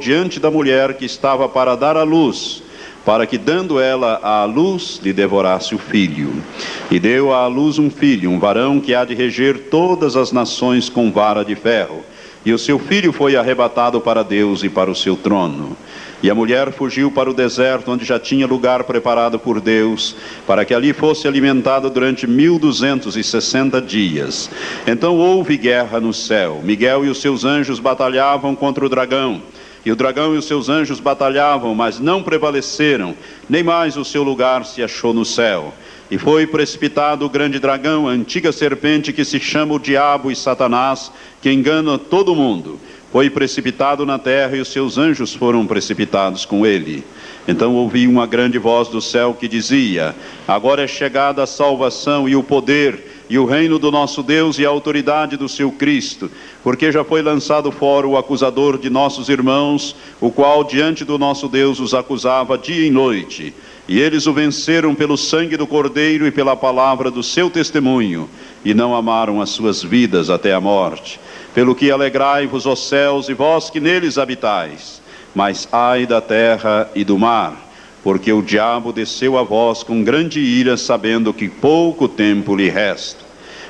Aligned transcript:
diante 0.00 0.40
da 0.40 0.50
mulher 0.50 0.94
que 0.94 1.04
estava 1.04 1.48
para 1.48 1.76
dar 1.76 1.96
à 1.96 2.02
luz, 2.02 2.64
para 3.04 3.24
que, 3.28 3.38
dando 3.38 3.78
ela 3.78 4.18
à 4.24 4.44
luz, 4.44 4.98
lhe 5.00 5.12
devorasse 5.12 5.72
o 5.72 5.78
filho. 5.78 6.42
E 6.90 6.98
deu 6.98 7.32
à 7.32 7.46
luz 7.46 7.78
um 7.78 7.88
filho, 7.88 8.28
um 8.28 8.40
varão 8.40 8.80
que 8.80 8.92
há 8.92 9.04
de 9.04 9.14
reger 9.14 9.68
todas 9.70 10.16
as 10.16 10.32
nações 10.32 10.88
com 10.88 11.12
vara 11.12 11.44
de 11.44 11.54
ferro. 11.54 12.02
E 12.44 12.52
o 12.52 12.58
seu 12.58 12.76
filho 12.76 13.12
foi 13.12 13.36
arrebatado 13.36 14.00
para 14.00 14.24
Deus 14.24 14.64
e 14.64 14.68
para 14.68 14.90
o 14.90 14.96
seu 14.96 15.16
trono. 15.16 15.76
E 16.20 16.28
a 16.28 16.34
mulher 16.34 16.72
fugiu 16.72 17.08
para 17.12 17.30
o 17.30 17.34
deserto, 17.34 17.92
onde 17.92 18.04
já 18.04 18.18
tinha 18.18 18.48
lugar 18.48 18.82
preparado 18.82 19.38
por 19.38 19.60
Deus, 19.60 20.16
para 20.44 20.64
que 20.64 20.74
ali 20.74 20.92
fosse 20.92 21.28
alimentada 21.28 21.88
durante 21.88 22.26
mil 22.26 22.58
duzentos 22.58 23.16
e 23.16 23.22
sessenta 23.22 23.80
dias. 23.80 24.50
Então 24.88 25.16
houve 25.16 25.56
guerra 25.56 26.00
no 26.00 26.12
céu. 26.12 26.60
Miguel 26.64 27.04
e 27.04 27.08
os 27.08 27.20
seus 27.20 27.44
anjos 27.44 27.78
batalhavam 27.78 28.56
contra 28.56 28.84
o 28.84 28.88
dragão. 28.88 29.40
E 29.88 29.90
o 29.90 29.96
dragão 29.96 30.34
e 30.34 30.36
os 30.36 30.44
seus 30.44 30.68
anjos 30.68 31.00
batalhavam, 31.00 31.74
mas 31.74 31.98
não 31.98 32.22
prevaleceram, 32.22 33.14
nem 33.48 33.62
mais 33.62 33.96
o 33.96 34.04
seu 34.04 34.22
lugar 34.22 34.66
se 34.66 34.82
achou 34.82 35.14
no 35.14 35.24
céu. 35.24 35.72
E 36.10 36.18
foi 36.18 36.46
precipitado 36.46 37.24
o 37.24 37.30
grande 37.30 37.58
dragão, 37.58 38.06
a 38.06 38.10
antiga 38.10 38.52
serpente 38.52 39.14
que 39.14 39.24
se 39.24 39.40
chama 39.40 39.72
o 39.72 39.78
Diabo 39.78 40.30
e 40.30 40.36
Satanás, 40.36 41.10
que 41.40 41.50
engana 41.50 41.96
todo 41.96 42.34
mundo 42.34 42.78
foi 43.10 43.30
precipitado 43.30 44.04
na 44.04 44.18
terra 44.18 44.58
e 44.58 44.60
os 44.60 44.68
seus 44.68 44.98
anjos 44.98 45.32
foram 45.34 45.66
precipitados 45.66 46.44
com 46.44 46.66
ele. 46.66 47.02
Então 47.46 47.74
ouvi 47.74 48.06
uma 48.06 48.26
grande 48.26 48.58
voz 48.58 48.88
do 48.88 49.00
céu 49.00 49.32
que 49.40 49.48
dizia: 49.48 50.14
Agora 50.46 50.82
é 50.82 50.86
chegada 50.86 51.42
a 51.42 51.46
salvação 51.46 52.28
e 52.28 52.36
o 52.36 52.42
poder 52.42 53.17
e 53.28 53.38
o 53.38 53.44
reino 53.44 53.78
do 53.78 53.90
nosso 53.90 54.22
Deus 54.22 54.58
e 54.58 54.64
a 54.64 54.68
autoridade 54.68 55.36
do 55.36 55.48
seu 55.48 55.70
Cristo, 55.70 56.30
porque 56.62 56.90
já 56.90 57.04
foi 57.04 57.20
lançado 57.20 57.70
fora 57.70 58.06
o 58.06 58.16
acusador 58.16 58.78
de 58.78 58.88
nossos 58.88 59.28
irmãos, 59.28 59.94
o 60.20 60.30
qual 60.30 60.64
diante 60.64 61.04
do 61.04 61.18
nosso 61.18 61.48
Deus 61.48 61.78
os 61.78 61.92
acusava 61.92 62.56
dia 62.56 62.86
e 62.86 62.90
noite. 62.90 63.54
E 63.86 63.98
eles 63.98 64.26
o 64.26 64.32
venceram 64.32 64.94
pelo 64.94 65.16
sangue 65.16 65.56
do 65.56 65.66
Cordeiro 65.66 66.26
e 66.26 66.30
pela 66.30 66.56
palavra 66.56 67.10
do 67.10 67.22
seu 67.22 67.48
testemunho, 67.50 68.28
e 68.64 68.74
não 68.74 68.94
amaram 68.94 69.40
as 69.40 69.50
suas 69.50 69.82
vidas 69.82 70.30
até 70.30 70.52
a 70.52 70.60
morte. 70.60 71.20
Pelo 71.54 71.74
que 71.74 71.90
alegrai-vos, 71.90 72.66
os 72.66 72.88
céus, 72.88 73.28
e 73.28 73.34
vós 73.34 73.70
que 73.70 73.80
neles 73.80 74.18
habitais. 74.18 75.00
Mas 75.34 75.68
ai 75.70 76.06
da 76.06 76.20
terra 76.20 76.90
e 76.94 77.04
do 77.04 77.18
mar, 77.18 77.67
porque 78.02 78.32
o 78.32 78.42
diabo 78.42 78.92
desceu 78.92 79.36
a 79.36 79.42
vós 79.42 79.82
com 79.82 80.02
grande 80.02 80.40
ira, 80.40 80.76
sabendo 80.76 81.34
que 81.34 81.48
pouco 81.48 82.08
tempo 82.08 82.54
lhe 82.54 82.68
resta. 82.68 83.26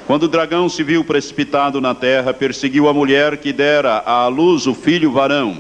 Quando 0.07 0.23
o 0.23 0.29
dragão 0.29 0.69
se 0.69 0.83
viu 0.83 1.05
precipitado 1.05 1.81
na 1.81 1.95
terra, 1.95 2.33
perseguiu 2.33 2.89
a 2.89 2.95
mulher 2.95 3.37
que 3.37 3.53
dera 3.53 4.03
à 4.07 4.27
luz 4.27 4.67
o 4.67 4.75
filho 4.75 5.13
varão. 5.13 5.59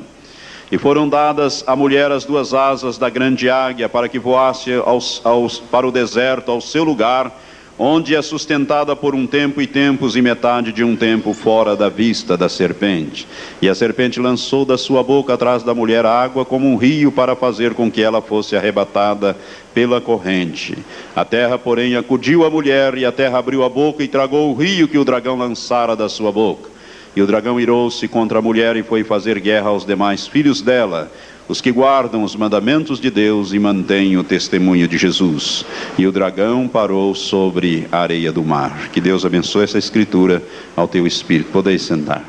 E 0.70 0.78
foram 0.78 1.08
dadas 1.08 1.64
à 1.66 1.74
mulher 1.74 2.10
as 2.12 2.24
duas 2.24 2.52
asas 2.52 2.98
da 2.98 3.08
grande 3.08 3.48
águia, 3.48 3.88
para 3.88 4.08
que 4.08 4.18
voasse 4.18 4.72
aos, 4.72 5.20
aos, 5.24 5.58
para 5.58 5.86
o 5.86 5.92
deserto, 5.92 6.50
ao 6.50 6.60
seu 6.60 6.84
lugar, 6.84 7.30
onde 7.78 8.16
é 8.16 8.20
sustentada 8.20 8.96
por 8.96 9.14
um 9.14 9.26
tempo 9.26 9.62
e 9.62 9.66
tempos 9.66 10.16
e 10.16 10.22
metade 10.22 10.72
de 10.72 10.82
um 10.82 10.96
tempo 10.96 11.32
fora 11.32 11.76
da 11.76 11.88
vista 11.88 12.36
da 12.36 12.48
serpente. 12.48 13.26
E 13.62 13.68
a 13.68 13.74
serpente 13.74 14.18
lançou 14.18 14.64
da 14.64 14.76
sua 14.76 15.02
boca 15.02 15.34
atrás 15.34 15.62
da 15.62 15.72
mulher 15.72 16.04
água 16.04 16.44
como 16.44 16.66
um 16.66 16.76
rio 16.76 17.12
para 17.12 17.36
fazer 17.36 17.74
com 17.74 17.90
que 17.90 18.02
ela 18.02 18.20
fosse 18.20 18.56
arrebatada 18.56 19.36
pela 19.72 20.00
corrente. 20.00 20.76
A 21.14 21.24
terra, 21.24 21.56
porém, 21.56 21.94
acudiu 21.94 22.44
a 22.44 22.50
mulher, 22.50 22.98
e 22.98 23.04
a 23.04 23.12
terra 23.12 23.38
abriu 23.38 23.62
a 23.62 23.68
boca 23.68 24.02
e 24.02 24.08
tragou 24.08 24.50
o 24.50 24.54
rio 24.54 24.88
que 24.88 24.98
o 24.98 25.04
dragão 25.04 25.36
lançara 25.36 25.94
da 25.94 26.08
sua 26.08 26.32
boca. 26.32 26.68
E 27.14 27.22
o 27.22 27.26
dragão 27.26 27.60
irou-se 27.60 28.06
contra 28.08 28.38
a 28.38 28.42
mulher 28.42 28.76
e 28.76 28.82
foi 28.82 29.04
fazer 29.04 29.38
guerra 29.38 29.68
aos 29.68 29.84
demais 29.84 30.26
filhos 30.26 30.60
dela 30.60 31.10
os 31.48 31.62
que 31.62 31.72
guardam 31.72 32.22
os 32.22 32.36
mandamentos 32.36 33.00
de 33.00 33.10
Deus 33.10 33.52
e 33.52 33.58
mantêm 33.58 34.18
o 34.18 34.22
testemunho 34.22 34.86
de 34.86 34.98
Jesus. 34.98 35.64
E 35.96 36.06
o 36.06 36.12
dragão 36.12 36.68
parou 36.68 37.14
sobre 37.14 37.88
a 37.90 38.00
areia 38.00 38.30
do 38.30 38.44
mar. 38.44 38.90
Que 38.92 39.00
Deus 39.00 39.24
abençoe 39.24 39.64
essa 39.64 39.78
escritura 39.78 40.42
ao 40.76 40.86
teu 40.86 41.06
espírito. 41.06 41.50
Podeis 41.50 41.82
sentar. 41.82 42.22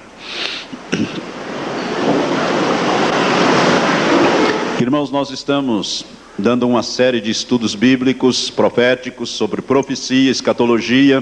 Irmãos, 4.80 5.12
nós 5.12 5.30
estamos 5.30 6.06
dando 6.38 6.66
uma 6.66 6.82
série 6.82 7.20
de 7.20 7.30
estudos 7.30 7.76
bíblicos, 7.76 8.50
proféticos 8.50 9.30
sobre 9.30 9.62
profecia, 9.62 10.32
escatologia, 10.32 11.22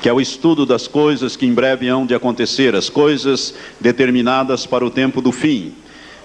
que 0.00 0.08
é 0.08 0.12
o 0.12 0.20
estudo 0.20 0.64
das 0.64 0.88
coisas 0.88 1.36
que 1.36 1.44
em 1.44 1.52
breve 1.52 1.86
hão 1.88 2.06
de 2.06 2.14
acontecer, 2.14 2.74
as 2.74 2.88
coisas 2.88 3.54
determinadas 3.78 4.64
para 4.64 4.84
o 4.84 4.90
tempo 4.90 5.20
do 5.20 5.30
fim. 5.30 5.74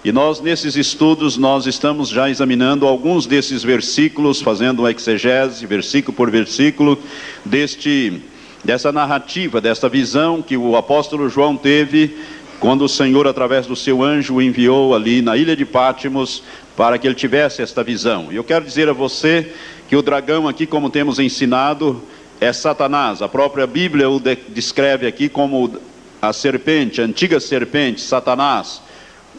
E 0.05 0.11
nós, 0.11 0.39
nesses 0.39 0.75
estudos, 0.75 1.35
nós 1.35 1.65
estamos 1.65 2.09
já 2.09 2.29
examinando 2.29 2.85
alguns 2.85 3.25
desses 3.25 3.63
versículos, 3.63 4.39
fazendo 4.39 4.81
uma 4.81 4.91
exegese, 4.91 5.65
versículo 5.65 6.15
por 6.15 6.29
versículo, 6.29 6.99
deste, 7.43 8.21
dessa 8.63 8.91
narrativa, 8.91 9.59
dessa 9.59 9.89
visão 9.89 10.43
que 10.43 10.55
o 10.55 10.75
apóstolo 10.75 11.27
João 11.27 11.57
teve 11.57 12.15
quando 12.59 12.85
o 12.85 12.87
Senhor, 12.87 13.25
através 13.25 13.65
do 13.65 13.75
seu 13.75 14.03
anjo, 14.03 14.35
o 14.35 14.41
enviou 14.43 14.93
ali 14.93 15.23
na 15.23 15.35
ilha 15.35 15.55
de 15.55 15.65
Pátimos 15.65 16.43
para 16.77 16.99
que 16.99 17.07
ele 17.07 17.15
tivesse 17.15 17.63
esta 17.63 17.83
visão. 17.83 18.27
E 18.29 18.35
eu 18.35 18.43
quero 18.43 18.63
dizer 18.63 18.87
a 18.87 18.93
você 18.93 19.51
que 19.89 19.95
o 19.95 20.03
dragão 20.03 20.47
aqui, 20.47 20.67
como 20.67 20.91
temos 20.91 21.17
ensinado, 21.17 21.99
é 22.39 22.53
Satanás. 22.53 23.23
A 23.23 23.27
própria 23.27 23.65
Bíblia 23.65 24.07
o 24.07 24.21
descreve 24.49 25.07
aqui 25.07 25.27
como 25.27 25.79
a 26.21 26.31
serpente, 26.31 27.01
a 27.01 27.05
antiga 27.05 27.39
serpente, 27.39 28.01
Satanás 28.01 28.84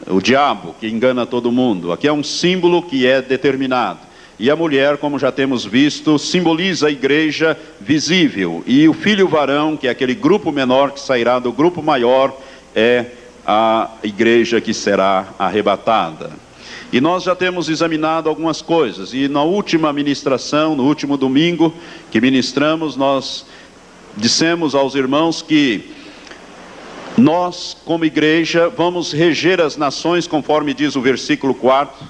o 0.06 0.20
diabo 0.20 0.74
que 0.78 0.88
engana 0.88 1.26
todo 1.26 1.52
mundo. 1.52 1.92
Aqui 1.92 2.06
é 2.06 2.12
um 2.12 2.22
símbolo 2.22 2.82
que 2.82 3.06
é 3.06 3.20
determinado. 3.22 4.00
E 4.38 4.50
a 4.50 4.56
mulher, 4.56 4.98
como 4.98 5.18
já 5.18 5.32
temos 5.32 5.64
visto, 5.64 6.18
simboliza 6.18 6.88
a 6.88 6.90
igreja 6.90 7.58
visível. 7.80 8.62
E 8.66 8.86
o 8.86 8.92
filho 8.92 9.26
varão, 9.26 9.76
que 9.76 9.88
é 9.88 9.90
aquele 9.90 10.14
grupo 10.14 10.52
menor 10.52 10.92
que 10.92 11.00
sairá 11.00 11.38
do 11.38 11.50
grupo 11.50 11.82
maior, 11.82 12.36
é 12.74 13.06
a 13.46 13.90
igreja 14.02 14.60
que 14.60 14.74
será 14.74 15.28
arrebatada. 15.38 16.30
E 16.92 17.00
nós 17.00 17.24
já 17.24 17.34
temos 17.34 17.68
examinado 17.68 18.28
algumas 18.28 18.60
coisas. 18.60 19.14
E 19.14 19.26
na 19.26 19.42
última 19.42 19.92
ministração, 19.92 20.76
no 20.76 20.84
último 20.84 21.16
domingo 21.16 21.72
que 22.10 22.20
ministramos, 22.20 22.94
nós 22.94 23.46
dissemos 24.16 24.74
aos 24.74 24.94
irmãos 24.94 25.40
que 25.42 25.94
nós, 27.16 27.76
como 27.84 28.04
igreja, 28.04 28.68
vamos 28.68 29.12
reger 29.12 29.60
as 29.60 29.76
nações, 29.76 30.26
conforme 30.26 30.74
diz 30.74 30.96
o 30.96 31.00
versículo 31.00 31.54
4, 31.54 32.06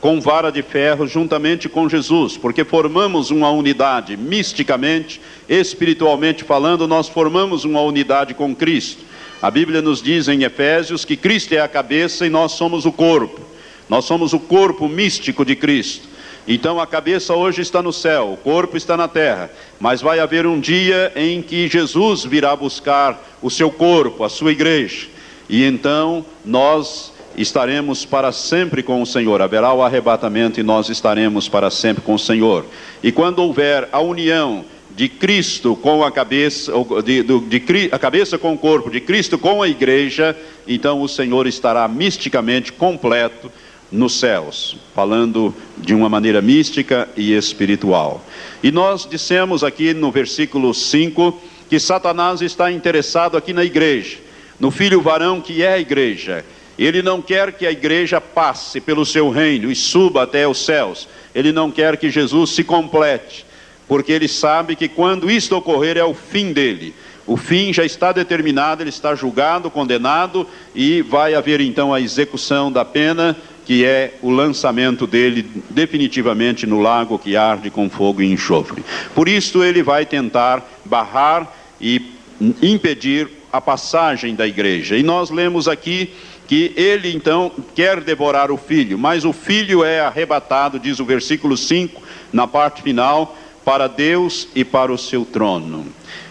com 0.00 0.20
vara 0.20 0.52
de 0.52 0.62
ferro, 0.62 1.06
juntamente 1.06 1.68
com 1.68 1.88
Jesus, 1.88 2.36
porque 2.36 2.62
formamos 2.62 3.30
uma 3.30 3.50
unidade, 3.50 4.16
misticamente, 4.16 5.20
espiritualmente 5.48 6.44
falando, 6.44 6.86
nós 6.86 7.08
formamos 7.08 7.64
uma 7.64 7.80
unidade 7.80 8.34
com 8.34 8.54
Cristo. 8.54 9.02
A 9.42 9.50
Bíblia 9.50 9.82
nos 9.82 10.00
diz 10.00 10.28
em 10.28 10.44
Efésios 10.44 11.04
que 11.04 11.16
Cristo 11.16 11.52
é 11.52 11.60
a 11.60 11.68
cabeça 11.68 12.26
e 12.26 12.30
nós 12.30 12.52
somos 12.52 12.86
o 12.86 12.92
corpo. 12.92 13.40
Nós 13.88 14.04
somos 14.04 14.32
o 14.32 14.38
corpo 14.38 14.88
místico 14.88 15.44
de 15.44 15.56
Cristo. 15.56 16.13
Então 16.46 16.78
a 16.78 16.86
cabeça 16.86 17.34
hoje 17.34 17.62
está 17.62 17.82
no 17.82 17.92
céu, 17.92 18.32
o 18.32 18.36
corpo 18.36 18.76
está 18.76 18.96
na 18.96 19.08
terra, 19.08 19.50
mas 19.80 20.02
vai 20.02 20.20
haver 20.20 20.46
um 20.46 20.60
dia 20.60 21.10
em 21.16 21.40
que 21.40 21.68
Jesus 21.68 22.24
virá 22.24 22.54
buscar 22.54 23.18
o 23.40 23.50
seu 23.50 23.70
corpo, 23.70 24.24
a 24.24 24.28
sua 24.28 24.52
igreja, 24.52 25.08
e 25.48 25.64
então 25.64 26.24
nós 26.44 27.14
estaremos 27.36 28.04
para 28.04 28.30
sempre 28.30 28.82
com 28.82 29.02
o 29.02 29.06
Senhor. 29.06 29.40
Haverá 29.40 29.72
o 29.72 29.82
arrebatamento 29.82 30.60
e 30.60 30.62
nós 30.62 30.88
estaremos 30.88 31.48
para 31.48 31.70
sempre 31.70 32.02
com 32.02 32.14
o 32.14 32.18
Senhor. 32.18 32.64
E 33.02 33.10
quando 33.10 33.40
houver 33.40 33.88
a 33.90 34.00
união 34.00 34.64
de 34.94 35.08
Cristo 35.08 35.74
com 35.74 36.04
a 36.04 36.12
cabeça, 36.12 36.72
de, 37.04 37.22
de, 37.22 37.58
de, 37.58 37.88
a 37.90 37.98
cabeça 37.98 38.38
com 38.38 38.52
o 38.52 38.58
corpo, 38.58 38.90
de 38.90 39.00
Cristo 39.00 39.36
com 39.36 39.62
a 39.62 39.68
igreja, 39.68 40.36
então 40.68 41.02
o 41.02 41.08
Senhor 41.08 41.46
estará 41.46 41.88
misticamente 41.88 42.72
completo 42.72 43.50
nos 43.94 44.18
céus, 44.18 44.76
falando 44.94 45.54
de 45.78 45.94
uma 45.94 46.08
maneira 46.08 46.42
mística 46.42 47.08
e 47.16 47.32
espiritual. 47.32 48.22
E 48.62 48.72
nós 48.72 49.06
dissemos 49.08 49.62
aqui 49.62 49.94
no 49.94 50.10
versículo 50.10 50.74
5 50.74 51.40
que 51.70 51.78
Satanás 51.78 52.42
está 52.42 52.70
interessado 52.70 53.36
aqui 53.36 53.52
na 53.52 53.64
igreja, 53.64 54.18
no 54.58 54.70
filho 54.70 55.00
varão 55.00 55.40
que 55.40 55.62
é 55.62 55.74
a 55.74 55.78
igreja. 55.78 56.44
Ele 56.76 57.02
não 57.02 57.22
quer 57.22 57.52
que 57.52 57.66
a 57.66 57.70
igreja 57.70 58.20
passe 58.20 58.80
pelo 58.80 59.06
seu 59.06 59.30
reino 59.30 59.70
e 59.70 59.76
suba 59.76 60.24
até 60.24 60.46
os 60.46 60.64
céus. 60.64 61.08
Ele 61.32 61.52
não 61.52 61.70
quer 61.70 61.96
que 61.96 62.10
Jesus 62.10 62.50
se 62.50 62.64
complete, 62.64 63.46
porque 63.86 64.10
ele 64.10 64.26
sabe 64.26 64.74
que 64.74 64.88
quando 64.88 65.30
isto 65.30 65.56
ocorrer 65.56 65.96
é 65.96 66.04
o 66.04 66.14
fim 66.14 66.52
dele. 66.52 66.92
O 67.26 67.36
fim 67.36 67.72
já 67.72 67.84
está 67.84 68.12
determinado, 68.12 68.82
ele 68.82 68.90
está 68.90 69.14
julgado, 69.14 69.70
condenado 69.70 70.46
e 70.74 71.00
vai 71.00 71.34
haver 71.34 71.60
então 71.60 71.94
a 71.94 72.00
execução 72.00 72.70
da 72.70 72.84
pena 72.84 73.34
que 73.64 73.84
é 73.84 74.14
o 74.20 74.30
lançamento 74.30 75.06
dele 75.06 75.48
definitivamente 75.70 76.66
no 76.66 76.80
lago 76.80 77.18
que 77.18 77.36
arde 77.36 77.70
com 77.70 77.88
fogo 77.88 78.22
e 78.22 78.30
enxofre. 78.30 78.84
Por 79.14 79.28
isso 79.28 79.62
ele 79.62 79.82
vai 79.82 80.04
tentar 80.04 80.62
barrar 80.84 81.50
e 81.80 82.14
impedir 82.62 83.28
a 83.52 83.60
passagem 83.60 84.34
da 84.34 84.46
igreja. 84.46 84.96
E 84.96 85.02
nós 85.02 85.30
lemos 85.30 85.68
aqui 85.68 86.10
que 86.46 86.72
ele 86.76 87.14
então 87.14 87.50
quer 87.74 88.00
devorar 88.00 88.50
o 88.50 88.56
filho, 88.56 88.98
mas 88.98 89.24
o 89.24 89.32
filho 89.32 89.82
é 89.82 90.00
arrebatado, 90.00 90.78
diz 90.78 91.00
o 91.00 91.04
versículo 91.04 91.56
5, 91.56 92.02
na 92.32 92.46
parte 92.46 92.82
final, 92.82 93.36
para 93.64 93.86
Deus 93.86 94.48
e 94.54 94.62
para 94.62 94.92
o 94.92 94.98
seu 94.98 95.24
trono. 95.24 95.86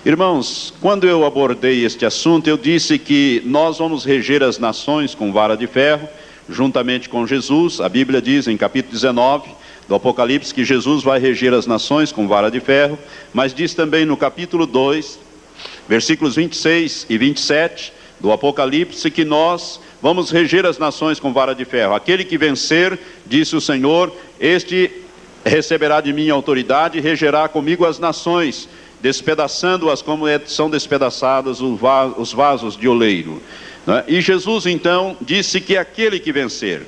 Irmãos, 0.06 0.74
quando 0.82 1.08
eu 1.08 1.26
abordei 1.26 1.84
este 1.84 2.06
assunto, 2.06 2.48
eu 2.48 2.58
disse 2.58 3.00
que 3.00 3.42
nós 3.46 3.80
vamos 3.80 4.06
reger 4.06 4.44
as 4.44 4.60
nações 4.60 5.16
com 5.16 5.32
vara 5.32 5.58
de 5.58 5.66
ferro, 5.66 6.08
juntamente 6.50 7.10
com 7.10 7.26
Jesus. 7.26 7.80
A 7.80 7.90
Bíblia 7.90 8.22
diz 8.22 8.48
em 8.48 8.58
capítulo 8.58 8.94
19 8.94 9.50
do 9.88 9.96
Apocalipse 9.96 10.54
que 10.54 10.64
Jesus 10.64 11.04
vai 11.04 11.20
reger 11.20 11.54
as 11.54 11.68
nações 11.68 12.12
com 12.12 12.28
vara 12.28 12.50
de 12.50 12.60
ferro, 12.60 12.98
mas 13.34 13.54
diz 13.54 13.74
também 13.74 14.06
no 14.06 14.16
capítulo 14.16 14.66
2, 14.66 15.20
versículos 15.88 16.36
26 16.36 17.08
e 17.10 17.18
27 17.18 17.94
do 18.20 18.32
Apocalipse 18.32 19.12
que 19.12 19.26
nós 19.26 19.80
vamos 20.02 20.32
reger 20.32 20.66
as 20.66 20.78
nações 20.78 21.20
com 21.20 21.34
vara 21.34 21.54
de 21.54 21.66
ferro. 21.66 21.94
Aquele 21.94 22.24
que 22.24 22.38
vencer, 22.38 22.98
disse 23.26 23.56
o 23.56 23.62
Senhor, 23.62 24.16
este 24.40 24.90
receberá 25.46 26.00
de 26.00 26.14
mim 26.14 26.30
autoridade 26.30 26.98
e 26.98 27.02
regerá 27.02 27.48
comigo 27.50 27.86
as 27.86 28.00
nações 28.00 28.70
despedaçando-as 29.04 30.02
como 30.02 30.26
é, 30.26 30.40
são 30.46 30.70
despedaçados 30.70 31.60
os 31.60 32.32
vasos 32.32 32.78
de 32.78 32.88
oleiro. 32.88 33.44
Né? 33.86 34.02
E 34.08 34.22
Jesus 34.22 34.66
então 34.66 35.18
disse 35.20 35.60
que 35.60 35.76
aquele 35.76 36.22
que 36.22 36.32
vencer. 36.32 36.88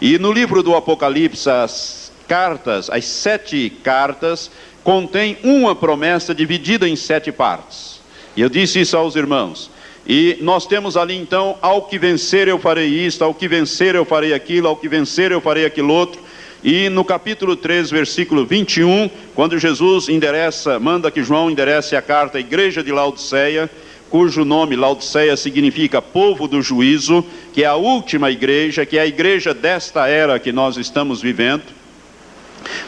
E 0.00 0.18
no 0.18 0.32
livro 0.32 0.62
do 0.62 0.74
Apocalipse, 0.74 1.50
as 1.50 2.10
cartas, 2.26 2.88
as 2.88 3.04
sete 3.04 3.68
cartas, 3.84 4.50
contém 4.82 5.36
uma 5.44 5.76
promessa 5.76 6.34
dividida 6.34 6.88
em 6.88 6.96
sete 6.96 7.30
partes. 7.30 8.00
E 8.34 8.40
eu 8.40 8.48
disse 8.48 8.80
isso 8.80 8.96
aos 8.96 9.14
irmãos. 9.14 9.70
E 10.06 10.38
nós 10.40 10.66
temos 10.66 10.96
ali 10.96 11.14
então, 11.14 11.58
ao 11.60 11.82
que 11.82 11.98
vencer 11.98 12.48
eu 12.48 12.58
farei 12.58 12.88
isto, 12.88 13.22
ao 13.22 13.34
que 13.34 13.46
vencer 13.46 13.94
eu 13.94 14.06
farei 14.06 14.32
aquilo, 14.32 14.66
ao 14.66 14.76
que 14.76 14.88
vencer 14.88 15.30
eu 15.30 15.42
farei 15.42 15.66
aquilo 15.66 15.92
outro. 15.92 16.22
E 16.62 16.90
no 16.90 17.02
capítulo 17.06 17.56
3, 17.56 17.90
versículo 17.90 18.44
21, 18.44 19.08
quando 19.34 19.58
Jesus 19.58 20.10
endereça, 20.10 20.78
manda 20.78 21.10
que 21.10 21.22
João 21.22 21.50
enderece 21.50 21.96
a 21.96 22.02
carta 22.02 22.36
à 22.36 22.40
igreja 22.40 22.82
de 22.82 22.92
Laodiceia, 22.92 23.70
cujo 24.10 24.44
nome 24.44 24.76
Laodiceia 24.76 25.38
significa 25.38 26.02
povo 26.02 26.46
do 26.46 26.60
juízo, 26.60 27.24
que 27.54 27.64
é 27.64 27.66
a 27.66 27.76
última 27.76 28.30
igreja, 28.30 28.84
que 28.84 28.98
é 28.98 29.00
a 29.00 29.06
igreja 29.06 29.54
desta 29.54 30.06
era 30.06 30.38
que 30.38 30.52
nós 30.52 30.76
estamos 30.76 31.22
vivendo. 31.22 31.62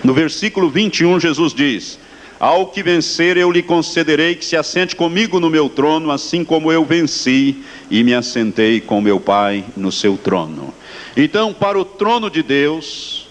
No 0.05 0.13
versículo 0.13 0.69
21, 0.69 1.19
Jesus 1.19 1.55
diz: 1.55 1.99
Ao 2.39 2.67
que 2.67 2.83
vencer, 2.83 3.39
eu 3.39 3.51
lhe 3.51 3.63
concederei 3.63 4.35
que 4.35 4.45
se 4.45 4.55
assente 4.55 4.95
comigo 4.95 5.41
no 5.41 5.49
meu 5.49 5.71
trono, 5.71 6.11
assim 6.11 6.45
como 6.45 6.71
eu 6.71 6.85
venci 6.85 7.63
e 7.91 8.05
me 8.05 8.13
assentei 8.13 8.83
com 8.83 9.01
meu 9.01 9.19
Pai 9.19 9.65
no 9.75 9.91
seu 9.91 10.19
trono. 10.19 10.75
Então, 11.17 11.55
para 11.55 11.79
o 11.79 11.87
trono 11.87 12.29
de 12.29 12.43
Deus, 12.43 13.22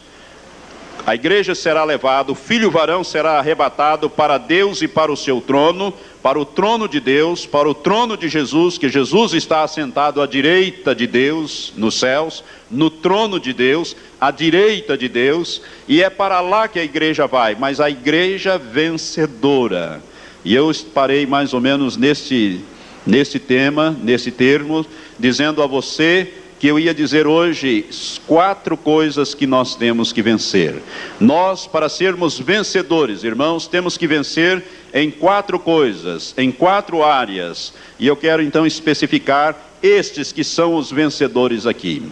a 1.06 1.16
igreja 1.16 1.56
será 1.56 1.84
levada, 1.84 2.32
o 2.32 2.36
filho 2.36 2.70
varão 2.70 3.04
será 3.04 3.40
arrebatado 3.40 4.10
para 4.10 4.38
Deus 4.38 4.82
e 4.82 4.88
para 4.88 5.12
o 5.12 5.18
seu 5.18 5.42
trono, 5.42 5.94
para 6.22 6.40
o 6.40 6.46
trono 6.46 6.88
de 6.88 7.00
Deus, 7.00 7.46
para 7.46 7.68
o 7.68 7.74
trono 7.74 8.16
de 8.16 8.30
Jesus, 8.30 8.78
que 8.78 8.88
Jesus 8.88 9.34
está 9.34 9.64
assentado 9.64 10.22
à 10.22 10.28
direita 10.28 10.94
de 10.94 11.08
Deus 11.08 11.74
nos 11.76 12.00
céus, 12.00 12.44
no 12.70 12.90
trono 12.90 13.40
de 13.40 13.52
Deus, 13.52 13.96
à 14.20 14.30
direita 14.30 14.96
de 14.96 15.10
Deus, 15.10 15.62
e 15.88 16.04
é 16.04 16.10
para 16.10 16.40
lá 16.40 16.68
que 16.68 16.80
a 16.80 16.84
igreja 16.84 17.26
vai, 17.26 17.56
mas 17.56 17.80
a 17.80 17.90
igreja 17.90 18.58
vencedora. 18.58 20.02
E 20.46 20.54
eu 20.54 20.72
parei 20.94 21.26
mais 21.26 21.54
ou 21.54 21.60
menos 21.60 21.98
nesse, 21.98 22.62
nesse 23.06 23.40
tema, 23.40 23.96
nesse 24.04 24.32
termo, 24.32 24.86
dizendo 25.20 25.64
a 25.64 25.68
você 25.68 26.32
que 26.62 26.68
eu 26.68 26.78
ia 26.78 26.94
dizer 26.94 27.26
hoje 27.26 27.88
quatro 28.28 28.78
coisas 28.78 29.34
que 29.34 29.48
nós 29.48 29.74
temos 29.74 30.14
que 30.14 30.22
vencer. 30.22 30.76
Nós, 31.20 31.66
para 31.66 31.90
sermos 31.90 32.38
vencedores, 32.38 33.24
irmãos, 33.24 33.66
temos 33.66 33.98
que 33.98 34.06
vencer 34.06 34.64
em 34.94 35.10
quatro 35.10 35.58
coisas, 35.58 36.36
em 36.38 36.52
quatro 36.52 37.04
áreas. 37.04 37.74
E 37.98 38.06
eu 38.06 38.16
quero 38.16 38.44
então 38.44 38.64
especificar 38.64 39.60
estes 39.82 40.32
que 40.32 40.44
são 40.44 40.76
os 40.76 40.92
vencedores 40.92 41.66
aqui. 41.66 42.04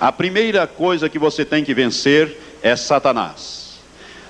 A 0.00 0.10
primeira 0.10 0.66
coisa 0.66 1.08
que 1.08 1.16
você 1.16 1.44
tem 1.44 1.62
que 1.62 1.72
vencer 1.72 2.36
é 2.60 2.74
Satanás. 2.74 3.61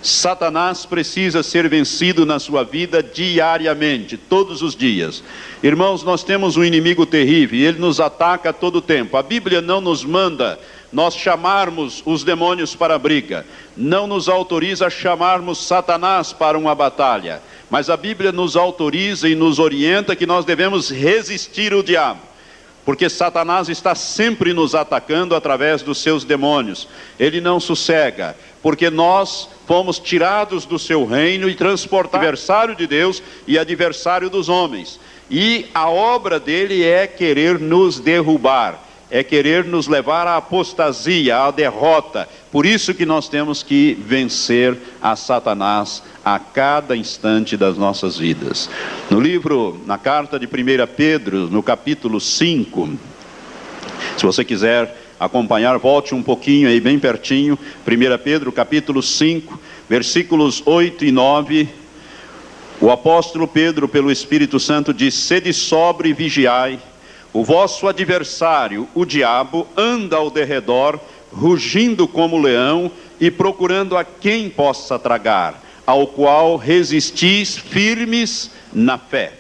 Satanás 0.02 0.84
precisa 0.84 1.43
ser 1.43 1.69
vencido 1.69 2.26
na 2.26 2.40
sua 2.40 2.64
vida 2.64 3.02
diariamente, 3.02 4.16
todos 4.16 4.60
os 4.60 4.75
dias. 4.75 5.22
Irmãos, 5.62 6.02
nós 6.02 6.25
temos 6.25 6.56
um 6.56 6.64
inimigo 6.64 7.06
terrível 7.06 7.58
e 7.58 7.64
ele 7.64 7.78
nos 7.78 8.00
ataca 8.00 8.50
a 8.50 8.52
todo 8.52 8.82
tempo. 8.82 9.16
A 9.16 9.22
Bíblia 9.22 9.60
não 9.60 9.81
nos 9.81 10.04
manda 10.04 10.58
nós 10.93 11.14
chamarmos 11.14 12.02
os 12.04 12.22
demônios 12.22 12.75
para 12.75 12.96
a 12.96 12.99
briga, 12.99 13.46
não 13.75 14.06
nos 14.06 14.28
autoriza 14.28 14.88
a 14.88 14.90
chamarmos 14.90 15.66
Satanás 15.66 16.34
para 16.34 16.58
uma 16.58 16.75
batalha, 16.75 17.40
mas 17.70 17.88
a 17.88 17.96
Bíblia 17.96 18.31
nos 18.31 18.56
autoriza 18.56 19.26
e 19.28 19.34
nos 19.34 19.58
orienta 19.58 20.14
que 20.14 20.26
nós 20.26 20.44
devemos 20.44 20.90
resistir 20.90 21.72
o 21.72 21.82
diabo 21.82 22.32
porque 22.84 23.08
Satanás 23.08 23.69
está 23.69 23.94
sempre 23.94 24.52
nos 24.52 24.75
atacando 24.75 25.37
através 25.37 25.82
dos 25.82 25.98
seus 25.98 26.25
demônios. 26.25 26.88
Ele 27.19 27.40
não 27.40 27.60
sossega, 27.60 28.37
porque 28.62 28.88
nós 28.88 29.48
fomos 29.66 29.98
tirados 29.98 30.64
do 30.64 30.78
seu 30.78 31.04
reino 31.04 31.48
e 31.48 31.54
transportados 31.54 32.22
adversário 32.22 32.76
de 32.76 32.86
Deus 32.86 33.22
e 33.46 33.58
adversário 33.58 34.30
dos 34.30 34.48
homens. 34.48 35.00
E 35.30 35.66
a 35.74 35.90
obra 35.90 36.38
dele 36.38 36.84
é 36.84 37.06
querer 37.06 37.58
nos 37.58 37.98
derrubar, 37.98 38.78
é 39.10 39.24
querer 39.24 39.64
nos 39.64 39.88
levar 39.88 40.26
à 40.26 40.36
apostasia, 40.36 41.38
à 41.38 41.50
derrota. 41.50 42.28
Por 42.50 42.64
isso 42.64 42.94
que 42.94 43.04
nós 43.04 43.28
temos 43.28 43.62
que 43.62 43.94
vencer 43.94 44.78
a 45.00 45.16
Satanás 45.16 46.02
a 46.24 46.38
cada 46.38 46.96
instante 46.96 47.56
das 47.56 47.76
nossas 47.76 48.16
vidas. 48.16 48.70
No 49.10 49.18
livro, 49.18 49.80
na 49.86 49.98
carta 49.98 50.38
de 50.38 50.46
1 50.46 50.50
Pedro, 50.94 51.48
no 51.48 51.62
capítulo 51.62 52.20
5, 52.20 52.90
se 54.16 54.24
você 54.24 54.44
quiser 54.44 55.01
acompanhar, 55.24 55.78
volte 55.78 56.14
um 56.14 56.22
pouquinho 56.22 56.69
aí 56.69 56.80
bem 56.80 56.98
pertinho, 56.98 57.58
1 57.86 58.22
Pedro 58.22 58.50
capítulo 58.50 59.02
5, 59.02 59.58
versículos 59.88 60.62
8 60.66 61.04
e 61.04 61.12
9. 61.12 61.69
O 62.80 62.90
apóstolo 62.90 63.46
Pedro, 63.46 63.88
pelo 63.88 64.10
Espírito 64.10 64.58
Santo, 64.58 64.92
diz: 64.92 65.14
Sede 65.14 65.52
sobre 65.52 66.08
e 66.08 66.12
vigiai, 66.12 66.78
o 67.32 67.44
vosso 67.44 67.86
adversário, 67.86 68.88
o 68.94 69.04
diabo, 69.04 69.66
anda 69.76 70.16
ao 70.16 70.30
derredor, 70.30 70.98
rugindo 71.32 72.08
como 72.08 72.40
leão 72.40 72.91
e 73.20 73.31
procurando 73.31 73.96
a 73.96 74.05
quem 74.05 74.50
possa 74.50 74.98
tragar 74.98 75.62
ao 75.86 76.06
qual 76.06 76.56
resistis 76.56 77.56
firmes 77.56 78.50
na 78.72 78.98
fé. 78.98 79.32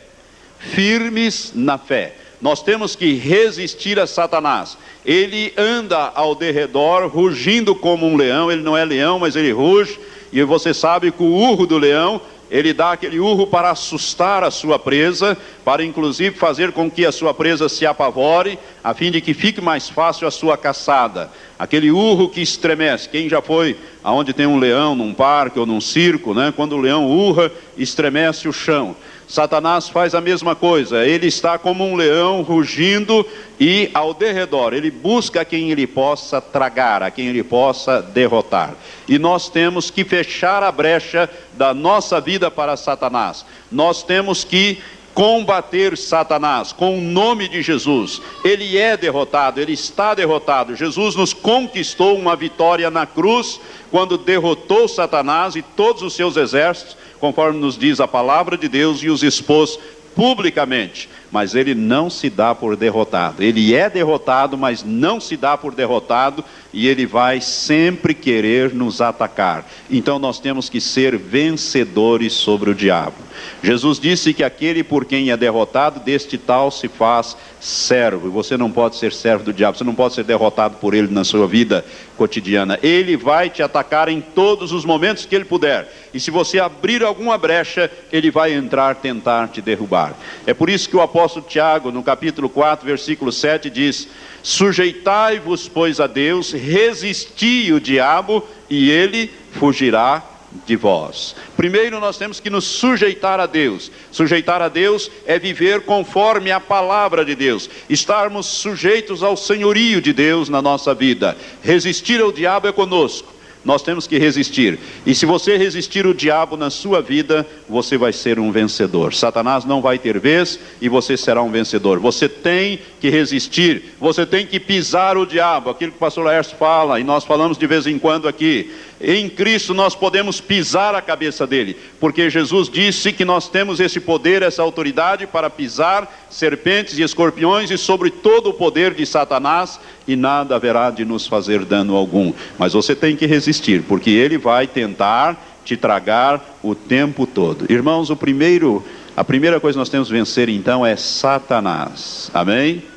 Firmes 0.58 1.52
na 1.54 1.78
fé. 1.78 2.16
Nós 2.40 2.62
temos 2.62 2.96
que 2.96 3.14
resistir 3.14 3.98
a 3.98 4.06
Satanás. 4.06 4.76
Ele 5.04 5.52
anda 5.56 6.12
ao 6.14 6.34
derredor, 6.34 7.08
rugindo 7.08 7.74
como 7.74 8.06
um 8.06 8.16
leão. 8.16 8.50
Ele 8.50 8.62
não 8.62 8.76
é 8.76 8.84
leão, 8.84 9.18
mas 9.18 9.36
ele 9.36 9.52
ruge. 9.52 9.98
E 10.32 10.42
você 10.42 10.72
sabe 10.72 11.10
que 11.10 11.22
o 11.22 11.26
urro 11.26 11.66
do 11.66 11.78
leão 11.78 12.20
ele 12.52 12.74
dá 12.74 12.92
aquele 12.92 13.18
urro 13.18 13.46
para 13.46 13.70
assustar 13.70 14.44
a 14.44 14.50
sua 14.50 14.78
presa, 14.78 15.38
para 15.64 15.82
inclusive 15.82 16.36
fazer 16.36 16.70
com 16.70 16.90
que 16.90 17.06
a 17.06 17.10
sua 17.10 17.32
presa 17.32 17.66
se 17.66 17.86
apavore, 17.86 18.58
a 18.84 18.92
fim 18.92 19.10
de 19.10 19.22
que 19.22 19.32
fique 19.32 19.58
mais 19.58 19.88
fácil 19.88 20.28
a 20.28 20.30
sua 20.30 20.58
caçada. 20.58 21.30
Aquele 21.58 21.90
urro 21.90 22.28
que 22.28 22.42
estremece. 22.42 23.08
Quem 23.08 23.26
já 23.26 23.40
foi 23.40 23.74
aonde 24.04 24.34
tem 24.34 24.44
um 24.44 24.58
leão 24.58 24.94
num 24.94 25.14
parque 25.14 25.58
ou 25.58 25.64
num 25.64 25.80
circo, 25.80 26.34
né? 26.34 26.52
Quando 26.54 26.76
o 26.76 26.80
leão 26.80 27.06
urra, 27.06 27.50
estremece 27.74 28.46
o 28.46 28.52
chão. 28.52 28.94
Satanás 29.32 29.88
faz 29.88 30.14
a 30.14 30.20
mesma 30.20 30.54
coisa, 30.54 31.06
ele 31.06 31.26
está 31.26 31.56
como 31.56 31.86
um 31.86 31.96
leão 31.96 32.42
rugindo 32.42 33.26
e 33.58 33.90
ao 33.94 34.12
derredor, 34.12 34.74
ele 34.74 34.90
busca 34.90 35.42
quem 35.42 35.70
ele 35.70 35.86
possa 35.86 36.38
tragar, 36.38 37.02
a 37.02 37.10
quem 37.10 37.28
ele 37.28 37.42
possa 37.42 38.02
derrotar. 38.02 38.74
E 39.08 39.18
nós 39.18 39.48
temos 39.48 39.90
que 39.90 40.04
fechar 40.04 40.62
a 40.62 40.70
brecha 40.70 41.30
da 41.54 41.72
nossa 41.72 42.20
vida 42.20 42.50
para 42.50 42.76
Satanás, 42.76 43.46
nós 43.70 44.02
temos 44.02 44.44
que 44.44 44.82
combater 45.14 45.96
Satanás 45.96 46.70
com 46.70 46.98
o 46.98 47.00
nome 47.00 47.48
de 47.48 47.62
Jesus. 47.62 48.20
Ele 48.44 48.76
é 48.76 48.98
derrotado, 48.98 49.60
ele 49.60 49.72
está 49.72 50.14
derrotado. 50.14 50.76
Jesus 50.76 51.16
nos 51.16 51.32
conquistou 51.32 52.18
uma 52.18 52.36
vitória 52.36 52.90
na 52.90 53.06
cruz 53.06 53.60
quando 53.90 54.18
derrotou 54.18 54.88
Satanás 54.88 55.54
e 55.54 55.62
todos 55.62 56.02
os 56.02 56.14
seus 56.14 56.36
exércitos 56.36 57.01
conforme 57.22 57.60
nos 57.60 57.78
diz 57.78 58.00
a 58.00 58.08
palavra 58.08 58.56
de 58.56 58.66
Deus, 58.66 59.00
e 59.00 59.08
os 59.08 59.22
expôs 59.22 59.78
publicamente. 60.12 61.08
Mas 61.30 61.54
ele 61.54 61.72
não 61.72 62.10
se 62.10 62.28
dá 62.28 62.52
por 62.52 62.74
derrotado. 62.74 63.44
Ele 63.44 63.76
é 63.76 63.88
derrotado, 63.88 64.58
mas 64.58 64.82
não 64.82 65.20
se 65.20 65.36
dá 65.36 65.56
por 65.56 65.72
derrotado, 65.72 66.44
e 66.72 66.88
ele 66.88 67.06
vai 67.06 67.40
sempre 67.40 68.12
querer 68.12 68.74
nos 68.74 69.00
atacar. 69.00 69.64
Então 69.88 70.18
nós 70.18 70.40
temos 70.40 70.68
que 70.68 70.80
ser 70.80 71.16
vencedores 71.16 72.32
sobre 72.32 72.70
o 72.70 72.74
diabo. 72.74 73.14
Jesus 73.62 74.00
disse 74.00 74.34
que 74.34 74.42
aquele 74.42 74.82
por 74.82 75.04
quem 75.04 75.30
é 75.30 75.36
derrotado, 75.36 76.00
deste 76.00 76.36
tal 76.36 76.72
se 76.72 76.88
faz 76.88 77.36
servo. 77.62 78.28
Você 78.32 78.56
não 78.56 78.72
pode 78.72 78.96
ser 78.96 79.12
servo 79.12 79.44
do 79.44 79.52
diabo, 79.52 79.78
você 79.78 79.84
não 79.84 79.94
pode 79.94 80.14
ser 80.14 80.24
derrotado 80.24 80.78
por 80.78 80.94
ele 80.94 81.06
na 81.08 81.22
sua 81.22 81.46
vida 81.46 81.84
cotidiana. 82.16 82.76
Ele 82.82 83.16
vai 83.16 83.48
te 83.48 83.62
atacar 83.62 84.08
em 84.08 84.20
todos 84.20 84.72
os 84.72 84.84
momentos 84.84 85.24
que 85.24 85.34
ele 85.34 85.44
puder. 85.44 85.88
E 86.12 86.18
se 86.18 86.30
você 86.30 86.58
abrir 86.58 87.04
alguma 87.04 87.38
brecha, 87.38 87.88
ele 88.10 88.32
vai 88.32 88.52
entrar 88.52 88.96
tentar 88.96 89.46
te 89.48 89.62
derrubar. 89.62 90.14
É 90.44 90.52
por 90.52 90.68
isso 90.68 90.88
que 90.88 90.96
o 90.96 91.00
apóstolo 91.00 91.46
Tiago, 91.48 91.92
no 91.92 92.02
capítulo 92.02 92.48
4, 92.48 92.84
versículo 92.84 93.30
7, 93.30 93.70
diz: 93.70 94.08
Sujeitai-vos, 94.42 95.68
pois, 95.68 96.00
a 96.00 96.08
Deus, 96.08 96.50
resisti 96.50 97.72
o 97.72 97.80
diabo, 97.80 98.44
e 98.68 98.90
ele 98.90 99.30
fugirá 99.52 100.31
de 100.66 100.76
vós. 100.76 101.34
Primeiro 101.56 101.98
nós 102.00 102.16
temos 102.16 102.40
que 102.40 102.50
nos 102.50 102.64
sujeitar 102.64 103.40
a 103.40 103.46
Deus. 103.46 103.90
Sujeitar 104.10 104.62
a 104.62 104.68
Deus 104.68 105.10
é 105.26 105.38
viver 105.38 105.82
conforme 105.82 106.50
a 106.50 106.60
palavra 106.60 107.24
de 107.24 107.34
Deus, 107.34 107.68
estarmos 107.88 108.46
sujeitos 108.46 109.22
ao 109.22 109.36
senhorio 109.36 110.00
de 110.00 110.12
Deus 110.12 110.48
na 110.48 110.62
nossa 110.62 110.94
vida. 110.94 111.36
Resistir 111.62 112.20
ao 112.20 112.32
diabo 112.32 112.68
é 112.68 112.72
conosco 112.72 113.32
nós 113.64 113.82
temos 113.82 114.06
que 114.06 114.18
resistir. 114.18 114.78
E 115.06 115.14
se 115.14 115.24
você 115.24 115.56
resistir 115.56 116.06
o 116.06 116.14
diabo 116.14 116.56
na 116.56 116.70
sua 116.70 117.00
vida, 117.00 117.46
você 117.68 117.96
vai 117.96 118.12
ser 118.12 118.38
um 118.38 118.50
vencedor. 118.50 119.14
Satanás 119.14 119.64
não 119.64 119.80
vai 119.80 119.98
ter 119.98 120.18
vez 120.18 120.58
e 120.80 120.88
você 120.88 121.16
será 121.16 121.42
um 121.42 121.50
vencedor. 121.50 121.98
Você 122.00 122.28
tem 122.28 122.80
que 123.00 123.08
resistir, 123.08 123.94
você 124.00 124.26
tem 124.26 124.46
que 124.46 124.58
pisar 124.58 125.16
o 125.16 125.26
diabo, 125.26 125.70
aquilo 125.70 125.92
que 125.92 125.96
o 125.96 126.00
pastor 126.00 126.24
Laércio 126.24 126.56
fala, 126.56 126.98
e 126.98 127.04
nós 127.04 127.24
falamos 127.24 127.56
de 127.56 127.66
vez 127.66 127.86
em 127.86 127.98
quando 127.98 128.28
aqui. 128.28 128.70
Em 129.02 129.28
Cristo 129.28 129.74
nós 129.74 129.96
podemos 129.96 130.40
pisar 130.40 130.94
a 130.94 131.02
cabeça 131.02 131.44
dele, 131.44 131.76
porque 131.98 132.30
Jesus 132.30 132.68
disse 132.68 133.12
que 133.12 133.24
nós 133.24 133.48
temos 133.48 133.80
esse 133.80 133.98
poder, 133.98 134.42
essa 134.42 134.62
autoridade 134.62 135.26
para 135.26 135.50
pisar 135.50 136.26
serpentes 136.30 136.96
e 136.98 137.02
escorpiões 137.02 137.70
e 137.70 137.76
sobre 137.76 138.10
todo 138.10 138.50
o 138.50 138.54
poder 138.54 138.94
de 138.94 139.04
Satanás, 139.04 139.80
e 140.06 140.14
nada 140.14 140.54
haverá 140.54 140.90
de 140.90 141.04
nos 141.04 141.26
fazer 141.26 141.64
dano 141.64 141.96
algum. 141.96 142.32
Mas 142.56 142.74
você 142.74 142.94
tem 142.94 143.16
que 143.16 143.26
resistir, 143.26 143.82
porque 143.82 144.10
ele 144.10 144.38
vai 144.38 144.68
tentar 144.68 145.36
te 145.64 145.76
tragar 145.76 146.58
o 146.62 146.74
tempo 146.74 147.26
todo. 147.26 147.66
Irmãos, 147.70 148.08
o 148.08 148.16
primeiro, 148.16 148.84
a 149.16 149.24
primeira 149.24 149.58
coisa 149.58 149.74
que 149.76 149.80
nós 149.80 149.88
temos 149.88 150.08
que 150.08 150.14
vencer 150.14 150.48
então 150.48 150.86
é 150.86 150.94
Satanás. 150.96 152.30
Amém? 152.32 152.91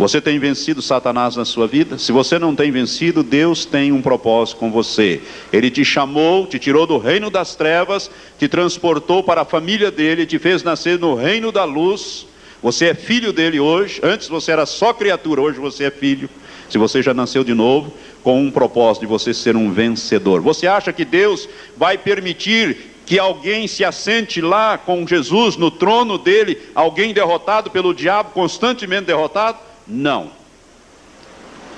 Você 0.00 0.18
tem 0.18 0.38
vencido 0.38 0.80
Satanás 0.80 1.36
na 1.36 1.44
sua 1.44 1.66
vida? 1.66 1.98
Se 1.98 2.10
você 2.10 2.38
não 2.38 2.56
tem 2.56 2.70
vencido, 2.70 3.22
Deus 3.22 3.66
tem 3.66 3.92
um 3.92 4.00
propósito 4.00 4.56
com 4.56 4.72
você. 4.72 5.20
Ele 5.52 5.70
te 5.70 5.84
chamou, 5.84 6.46
te 6.46 6.58
tirou 6.58 6.86
do 6.86 6.96
reino 6.96 7.28
das 7.28 7.54
trevas, 7.54 8.10
te 8.38 8.48
transportou 8.48 9.22
para 9.22 9.42
a 9.42 9.44
família 9.44 9.90
dele, 9.90 10.24
te 10.24 10.38
fez 10.38 10.62
nascer 10.62 10.98
no 10.98 11.14
reino 11.14 11.52
da 11.52 11.64
luz. 11.64 12.26
Você 12.62 12.86
é 12.86 12.94
filho 12.94 13.30
dele 13.30 13.60
hoje. 13.60 14.00
Antes 14.02 14.26
você 14.26 14.50
era 14.50 14.64
só 14.64 14.94
criatura, 14.94 15.42
hoje 15.42 15.58
você 15.58 15.84
é 15.84 15.90
filho. 15.90 16.30
Se 16.70 16.78
você 16.78 17.02
já 17.02 17.12
nasceu 17.12 17.44
de 17.44 17.52
novo, 17.52 17.92
com 18.24 18.42
um 18.42 18.50
propósito 18.50 19.02
de 19.02 19.06
você 19.06 19.34
ser 19.34 19.54
um 19.54 19.70
vencedor. 19.70 20.40
Você 20.40 20.66
acha 20.66 20.94
que 20.94 21.04
Deus 21.04 21.46
vai 21.76 21.98
permitir 21.98 22.94
que 23.04 23.18
alguém 23.18 23.68
se 23.68 23.84
assente 23.84 24.40
lá 24.40 24.78
com 24.78 25.06
Jesus 25.06 25.58
no 25.58 25.70
trono 25.70 26.16
dele, 26.16 26.56
alguém 26.74 27.12
derrotado 27.12 27.70
pelo 27.70 27.92
diabo, 27.92 28.30
constantemente 28.30 29.04
derrotado? 29.04 29.68
Não. 29.90 30.40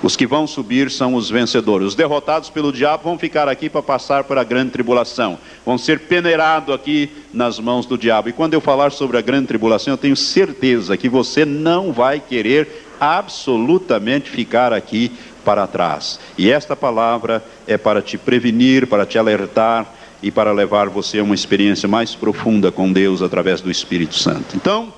Os 0.03 0.17
que 0.17 0.27
vão 0.27 0.49
subir 0.49 0.91
são 0.91 1.15
os 1.15 1.31
vencedores. 1.31 1.87
Os 1.87 1.95
derrotados 1.95 2.51
pelo 2.51 2.73
diabo 2.73 3.05
vão 3.05 3.17
ficar 3.17 3.49
aqui 3.49 3.71
para 3.71 3.83
passar 3.83 4.25
por 4.25 4.37
a 4.37 4.43
grande 4.43 4.73
tribulação. 4.73 5.39
Vão 5.65 5.79
ser 5.79 6.01
peneirados 6.01 6.75
aqui 6.75 7.09
nas 7.33 7.61
mãos 7.61 7.87
do 7.87 7.97
diabo. 7.97 8.29
E 8.29 8.33
quando 8.33 8.55
eu 8.55 8.61
falar 8.61 8.91
sobre 8.91 9.17
a 9.17 9.21
grande 9.21 9.47
tribulação, 9.47 9.95
eu 9.95 9.99
tenho 9.99 10.17
certeza 10.17 10.97
que 10.97 11.09
você 11.09 11.45
não 11.45 11.93
vai 11.93 12.19
querer 12.19 12.85
absolutamente 13.01 14.29
ficar 14.29 14.73
aqui 14.73 15.13
para 15.45 15.69
trás. 15.69 16.19
E 16.37 16.51
esta 16.51 16.75
palavra 16.75 17.43
é 17.67 17.77
para 17.77 18.03
te 18.03 18.19
prevenir, 18.19 18.89
para 18.89 19.07
te 19.07 19.19
alertar 19.19 19.87
e 20.21 20.33
para 20.33 20.51
levar 20.51 20.89
você 20.89 21.21
a 21.21 21.23
uma 21.23 21.35
experiência 21.35 21.89
mais 21.89 22.15
profunda 22.15 22.73
com 22.73 22.93
Deus 22.93 23.23
através 23.23 23.61
do 23.61 23.71
Espírito 23.71 24.17
Santo. 24.17 24.57
Então, 24.57 24.93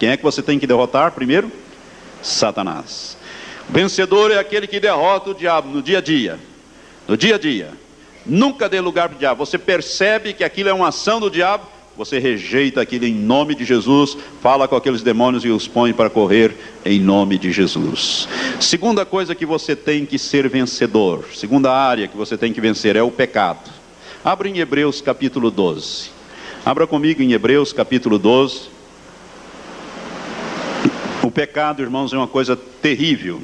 quem 0.00 0.08
é 0.08 0.16
que 0.16 0.22
você 0.22 0.42
tem 0.42 0.58
que 0.58 0.66
derrotar 0.66 1.12
primeiro? 1.12 1.50
Satanás. 2.22 3.16
Vencedor 3.68 4.30
é 4.30 4.38
aquele 4.38 4.66
que 4.66 4.80
derrota 4.80 5.30
o 5.30 5.34
diabo 5.34 5.68
no 5.68 5.82
dia 5.82 5.98
a 5.98 6.00
dia. 6.00 6.38
No 7.06 7.16
dia 7.16 7.36
a 7.36 7.38
dia. 7.38 7.70
Nunca 8.26 8.68
dê 8.68 8.80
lugar 8.80 9.08
para 9.08 9.16
o 9.16 9.18
diabo. 9.18 9.44
Você 9.44 9.58
percebe 9.58 10.32
que 10.32 10.44
aquilo 10.44 10.68
é 10.68 10.72
uma 10.72 10.88
ação 10.88 11.20
do 11.20 11.30
diabo, 11.30 11.66
você 11.96 12.18
rejeita 12.18 12.80
aquilo 12.80 13.04
em 13.04 13.14
nome 13.14 13.54
de 13.54 13.64
Jesus, 13.64 14.16
fala 14.40 14.66
com 14.66 14.76
aqueles 14.76 15.02
demônios 15.02 15.44
e 15.44 15.48
os 15.48 15.68
põe 15.68 15.92
para 15.92 16.08
correr 16.08 16.56
em 16.84 16.98
nome 17.00 17.38
de 17.38 17.52
Jesus. 17.52 18.28
Segunda 18.58 19.04
coisa 19.04 19.34
que 19.34 19.44
você 19.44 19.76
tem 19.76 20.06
que 20.06 20.18
ser 20.18 20.48
vencedor, 20.48 21.26
segunda 21.34 21.72
área 21.72 22.08
que 22.08 22.16
você 22.16 22.36
tem 22.36 22.52
que 22.52 22.60
vencer 22.60 22.96
é 22.96 23.02
o 23.02 23.10
pecado. 23.10 23.70
Abra 24.24 24.48
em 24.48 24.58
Hebreus 24.58 25.00
capítulo 25.00 25.50
12. 25.50 26.10
Abra 26.64 26.86
comigo 26.86 27.22
em 27.22 27.32
Hebreus 27.32 27.72
capítulo 27.72 28.18
12. 28.18 28.79
O 31.30 31.32
pecado, 31.32 31.80
irmãos, 31.80 32.12
é 32.12 32.16
uma 32.16 32.26
coisa 32.26 32.56
terrível. 32.56 33.40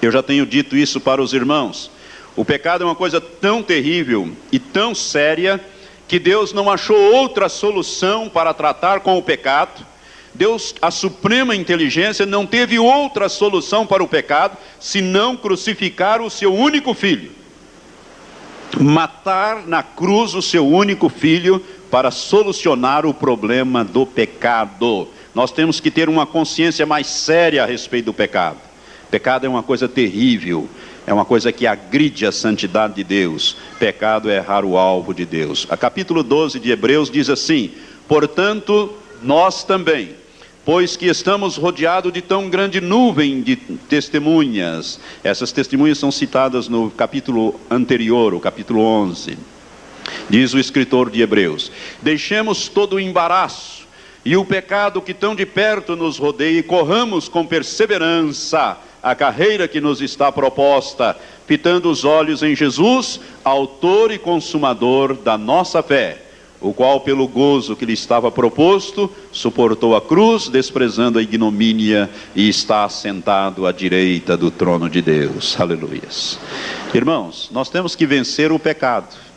Eu 0.00 0.12
já 0.12 0.22
tenho 0.22 0.46
dito 0.46 0.76
isso 0.76 1.00
para 1.00 1.20
os 1.20 1.32
irmãos. 1.32 1.90
O 2.36 2.44
pecado 2.44 2.84
é 2.84 2.86
uma 2.86 2.94
coisa 2.94 3.20
tão 3.20 3.64
terrível 3.64 4.30
e 4.52 4.60
tão 4.60 4.94
séria 4.94 5.60
que 6.06 6.20
Deus 6.20 6.52
não 6.52 6.70
achou 6.70 6.96
outra 6.96 7.48
solução 7.48 8.28
para 8.28 8.54
tratar 8.54 9.00
com 9.00 9.18
o 9.18 9.22
pecado. 9.24 9.84
Deus, 10.32 10.72
a 10.80 10.92
suprema 10.92 11.56
inteligência, 11.56 12.24
não 12.24 12.46
teve 12.46 12.78
outra 12.78 13.28
solução 13.28 13.84
para 13.84 14.04
o 14.04 14.08
pecado 14.08 14.56
senão 14.78 15.36
crucificar 15.36 16.22
o 16.22 16.30
seu 16.30 16.54
único 16.54 16.94
filho. 16.94 17.32
Matar 18.78 19.66
na 19.66 19.82
cruz 19.82 20.32
o 20.36 20.40
seu 20.40 20.64
único 20.64 21.08
filho 21.08 21.60
para 21.90 22.12
solucionar 22.12 23.04
o 23.04 23.12
problema 23.12 23.82
do 23.82 24.06
pecado 24.06 25.08
nós 25.34 25.52
temos 25.52 25.80
que 25.80 25.90
ter 25.90 26.08
uma 26.08 26.26
consciência 26.26 26.84
mais 26.84 27.06
séria 27.06 27.62
a 27.62 27.66
respeito 27.66 28.06
do 28.06 28.14
pecado. 28.14 28.58
Pecado 29.10 29.44
é 29.44 29.48
uma 29.48 29.62
coisa 29.62 29.88
terrível, 29.88 30.68
é 31.06 31.12
uma 31.12 31.24
coisa 31.24 31.50
que 31.50 31.66
agride 31.66 32.26
a 32.26 32.32
santidade 32.32 32.94
de 32.94 33.04
Deus. 33.04 33.56
Pecado 33.78 34.30
é 34.30 34.36
errar 34.36 34.64
o 34.64 34.76
alvo 34.76 35.12
de 35.12 35.24
Deus. 35.24 35.66
A 35.68 35.76
capítulo 35.76 36.22
12 36.22 36.60
de 36.60 36.70
Hebreus 36.70 37.10
diz 37.10 37.28
assim: 37.28 37.72
Portanto, 38.06 38.92
nós 39.22 39.64
também, 39.64 40.10
pois 40.64 40.96
que 40.96 41.06
estamos 41.06 41.56
rodeados 41.56 42.12
de 42.12 42.22
tão 42.22 42.48
grande 42.48 42.80
nuvem 42.80 43.42
de 43.42 43.56
testemunhas. 43.56 45.00
Essas 45.24 45.50
testemunhas 45.50 45.98
são 45.98 46.12
citadas 46.12 46.68
no 46.68 46.90
capítulo 46.90 47.58
anterior, 47.70 48.34
o 48.34 48.40
capítulo 48.40 48.80
11. 48.80 49.36
Diz 50.28 50.54
o 50.54 50.58
escritor 50.58 51.10
de 51.10 51.22
Hebreus: 51.22 51.72
Deixemos 52.02 52.68
todo 52.68 52.94
o 52.94 53.00
embaraço 53.00 53.79
e 54.24 54.36
o 54.36 54.44
pecado 54.44 55.00
que 55.00 55.14
tão 55.14 55.34
de 55.34 55.46
perto 55.46 55.96
nos 55.96 56.18
rodeia, 56.18 56.58
e 56.58 56.62
corramos 56.62 57.28
com 57.28 57.46
perseverança 57.46 58.76
a 59.02 59.14
carreira 59.14 59.66
que 59.66 59.80
nos 59.80 60.02
está 60.02 60.30
proposta, 60.30 61.16
fitando 61.46 61.90
os 61.90 62.04
olhos 62.04 62.42
em 62.42 62.54
Jesus, 62.54 63.20
autor 63.42 64.10
e 64.10 64.18
consumador 64.18 65.14
da 65.14 65.38
nossa 65.38 65.82
fé, 65.82 66.22
o 66.60 66.74
qual, 66.74 67.00
pelo 67.00 67.26
gozo 67.26 67.74
que 67.74 67.86
lhe 67.86 67.94
estava 67.94 68.30
proposto, 68.30 69.10
suportou 69.32 69.96
a 69.96 70.02
cruz, 70.02 70.48
desprezando 70.48 71.18
a 71.18 71.22
ignomínia, 71.22 72.10
e 72.36 72.48
está 72.48 72.84
assentado 72.84 73.66
à 73.66 73.72
direita 73.72 74.36
do 74.36 74.50
trono 74.50 74.90
de 74.90 75.00
Deus. 75.00 75.58
Aleluias. 75.58 76.38
Irmãos, 76.92 77.48
nós 77.50 77.70
temos 77.70 77.96
que 77.96 78.04
vencer 78.04 78.52
o 78.52 78.58
pecado. 78.58 79.29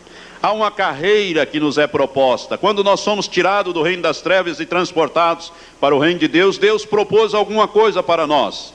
Há 0.44 0.52
uma 0.52 0.70
carreira 0.70 1.46
que 1.46 1.58
nos 1.58 1.78
é 1.78 1.88
proposta. 1.88 2.58
Quando 2.58 2.84
nós 2.84 3.00
somos 3.00 3.30
tirados 3.30 3.74
do 3.74 3.82
reino 3.82 4.02
das 4.02 4.20
trevas 4.20 4.60
e 4.60 4.66
transportados 4.66 5.54
para 5.80 5.96
o 5.96 6.00
reino 6.00 6.20
de 6.20 6.28
Deus, 6.28 6.58
Deus 6.58 6.86
propôs 6.86 7.34
alguma 7.34 7.66
coisa 7.66 8.04
para 8.04 8.28
nós. 8.28 8.74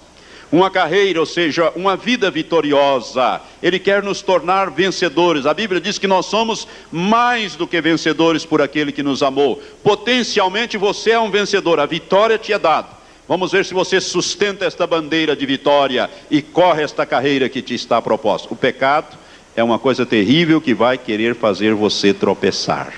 Uma 0.51 0.71
carreira, 0.71 1.21
ou 1.21 1.27
seja, 1.27 1.71
uma 1.77 1.95
vida 1.95 2.31
vitoriosa. 2.31 3.43
Ele 3.63 3.79
quer 3.79 4.03
nos 4.03 4.23
tornar 4.23 4.71
vencedores. 4.71 5.45
A 5.45 5.53
Bíblia 5.53 5.79
diz 5.79 5.99
que 5.99 6.07
nós 6.07 6.25
somos 6.25 6.67
mais 6.91 7.55
do 7.55 7.67
que 7.67 7.83
vencedores 7.83 8.47
por 8.47 8.63
aquele 8.63 8.91
que 8.91 9.03
nos 9.03 9.23
amou. 9.23 9.63
Potencialmente 9.85 10.79
você 10.79 11.11
é 11.11 11.21
um 11.21 11.31
vencedor, 11.31 11.81
a 11.81 11.85
vitória 11.85 12.39
te 12.39 12.51
é 12.51 12.59
dada. 12.59 12.89
Vamos 13.29 13.53
ver 13.53 13.67
se 13.67 13.75
você 13.75 14.01
sustenta 14.01 14.65
esta 14.65 14.87
bandeira 14.87 15.37
de 15.37 15.45
vitória 15.45 16.09
e 16.31 16.41
corre 16.41 16.83
esta 16.83 17.05
carreira 17.05 17.47
que 17.47 17.61
te 17.61 17.75
está 17.75 18.01
proposta. 18.01 18.49
O 18.51 18.57
pecado 18.57 19.27
é 19.59 19.65
uma 19.65 19.79
coisa 19.79 20.07
terrível 20.07 20.61
que 20.61 20.73
vai 20.73 20.97
querer 20.97 21.35
fazer 21.35 21.75
você 21.75 22.15
tropeçar. 22.15 22.93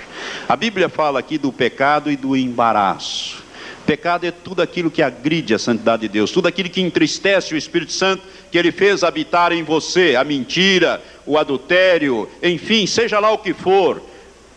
A 0.47 0.55
Bíblia 0.55 0.91
fala 0.91 1.19
aqui 1.19 1.39
do 1.39 1.51
pecado 1.51 2.11
e 2.11 2.17
do 2.17 2.37
embaraço. 2.37 3.43
Pecado 3.87 4.27
é 4.27 4.31
tudo 4.31 4.61
aquilo 4.61 4.91
que 4.91 5.03
agride 5.03 5.55
a 5.55 5.59
santidade 5.59 6.03
de 6.03 6.09
Deus, 6.09 6.31
tudo 6.31 6.47
aquilo 6.47 6.69
que 6.69 6.83
entristece 6.83 7.55
o 7.55 7.57
Espírito 7.57 7.93
Santo 7.93 8.23
que 8.53 8.59
ele 8.59 8.71
fez 8.71 9.03
habitar 9.03 9.53
em 9.53 9.63
você, 9.63 10.17
a 10.17 10.23
mentira, 10.23 11.03
o 11.25 11.39
adultério, 11.39 12.29
enfim, 12.43 12.87
seja 12.87 13.19
lá 13.19 13.33
o 13.33 13.39
que 13.39 13.55
for. 13.55 14.03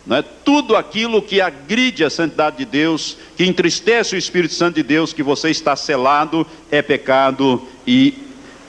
Não 0.06 0.18
é? 0.18 0.22
Tudo 0.44 0.76
aquilo 0.76 1.22
que 1.22 1.40
agride 1.40 2.04
a 2.04 2.10
santidade 2.10 2.58
de 2.58 2.66
Deus, 2.66 3.16
que 3.34 3.46
entristece 3.46 4.14
o 4.14 4.18
Espírito 4.18 4.52
Santo 4.52 4.74
de 4.74 4.82
Deus, 4.82 5.14
que 5.14 5.22
você 5.22 5.48
está 5.48 5.74
selado, 5.74 6.46
é 6.70 6.82
pecado 6.82 7.66
e 7.86 8.24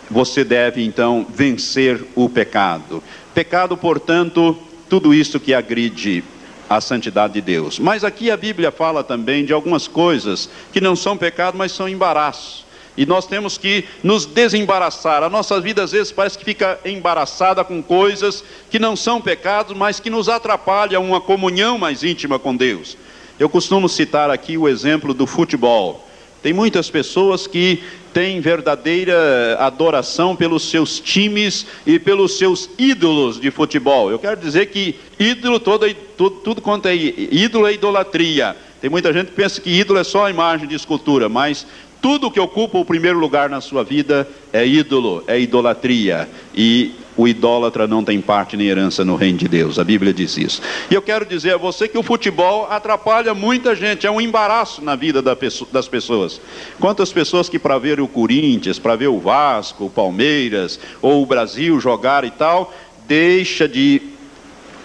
você 0.10 0.44
deve 0.44 0.84
então 0.84 1.26
vencer 1.30 2.02
o 2.16 2.30
pecado. 2.30 3.04
Pecado, 3.36 3.76
portanto, 3.76 4.58
tudo 4.90 5.14
isso 5.14 5.42
que 5.42 5.54
agride 5.54 6.24
a 6.70 6.80
santidade 6.80 7.34
de 7.34 7.42
Deus. 7.42 7.78
Mas 7.78 8.06
aqui 8.06 8.32
a 8.32 8.38
Bíblia 8.38 8.72
fala 8.72 9.04
também 9.04 9.44
de 9.44 9.52
algumas 9.52 9.90
coisas 9.90 10.50
que 10.72 10.80
não 10.80 10.96
são 10.96 11.18
pecado, 11.18 11.58
mas 11.58 11.74
são 11.74 11.90
embaraço. 11.90 12.66
E 12.96 13.06
nós 13.06 13.28
temos 13.28 13.58
que 13.58 13.84
nos 14.02 14.26
desembaraçar. 14.26 15.22
A 15.22 15.30
nossa 15.30 15.60
vida 15.60 15.84
às 15.84 15.92
vezes 15.92 16.14
parece 16.14 16.38
que 16.38 16.46
fica 16.46 16.80
embaraçada 16.86 17.62
com 17.66 17.84
coisas 17.84 18.42
que 18.72 18.80
não 18.80 18.96
são 18.96 19.20
pecados, 19.20 19.76
mas 19.76 20.00
que 20.00 20.10
nos 20.10 20.30
atrapalham 20.30 21.04
uma 21.04 21.20
comunhão 21.20 21.78
mais 21.78 22.06
íntima 22.06 22.40
com 22.40 22.56
Deus. 22.56 22.98
Eu 23.38 23.50
costumo 23.50 23.90
citar 23.90 24.30
aqui 24.30 24.58
o 24.58 24.66
exemplo 24.66 25.14
do 25.14 25.28
futebol. 25.28 26.08
Tem 26.42 26.54
muitas 26.54 26.90
pessoas 26.90 27.48
que 27.48 27.84
têm 28.16 28.40
verdadeira 28.40 29.58
adoração 29.60 30.38
pelos 30.38 30.70
seus 30.70 31.02
times 31.02 31.68
e 31.86 32.00
pelos 32.00 32.38
seus 32.38 32.70
ídolos 32.80 33.42
de 33.42 33.52
futebol. 33.52 34.10
Eu 34.10 34.18
quero 34.18 34.40
dizer 34.40 34.68
que 34.68 34.96
ídolo, 35.20 35.60
todo, 35.60 35.94
tudo, 36.16 36.38
tudo 36.38 36.62
quanto 36.62 36.88
é 36.88 36.96
ídolo 36.96 37.68
é 37.68 37.74
idolatria. 37.74 38.56
Tem 38.80 38.90
muita 38.90 39.12
gente 39.12 39.32
que 39.32 39.34
pensa 39.34 39.60
que 39.60 39.70
ídolo 39.70 40.00
é 40.00 40.04
só 40.06 40.28
a 40.28 40.30
imagem 40.30 40.66
de 40.66 40.76
escultura, 40.76 41.28
mas 41.28 41.68
tudo 42.06 42.30
que 42.30 42.40
ocupa 42.40 42.78
o 42.78 42.86
primeiro 42.86 43.18
lugar 43.18 43.50
na 43.50 43.60
sua 43.60 43.84
vida 43.84 44.30
é 44.54 44.64
ídolo, 44.64 45.24
é 45.26 45.40
idolatria. 45.40 46.30
E 46.54 46.94
o 47.18 47.28
idólatra 47.28 47.88
não 47.88 48.04
tem 48.04 48.22
parte 48.22 48.56
nem 48.56 48.68
herança 48.68 49.04
no 49.04 49.16
reino 49.16 49.40
de 49.40 49.48
Deus. 49.48 49.80
A 49.80 49.84
Bíblia 49.84 50.14
diz 50.14 50.38
isso. 50.38 50.62
E 50.92 50.94
eu 50.94 51.02
quero 51.02 51.26
dizer 51.26 51.56
a 51.56 51.58
você 51.58 51.88
que 51.88 51.98
o 51.98 52.04
futebol 52.04 52.68
atrapalha 52.70 53.34
muita 53.34 53.76
gente, 53.76 54.06
é 54.06 54.12
um 54.12 54.22
embaraço 54.22 54.84
na 54.84 54.96
vida 54.96 55.20
das 55.20 55.88
pessoas. 55.88 56.40
Quantas 56.80 57.12
pessoas 57.12 57.50
que 57.50 57.58
para 57.58 57.80
ver 57.80 58.00
o 58.00 58.08
Corinthians, 58.08 58.78
para 58.78 58.96
ver 58.96 59.08
o 59.08 59.20
Vasco, 59.20 59.86
o 59.86 59.90
Palmeiras 59.90 60.80
ou 61.02 61.24
o 61.24 61.26
Brasil 61.26 61.80
jogar 61.80 62.24
e 62.24 62.30
tal, 62.30 62.72
deixa 63.08 63.68
de 63.68 64.15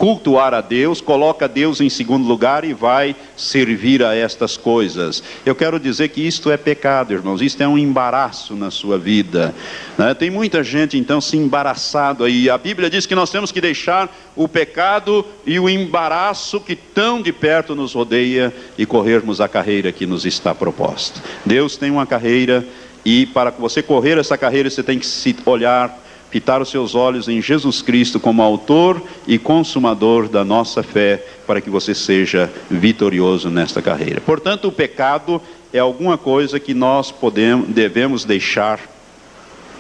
cultuar 0.01 0.55
a 0.55 0.63
Deus, 0.63 0.99
coloca 0.99 1.47
Deus 1.47 1.79
em 1.79 1.91
segundo 1.91 2.27
lugar 2.27 2.65
e 2.65 2.73
vai 2.73 3.15
servir 3.37 4.03
a 4.03 4.17
estas 4.17 4.57
coisas. 4.57 5.23
Eu 5.45 5.55
quero 5.55 5.79
dizer 5.79 6.09
que 6.09 6.27
isto 6.27 6.51
é 6.51 6.57
pecado, 6.57 7.13
irmãos, 7.13 7.43
isto 7.43 7.63
é 7.63 7.69
um 7.69 7.77
embaraço 7.77 8.57
na 8.57 8.71
sua 8.71 8.97
vida. 8.97 9.55
Né? 9.99 10.15
Tem 10.15 10.31
muita 10.31 10.65
gente 10.65 10.97
então 10.97 11.21
se 11.21 11.37
embaraçado 11.37 12.25
aí. 12.25 12.49
A 12.49 12.57
Bíblia 12.57 12.89
diz 12.89 13.05
que 13.05 13.15
nós 13.15 13.31
temos 13.31 13.53
que 13.53 13.61
deixar 13.61 14.11
o 14.35 14.49
pecado 14.49 15.23
e 15.45 15.61
o 15.61 15.69
embaraço 15.69 16.63
que 16.63 16.75
tão 16.75 17.21
de 17.21 17.31
perto 17.31 17.75
nos 17.75 17.93
rodeia 17.93 18.55
e 18.79 18.87
corrermos 18.87 19.39
a 19.39 19.49
carreira 19.49 19.93
que 19.93 20.07
nos 20.07 20.25
está 20.25 20.55
proposta. 20.55 21.21
Deus 21.45 21.77
tem 21.77 21.91
uma 21.91 22.07
carreira 22.07 22.67
e 23.05 23.27
para 23.27 23.51
você 23.51 23.83
correr 23.83 24.17
essa 24.17 24.39
carreira 24.39 24.71
você 24.71 24.83
tem 24.83 24.99
que 24.99 25.05
se 25.05 25.37
olhar 25.45 25.95
fitar 26.31 26.63
os 26.63 26.71
seus 26.71 26.95
olhos 26.95 27.29
em 27.29 27.43
Jesus 27.43 27.83
Cristo 27.83 28.21
como 28.21 28.43
autor 28.43 29.03
e 29.27 29.39
consumador 29.39 30.29
da 30.29 30.45
nossa 30.45 30.83
fé, 30.83 31.23
para 31.47 31.61
que 31.61 31.69
você 31.69 31.95
seja 31.95 32.51
vitorioso 32.71 33.51
nesta 33.51 33.83
carreira. 33.83 34.21
Portanto, 34.21 34.69
o 34.69 34.73
pecado 34.73 35.43
é 35.73 35.79
alguma 35.79 36.17
coisa 36.17 36.61
que 36.61 36.73
nós 36.73 37.11
podemos, 37.11 37.69
devemos 37.69 38.25
deixar 38.25 38.81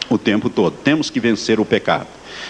o 0.08 0.18
tempo 0.18 0.50
todo. 0.50 0.76
Temos 0.82 1.08
que 1.08 1.20
vencer 1.20 1.60
o 1.60 1.64
pecado. 1.64 2.08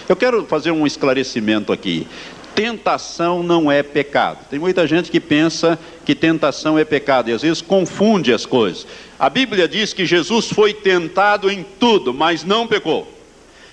Eu 0.08 0.16
quero 0.16 0.46
fazer 0.46 0.70
um 0.70 0.86
esclarecimento 0.86 1.72
aqui. 1.72 2.06
Tentação 2.54 3.42
não 3.42 3.70
é 3.70 3.82
pecado. 3.82 4.38
Tem 4.50 4.58
muita 4.58 4.86
gente 4.86 5.10
que 5.10 5.20
pensa 5.20 5.78
que 6.04 6.14
tentação 6.14 6.78
é 6.78 6.84
pecado 6.84 7.30
e 7.30 7.32
às 7.32 7.42
vezes 7.42 7.60
confunde 7.60 8.32
as 8.32 8.44
coisas. 8.44 8.86
A 9.18 9.28
Bíblia 9.30 9.68
diz 9.68 9.92
que 9.92 10.06
Jesus 10.06 10.48
foi 10.48 10.72
tentado 10.72 11.50
em 11.50 11.64
tudo, 11.78 12.12
mas 12.12 12.44
não 12.44 12.66
pecou. 12.66 13.19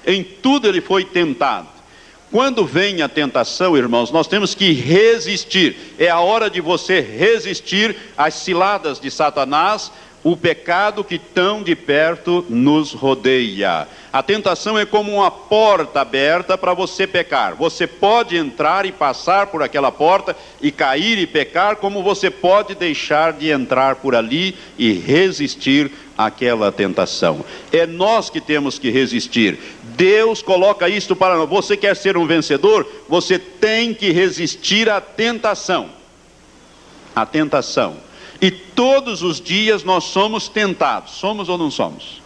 Em 0.05 0.23
tudo 0.23 0.67
ele 0.67 0.81
foi 0.81 1.03
tentado. 1.03 1.67
Quando 2.31 2.65
vem 2.65 3.01
a 3.01 3.07
tentação, 3.07 3.77
irmãos, 3.77 4.11
nós 4.11 4.27
temos 4.27 4.53
que 4.53 4.73
resistir. 4.73 5.95
É 5.97 6.09
a 6.09 6.19
hora 6.19 6.49
de 6.49 6.59
você 6.59 6.99
resistir 6.99 7.95
às 8.17 8.33
ciladas 8.33 8.99
de 8.99 9.09
Satanás, 9.09 9.91
o 10.23 10.35
pecado 10.35 11.05
que 11.05 11.17
tão 11.17 11.63
de 11.63 11.73
perto 11.73 12.45
nos 12.49 12.91
rodeia. 12.91 13.87
A 14.11 14.21
tentação 14.21 14.77
é 14.77 14.85
como 14.85 15.13
uma 15.13 15.31
porta 15.31 16.01
aberta 16.01 16.57
para 16.57 16.73
você 16.73 17.07
pecar. 17.07 17.55
Você 17.55 17.87
pode 17.87 18.35
entrar 18.35 18.85
e 18.85 18.91
passar 18.91 19.47
por 19.47 19.63
aquela 19.63 19.89
porta 19.89 20.35
e 20.61 20.69
cair 20.69 21.17
e 21.17 21.25
pecar, 21.25 21.77
como 21.77 22.03
você 22.03 22.29
pode 22.29 22.75
deixar 22.75 23.31
de 23.31 23.49
entrar 23.49 23.97
por 23.97 24.15
ali 24.15 24.57
e 24.77 24.91
resistir 24.91 25.91
àquela 26.17 26.71
tentação. 26.71 27.45
É 27.71 27.85
nós 27.85 28.29
que 28.29 28.41
temos 28.41 28.79
que 28.79 28.89
resistir. 28.89 29.57
Deus 29.97 30.43
coloca 30.43 30.87
isto 30.87 31.15
para 31.15 31.35
nós. 31.35 31.49
Você 31.49 31.75
quer 31.75 31.95
ser 31.95 32.15
um 32.15 32.27
vencedor? 32.27 32.87
Você 33.09 33.39
tem 33.39 33.93
que 33.93 34.11
resistir 34.11 34.89
à 34.89 35.01
tentação. 35.01 35.89
A 37.15 37.25
tentação. 37.25 37.97
E 38.39 38.51
todos 38.51 39.23
os 39.23 39.41
dias 39.41 39.83
nós 39.83 40.03
somos 40.03 40.47
tentados. 40.47 41.13
Somos 41.13 41.49
ou 41.49 41.57
não 41.57 41.71
somos? 41.71 42.21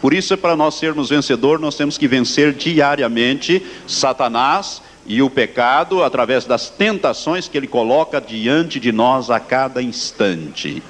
Por 0.00 0.14
isso, 0.14 0.36
para 0.36 0.54
nós 0.54 0.76
sermos 0.76 1.08
vencedor, 1.08 1.58
nós 1.58 1.74
temos 1.74 1.98
que 1.98 2.06
vencer 2.06 2.52
diariamente 2.52 3.60
Satanás 3.88 4.80
e 5.04 5.20
o 5.20 5.28
pecado 5.28 6.04
através 6.04 6.44
das 6.44 6.68
tentações 6.68 7.48
que 7.48 7.56
ele 7.56 7.66
coloca 7.66 8.20
diante 8.20 8.78
de 8.78 8.92
nós 8.92 9.30
a 9.30 9.40
cada 9.40 9.82
instante. 9.82 10.82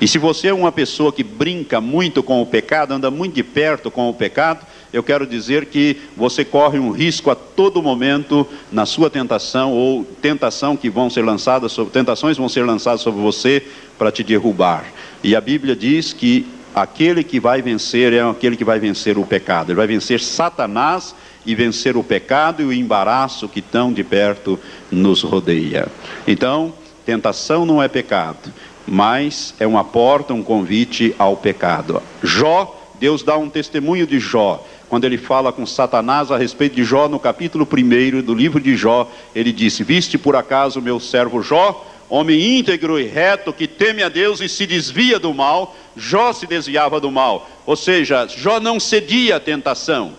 E 0.00 0.06
se 0.06 0.18
você 0.18 0.48
é 0.48 0.54
uma 0.54 0.72
pessoa 0.72 1.12
que 1.12 1.22
brinca 1.22 1.80
muito 1.80 2.22
com 2.22 2.42
o 2.42 2.46
pecado, 2.46 2.92
anda 2.92 3.10
muito 3.10 3.34
de 3.34 3.42
perto 3.42 3.90
com 3.90 4.08
o 4.08 4.14
pecado, 4.14 4.66
eu 4.92 5.02
quero 5.02 5.26
dizer 5.26 5.66
que 5.66 5.96
você 6.16 6.44
corre 6.44 6.78
um 6.78 6.90
risco 6.90 7.30
a 7.30 7.34
todo 7.34 7.82
momento 7.82 8.46
na 8.72 8.84
sua 8.84 9.08
tentação 9.08 9.72
ou 9.72 10.04
tentação 10.04 10.76
que 10.76 10.90
vão 10.90 11.08
ser 11.08 11.24
lançadas 11.24 11.72
sobre 11.72 11.92
tentações 11.92 12.36
vão 12.36 12.48
ser 12.48 12.64
lançadas 12.64 13.00
sobre 13.00 13.20
você 13.20 13.62
para 13.96 14.10
te 14.10 14.24
derrubar. 14.24 14.84
E 15.22 15.36
a 15.36 15.40
Bíblia 15.40 15.76
diz 15.76 16.12
que 16.12 16.46
aquele 16.74 17.22
que 17.22 17.38
vai 17.38 17.62
vencer 17.62 18.12
é 18.12 18.20
aquele 18.22 18.56
que 18.56 18.64
vai 18.64 18.80
vencer 18.80 19.18
o 19.18 19.24
pecado. 19.24 19.70
Ele 19.70 19.76
vai 19.76 19.86
vencer 19.86 20.20
Satanás 20.20 21.14
e 21.44 21.54
vencer 21.54 21.96
o 21.96 22.02
pecado 22.02 22.62
e 22.62 22.64
o 22.64 22.72
embaraço 22.72 23.48
que 23.48 23.62
tão 23.62 23.92
de 23.92 24.02
perto 24.02 24.58
nos 24.90 25.22
rodeia. 25.22 25.88
Então, 26.26 26.72
tentação 27.06 27.64
não 27.64 27.82
é 27.82 27.88
pecado, 27.88 28.52
mas 28.86 29.54
é 29.58 29.66
uma 29.66 29.84
porta, 29.84 30.34
um 30.34 30.42
convite 30.42 31.14
ao 31.18 31.36
pecado. 31.36 32.02
Jó, 32.22 32.76
Deus 32.98 33.22
dá 33.22 33.36
um 33.36 33.48
testemunho 33.48 34.06
de 34.06 34.18
Jó. 34.20 34.64
Quando 34.90 35.04
ele 35.04 35.16
fala 35.16 35.52
com 35.52 35.64
Satanás 35.64 36.30
a 36.30 36.36
respeito 36.36 36.76
de 36.76 36.84
Jó, 36.84 37.08
no 37.08 37.18
capítulo 37.18 37.66
1 37.66 38.20
do 38.20 38.34
livro 38.34 38.60
de 38.60 38.76
Jó, 38.76 39.10
ele 39.34 39.52
disse: 39.52 39.82
Viste 39.82 40.18
por 40.18 40.36
acaso 40.36 40.82
meu 40.82 41.00
servo 41.00 41.42
Jó? 41.42 41.86
homem 42.10 42.58
íntegro 42.58 42.98
e 42.98 43.04
reto 43.04 43.52
que 43.52 43.68
teme 43.68 44.02
a 44.02 44.08
Deus 44.08 44.40
e 44.40 44.48
se 44.48 44.66
desvia 44.66 45.18
do 45.20 45.32
mal, 45.32 45.76
Jó 45.96 46.32
se 46.32 46.44
desviava 46.44 47.00
do 47.00 47.10
mal. 47.10 47.48
Ou 47.64 47.76
seja, 47.76 48.26
Jó 48.26 48.58
não 48.58 48.80
cedia 48.80 49.36
à 49.36 49.40
tentação. 49.40 50.12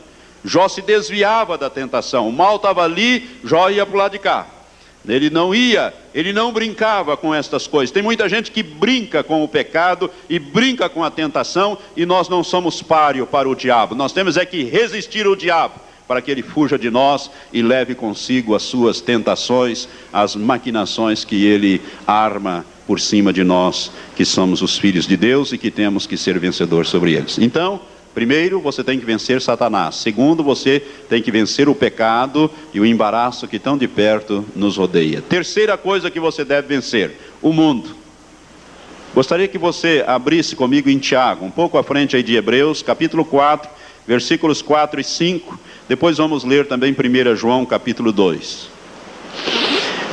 Jó 0.43 0.69
se 0.69 0.81
desviava 0.81 1.57
da 1.57 1.69
tentação. 1.69 2.29
O 2.29 2.31
mal 2.31 2.55
estava 2.55 2.83
ali, 2.83 3.29
Jó 3.43 3.69
ia 3.69 3.85
para 3.85 3.93
o 3.93 3.97
lado 3.97 4.13
de 4.13 4.19
cá. 4.19 4.47
Ele 5.07 5.29
não 5.29 5.53
ia, 5.53 5.93
ele 6.13 6.31
não 6.31 6.51
brincava 6.51 7.17
com 7.17 7.33
estas 7.33 7.65
coisas. 7.65 7.91
Tem 7.91 8.03
muita 8.03 8.29
gente 8.29 8.51
que 8.51 8.61
brinca 8.61 9.23
com 9.23 9.43
o 9.43 9.47
pecado 9.47 10.09
e 10.29 10.37
brinca 10.37 10.87
com 10.87 11.03
a 11.03 11.09
tentação 11.09 11.77
e 11.97 12.05
nós 12.05 12.29
não 12.29 12.43
somos 12.43 12.81
páreo 12.81 13.25
para 13.25 13.49
o 13.49 13.55
diabo. 13.55 13.95
Nós 13.95 14.13
temos 14.13 14.37
é 14.37 14.45
que 14.45 14.63
resistir 14.63 15.25
ao 15.25 15.35
diabo 15.35 15.75
para 16.07 16.21
que 16.21 16.29
ele 16.29 16.43
fuja 16.43 16.77
de 16.77 16.91
nós 16.91 17.31
e 17.53 17.61
leve 17.61 17.95
consigo 17.95 18.53
as 18.53 18.63
suas 18.63 18.99
tentações, 18.99 19.87
as 20.11 20.35
maquinações 20.35 21.23
que 21.23 21.45
ele 21.45 21.81
arma 22.05 22.65
por 22.85 22.99
cima 22.99 23.31
de 23.31 23.43
nós, 23.43 23.89
que 24.15 24.25
somos 24.25 24.61
os 24.61 24.77
filhos 24.77 25.07
de 25.07 25.15
Deus 25.15 25.53
e 25.53 25.57
que 25.57 25.71
temos 25.71 26.05
que 26.05 26.17
ser 26.17 26.37
vencedores 26.37 26.89
sobre 26.89 27.13
eles. 27.13 27.37
Então, 27.37 27.79
primeiro, 28.13 28.59
você 28.59 28.83
tem 28.83 28.99
que 28.99 29.05
vencer 29.05 29.41
Satanás. 29.41 29.95
Segundo, 29.95 30.43
você 30.43 30.81
tem 31.09 31.21
que 31.21 31.31
vencer 31.31 31.69
o 31.69 31.75
pecado 31.75 32.49
e 32.73 32.79
o 32.79 32.85
embaraço 32.85 33.47
que 33.47 33.59
tão 33.59 33.77
de 33.77 33.87
perto 33.87 34.45
nos 34.55 34.77
rodeia. 34.77 35.21
Terceira 35.21 35.77
coisa 35.77 36.11
que 36.11 36.19
você 36.19 36.43
deve 36.45 36.67
vencer: 36.67 37.17
o 37.41 37.51
mundo. 37.51 37.95
Gostaria 39.13 39.47
que 39.47 39.57
você 39.57 40.03
abrisse 40.07 40.55
comigo 40.55 40.89
em 40.89 40.97
Tiago, 40.97 41.45
um 41.45 41.51
pouco 41.51 41.77
à 41.77 41.83
frente 41.83 42.15
aí 42.15 42.23
de 42.23 42.35
Hebreus, 42.35 42.81
capítulo 42.81 43.25
4, 43.25 43.69
versículos 44.07 44.61
4 44.61 45.01
e 45.01 45.03
5. 45.03 45.59
Depois 45.89 46.17
vamos 46.17 46.45
ler 46.45 46.65
também 46.65 46.93
1 46.93 47.35
João 47.35 47.65
capítulo 47.65 48.13
2. 48.13 48.69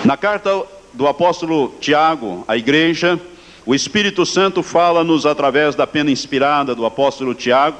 Na 0.04 0.16
carta 0.16 0.64
do 0.92 1.06
apóstolo 1.06 1.74
Tiago 1.80 2.44
à 2.48 2.56
igreja, 2.56 3.20
o 3.68 3.74
Espírito 3.74 4.24
Santo 4.24 4.62
fala-nos 4.62 5.26
através 5.26 5.74
da 5.74 5.86
pena 5.86 6.10
inspirada 6.10 6.74
do 6.74 6.86
apóstolo 6.86 7.34
Tiago, 7.34 7.76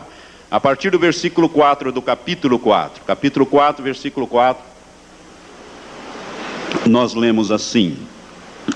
a 0.51 0.61
partir 0.61 0.91
do 0.91 0.99
versículo 0.99 1.49
4 1.49 1.91
do 1.91 2.03
capítulo 2.03 2.59
4. 2.59 3.05
Capítulo 3.07 3.47
4, 3.47 3.83
versículo 3.83 4.27
4. 4.27 4.63
Nós 6.85 7.15
lemos 7.15 7.51
assim: 7.51 7.97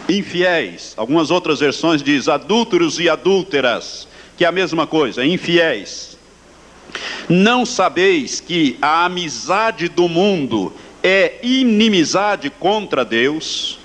infiéis. 0.09 0.95
Algumas 0.97 1.31
outras 1.31 1.61
versões 1.61 2.03
diz 2.03 2.31
adúlteros 2.31 2.99
e 2.99 3.11
adúlteras, 3.11 4.09
que 4.39 4.47
é 4.47 4.49
a 4.49 4.53
mesma 4.53 4.87
coisa, 4.87 5.23
infiéis. 5.23 6.17
Não 7.29 7.67
sabeis 7.67 8.41
que 8.41 8.79
a 8.81 9.05
amizade 9.05 9.87
do 9.91 10.09
mundo 10.09 10.73
é 11.03 11.41
inimizade 11.43 12.49
contra 12.49 13.05
Deus? 13.05 13.82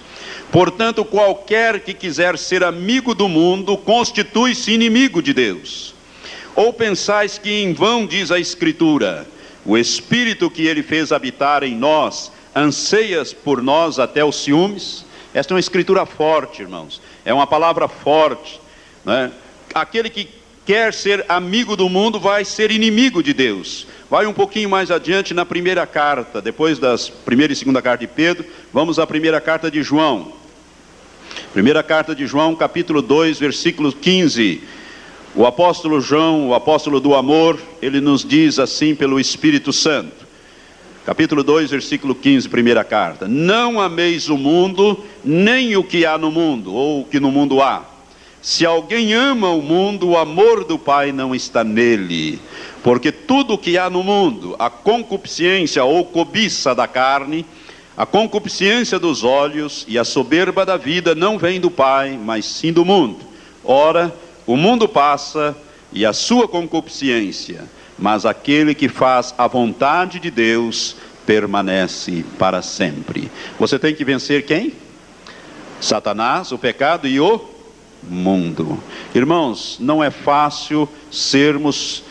Portanto, 0.52 1.04
qualquer 1.04 1.82
que 1.82 1.94
quiser 1.94 2.38
ser 2.38 2.64
amigo 2.64 3.14
do 3.14 3.28
mundo 3.28 3.78
constitui-se 3.78 4.72
inimigo 4.72 5.22
de 5.22 5.34
Deus. 5.34 5.94
Ou 6.56 6.74
pensais 6.74 7.38
que 7.38 7.52
em 7.52 7.74
vão 7.74 8.06
diz 8.06 8.32
a 8.32 8.40
Escritura: 8.40 9.28
o 9.66 9.78
Espírito 9.78 10.50
que 10.50 10.66
ele 10.66 10.82
fez 10.82 11.12
habitar 11.12 11.64
em 11.64 11.76
nós 11.76 12.32
anseias 12.56 13.34
por 13.34 13.62
nós 13.62 14.00
até 14.00 14.24
os 14.24 14.38
ciúmes? 14.44 15.06
Esta 15.34 15.54
é 15.54 15.56
uma 15.56 15.60
escritura 15.60 16.06
forte, 16.06 16.64
irmãos. 16.64 17.02
É 17.24 17.34
uma 17.34 17.46
palavra 17.46 17.88
forte. 17.88 18.60
Né? 19.06 19.32
Aquele 19.74 20.10
que 20.10 20.28
quer 20.66 20.94
ser 20.94 21.24
amigo 21.30 21.76
do 21.76 21.88
mundo 21.88 22.20
vai 22.20 22.44
ser 22.44 22.72
inimigo 22.72 23.22
de 23.22 23.34
Deus. 23.34 23.86
Vai 24.10 24.26
um 24.26 24.34
pouquinho 24.34 24.70
mais 24.70 24.90
adiante 24.90 25.34
na 25.34 25.46
primeira 25.46 25.86
carta, 25.86 26.42
depois 26.42 26.80
das 26.80 27.10
primeira 27.10 27.54
e 27.54 27.56
segunda 27.56 27.82
carta 27.82 28.06
de 28.06 28.12
Pedro, 28.12 28.46
vamos 28.74 28.98
à 28.98 29.06
primeira 29.06 29.40
carta 29.40 29.70
de 29.70 29.84
João. 29.84 30.34
Primeira 31.58 31.82
carta 31.82 32.13
de 32.13 32.28
João, 32.28 32.56
capítulo 32.56 33.02
2, 33.02 33.39
versículo 33.39 33.91
15. 33.91 34.62
O 35.34 35.43
apóstolo 35.43 36.00
João, 36.00 36.50
o 36.50 36.54
apóstolo 36.54 37.00
do 37.00 37.15
amor, 37.15 37.60
ele 37.82 38.00
nos 38.00 38.24
diz 38.24 38.60
assim 38.60 38.93
pelo 38.93 39.20
Espírito 39.20 39.74
Santo. 39.74 40.28
Capítulo 41.04 41.43
2, 41.43 41.72
versículo 41.72 42.13
15, 42.13 42.48
primeira 42.48 42.84
carta. 42.84 43.28
Não 43.28 43.82
ameis 43.82 44.30
o 44.30 44.38
mundo, 44.38 45.04
nem 45.26 45.76
o 45.76 45.84
que 45.84 46.06
há 46.06 46.15
no 46.15 46.30
mundo, 46.30 46.76
ou 46.76 47.02
o 47.02 47.06
que 47.06 47.20
no 47.20 47.32
mundo 47.32 47.60
há. 47.60 47.84
Se 48.39 48.63
alguém 48.63 49.15
ama 49.15 49.50
o 49.50 49.60
mundo, 49.60 50.10
o 50.10 50.15
amor 50.15 50.63
do 50.63 50.78
Pai 50.78 51.12
não 51.12 51.34
está 51.34 51.63
nele. 51.63 52.39
Porque 52.84 53.12
tudo 53.12 53.56
o 53.56 53.58
que 53.58 53.80
há 53.80 53.89
no 53.89 54.04
mundo, 54.04 54.56
a 54.60 54.70
concupiscência 54.70 55.84
ou 55.84 56.06
cobiça 56.06 56.76
da 56.76 56.88
carne, 56.88 57.43
a 57.98 58.06
concupiscência 58.06 59.00
dos 59.00 59.24
olhos 59.24 59.84
e 59.88 59.98
a 59.98 60.04
soberba 60.04 60.64
da 60.64 60.78
vida 60.78 61.16
não 61.16 61.40
vem 61.40 61.60
do 61.60 61.72
Pai, 61.72 62.16
mas 62.24 62.46
sim 62.46 62.72
do 62.72 62.86
mundo. 62.86 63.18
Ora, 63.64 64.16
o 64.46 64.56
mundo 64.56 64.88
passa 64.88 65.58
e 65.92 66.06
a 66.06 66.14
sua 66.14 66.48
concupiscência, 66.48 67.66
mas 67.98 68.24
aquele 68.24 68.76
que 68.76 68.88
faz 68.88 69.34
a 69.36 69.48
vontade 69.48 70.20
de 70.20 70.30
Deus 70.30 70.96
permanece 71.26 72.24
para 72.38 72.62
sempre. 72.62 73.32
Você 73.60 73.80
tem 73.80 73.96
que 73.96 74.06
vencer 74.06 74.46
quem? 74.46 74.74
Satanás, 75.82 76.52
o 76.52 76.58
pecado 76.58 77.08
e 77.08 77.20
o 77.20 77.42
mundo. 78.04 78.82
Irmãos, 79.16 79.78
não 79.80 80.04
é 80.04 80.12
fácil 80.12 80.88
sermos 81.10 82.04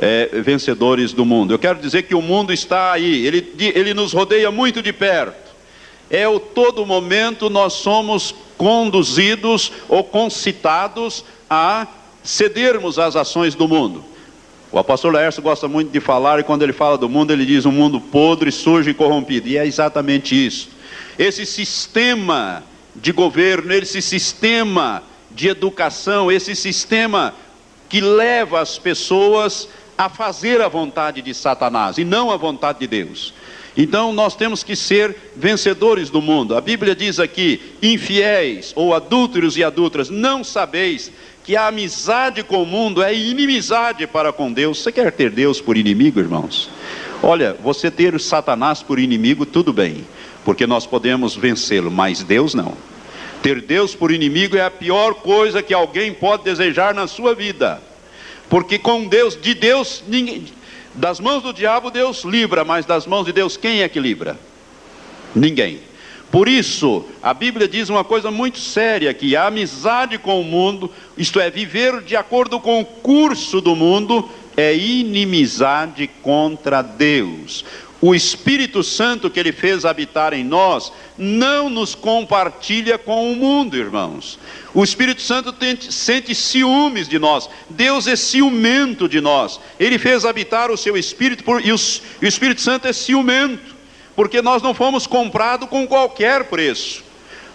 é, 0.00 0.40
vencedores 0.42 1.12
do 1.12 1.26
mundo. 1.26 1.52
Eu 1.52 1.58
quero 1.58 1.78
dizer 1.78 2.04
que 2.04 2.14
o 2.14 2.22
mundo 2.22 2.52
está 2.54 2.92
aí, 2.92 3.26
ele, 3.26 3.52
ele 3.58 3.92
nos 3.92 4.14
rodeia 4.14 4.50
muito 4.50 4.82
de 4.82 4.94
perto. 4.94 5.50
É 6.08 6.26
o 6.26 6.40
todo 6.40 6.86
momento 6.86 7.50
nós 7.50 7.74
somos 7.74 8.34
conduzidos 8.56 9.70
ou 9.88 10.02
concitados 10.02 11.22
a 11.48 11.86
cedermos 12.24 12.98
às 12.98 13.14
ações 13.14 13.54
do 13.54 13.68
mundo. 13.68 14.02
O 14.72 14.78
apóstolo 14.78 15.14
Laércio 15.14 15.42
gosta 15.42 15.68
muito 15.68 15.90
de 15.90 16.00
falar, 16.00 16.38
e 16.38 16.44
quando 16.44 16.62
ele 16.62 16.72
fala 16.72 16.96
do 16.96 17.08
mundo, 17.08 17.32
ele 17.32 17.44
diz 17.44 17.66
um 17.66 17.72
mundo 17.72 18.00
podre, 18.00 18.50
sujo 18.50 18.88
e 18.88 18.94
corrompido. 18.94 19.48
E 19.48 19.58
é 19.58 19.66
exatamente 19.66 20.34
isso. 20.34 20.70
Esse 21.18 21.44
sistema 21.44 22.62
de 22.94 23.12
governo, 23.12 23.72
esse 23.72 24.00
sistema 24.00 25.02
de 25.30 25.48
educação, 25.48 26.30
esse 26.30 26.54
sistema 26.56 27.34
que 27.88 28.00
leva 28.00 28.60
as 28.60 28.78
pessoas 28.78 29.68
a 30.00 30.08
fazer 30.08 30.62
a 30.62 30.68
vontade 30.68 31.20
de 31.20 31.34
Satanás 31.34 31.98
e 31.98 32.04
não 32.06 32.30
a 32.30 32.36
vontade 32.38 32.78
de 32.78 32.86
Deus. 32.86 33.34
Então 33.76 34.14
nós 34.14 34.34
temos 34.34 34.62
que 34.62 34.74
ser 34.74 35.14
vencedores 35.36 36.08
do 36.08 36.22
mundo. 36.22 36.56
A 36.56 36.60
Bíblia 36.62 36.96
diz 36.96 37.20
aqui: 37.20 37.60
infiéis 37.82 38.72
ou 38.74 38.94
adúlteros 38.94 39.58
e 39.58 39.62
adúlteras, 39.62 40.08
não 40.08 40.42
sabeis 40.42 41.12
que 41.44 41.54
a 41.54 41.66
amizade 41.66 42.42
com 42.42 42.62
o 42.62 42.66
mundo 42.66 43.02
é 43.02 43.14
inimizade 43.14 44.06
para 44.06 44.32
com 44.32 44.50
Deus. 44.50 44.78
Você 44.82 44.90
quer 44.90 45.12
ter 45.12 45.28
Deus 45.30 45.60
por 45.60 45.76
inimigo, 45.76 46.18
irmãos? 46.18 46.70
Olha, 47.22 47.54
você 47.62 47.90
ter 47.90 48.18
Satanás 48.18 48.82
por 48.82 48.98
inimigo, 48.98 49.44
tudo 49.44 49.70
bem, 49.70 50.06
porque 50.46 50.66
nós 50.66 50.86
podemos 50.86 51.36
vencê-lo, 51.36 51.90
mas 51.90 52.22
Deus 52.22 52.54
não. 52.54 52.72
Ter 53.42 53.60
Deus 53.60 53.94
por 53.94 54.10
inimigo 54.10 54.56
é 54.56 54.64
a 54.64 54.70
pior 54.70 55.12
coisa 55.16 55.62
que 55.62 55.74
alguém 55.74 56.14
pode 56.14 56.44
desejar 56.44 56.94
na 56.94 57.06
sua 57.06 57.34
vida, 57.34 57.82
porque 58.50 58.78
com 58.78 59.06
Deus, 59.06 59.40
de 59.40 59.54
Deus, 59.54 60.02
ninguém, 60.08 60.44
das 60.92 61.20
mãos 61.20 61.42
do 61.42 61.52
diabo 61.52 61.88
Deus 61.90 62.24
livra, 62.24 62.64
mas 62.64 62.84
das 62.84 63.06
mãos 63.06 63.24
de 63.24 63.32
Deus 63.32 63.56
quem 63.56 63.82
é 63.82 63.88
que 63.88 64.00
livra? 64.00 64.36
Ninguém. 65.34 65.78
Por 66.32 66.48
isso, 66.48 67.04
a 67.22 67.32
Bíblia 67.32 67.68
diz 67.68 67.88
uma 67.88 68.04
coisa 68.04 68.30
muito 68.30 68.58
séria: 68.58 69.14
que 69.14 69.36
a 69.36 69.46
amizade 69.46 70.18
com 70.18 70.40
o 70.40 70.44
mundo, 70.44 70.90
isto 71.16 71.40
é, 71.40 71.48
viver 71.48 72.02
de 72.02 72.16
acordo 72.16 72.58
com 72.58 72.80
o 72.80 72.84
curso 72.84 73.60
do 73.60 73.74
mundo, 73.76 74.28
é 74.56 74.74
inimizade 74.76 76.10
contra 76.20 76.82
Deus. 76.82 77.64
O 78.00 78.14
Espírito 78.14 78.82
Santo 78.82 79.28
que 79.28 79.38
Ele 79.38 79.52
fez 79.52 79.84
habitar 79.84 80.32
em 80.32 80.42
nós 80.42 80.90
não 81.18 81.68
nos 81.68 81.94
compartilha 81.94 82.96
com 82.96 83.30
o 83.30 83.36
mundo, 83.36 83.76
irmãos. 83.76 84.38
O 84.72 84.82
Espírito 84.82 85.20
Santo 85.20 85.54
sente 85.90 86.34
ciúmes 86.34 87.08
de 87.08 87.18
nós. 87.18 87.48
Deus 87.68 88.06
é 88.06 88.16
ciumento 88.16 89.08
de 89.08 89.20
nós. 89.20 89.60
Ele 89.78 89.98
fez 89.98 90.24
habitar 90.24 90.70
o 90.70 90.76
seu 90.76 90.96
Espírito 90.96 91.44
por, 91.44 91.60
e, 91.60 91.68
e 91.68 91.72
o 91.72 92.28
Espírito 92.28 92.60
Santo 92.60 92.88
é 92.88 92.92
ciumento 92.92 93.80
porque 94.20 94.42
nós 94.42 94.60
não 94.60 94.74
fomos 94.74 95.06
comprados 95.06 95.68
com 95.68 95.86
qualquer 95.86 96.44
preço. 96.44 97.02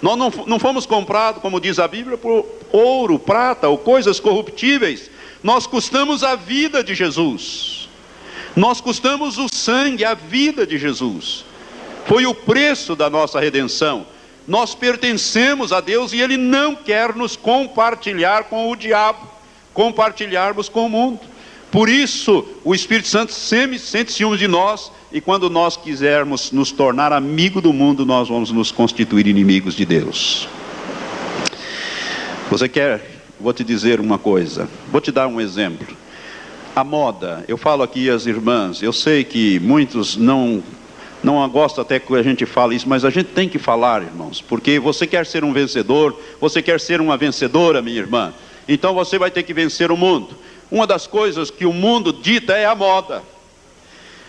Nós 0.02 0.18
não, 0.18 0.32
não 0.48 0.58
fomos 0.60 0.86
comprados, 0.86 1.42
como 1.42 1.60
diz 1.60 1.78
a 1.80 1.88
Bíblia, 1.88 2.18
por 2.18 2.46
ouro, 2.72 3.20
prata 3.20 3.70
ou 3.70 3.78
coisas 3.78 4.20
corruptíveis. 4.20 5.10
Nós 5.44 5.68
custamos 5.68 6.24
a 6.24 6.36
vida 6.36 6.84
de 6.84 6.96
Jesus. 6.96 7.75
Nós 8.56 8.80
custamos 8.80 9.38
o 9.38 9.48
sangue, 9.54 10.06
a 10.06 10.14
vida 10.14 10.66
de 10.66 10.78
Jesus. 10.78 11.44
Foi 12.06 12.26
o 12.26 12.34
preço 12.34 12.96
da 12.96 13.10
nossa 13.10 13.40
redenção. 13.40 14.06
Nós 14.48 14.74
pertencemos 14.74 15.74
a 15.74 15.82
Deus 15.82 16.14
e 16.14 16.22
Ele 16.22 16.38
não 16.38 16.76
quer 16.76 17.16
nos 17.16 17.36
compartilhar 17.36 18.46
com 18.46 18.70
o 18.70 18.76
diabo, 18.76 19.28
compartilharmos 19.74 20.70
com 20.70 20.86
o 20.86 20.90
mundo. 20.90 21.20
Por 21.72 21.90
isso, 21.90 22.46
o 22.64 22.74
Espírito 22.74 23.10
Santo 23.10 23.34
sempre 23.34 23.78
sente 23.78 24.14
ciúmes 24.14 24.40
de 24.40 24.48
nós 24.48 24.92
e 25.12 25.20
quando 25.20 25.50
nós 25.50 25.76
quisermos 25.76 26.52
nos 26.52 26.72
tornar 26.72 27.12
amigo 27.12 27.60
do 27.60 27.74
mundo, 27.74 28.06
nós 28.06 28.30
vamos 28.30 28.52
nos 28.52 28.72
constituir 28.72 29.28
inimigos 29.28 29.74
de 29.74 29.84
Deus. 29.84 30.48
Você 32.50 32.70
quer? 32.70 33.24
Vou 33.40 33.52
te 33.52 33.64
dizer 33.64 34.00
uma 34.00 34.18
coisa, 34.18 34.70
vou 34.90 35.02
te 35.02 35.12
dar 35.12 35.28
um 35.28 35.42
exemplo. 35.42 36.05
A 36.76 36.84
moda, 36.84 37.46
eu 37.48 37.56
falo 37.56 37.84
aqui 37.84 38.10
às 38.10 38.26
irmãs, 38.26 38.84
eu 38.84 38.92
sei 38.92 39.24
que 39.24 39.62
muitos 39.62 40.18
não 40.18 40.62
não 41.24 41.48
gostam 41.50 41.82
até 41.82 42.00
que 42.00 42.14
a 42.14 42.22
gente 42.22 42.46
fale 42.46 42.76
isso, 42.76 42.88
mas 42.88 43.06
a 43.06 43.10
gente 43.10 43.28
tem 43.28 43.48
que 43.48 43.58
falar, 43.58 44.04
irmãos, 44.04 44.42
porque 44.42 44.78
você 44.78 45.08
quer 45.08 45.26
ser 45.26 45.46
um 45.46 45.54
vencedor, 45.54 46.20
você 46.40 46.62
quer 46.62 46.80
ser 46.82 47.00
uma 47.00 47.16
vencedora, 47.16 47.82
minha 47.82 47.98
irmã. 47.98 48.34
Então 48.68 48.94
você 48.94 49.18
vai 49.18 49.32
ter 49.32 49.44
que 49.44 49.54
vencer 49.54 49.90
o 49.90 49.96
mundo. 49.96 50.36
Uma 50.70 50.86
das 50.86 51.08
coisas 51.08 51.50
que 51.50 51.66
o 51.66 51.72
mundo 51.72 52.12
dita 52.12 52.54
é 52.54 52.66
a 52.66 52.76
moda. 52.76 53.24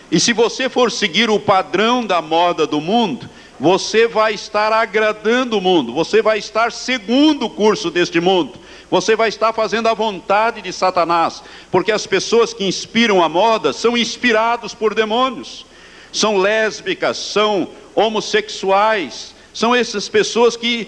E 0.09 0.17
se 0.17 0.31
você 0.31 0.69
for 0.69 0.89
seguir 0.89 1.29
o 1.29 1.39
padrão 1.41 2.05
da 2.05 2.21
moda 2.21 2.65
do 2.65 2.79
mundo, 2.79 3.29
você 3.59 4.07
vai 4.07 4.33
estar 4.33 4.71
agradando 4.71 5.57
o 5.57 5.61
mundo, 5.61 5.93
você 5.93 6.21
vai 6.21 6.37
estar 6.37 6.71
segundo 6.71 7.45
o 7.45 7.49
curso 7.49 7.89
deste 7.89 8.19
mundo, 8.19 8.53
você 8.89 9.15
vai 9.15 9.29
estar 9.29 9.51
fazendo 9.53 9.87
a 9.87 9.93
vontade 9.93 10.61
de 10.61 10.71
Satanás, 10.71 11.43
porque 11.71 11.91
as 11.91 12.05
pessoas 12.05 12.53
que 12.53 12.65
inspiram 12.65 13.23
a 13.23 13.29
moda 13.29 13.73
são 13.73 13.97
inspirados 13.97 14.73
por 14.73 14.93
demônios, 14.93 15.65
são 16.11 16.37
lésbicas, 16.37 17.17
são 17.17 17.67
homossexuais, 17.95 19.33
são 19.53 19.75
essas 19.75 20.07
pessoas 20.07 20.55
que 20.55 20.87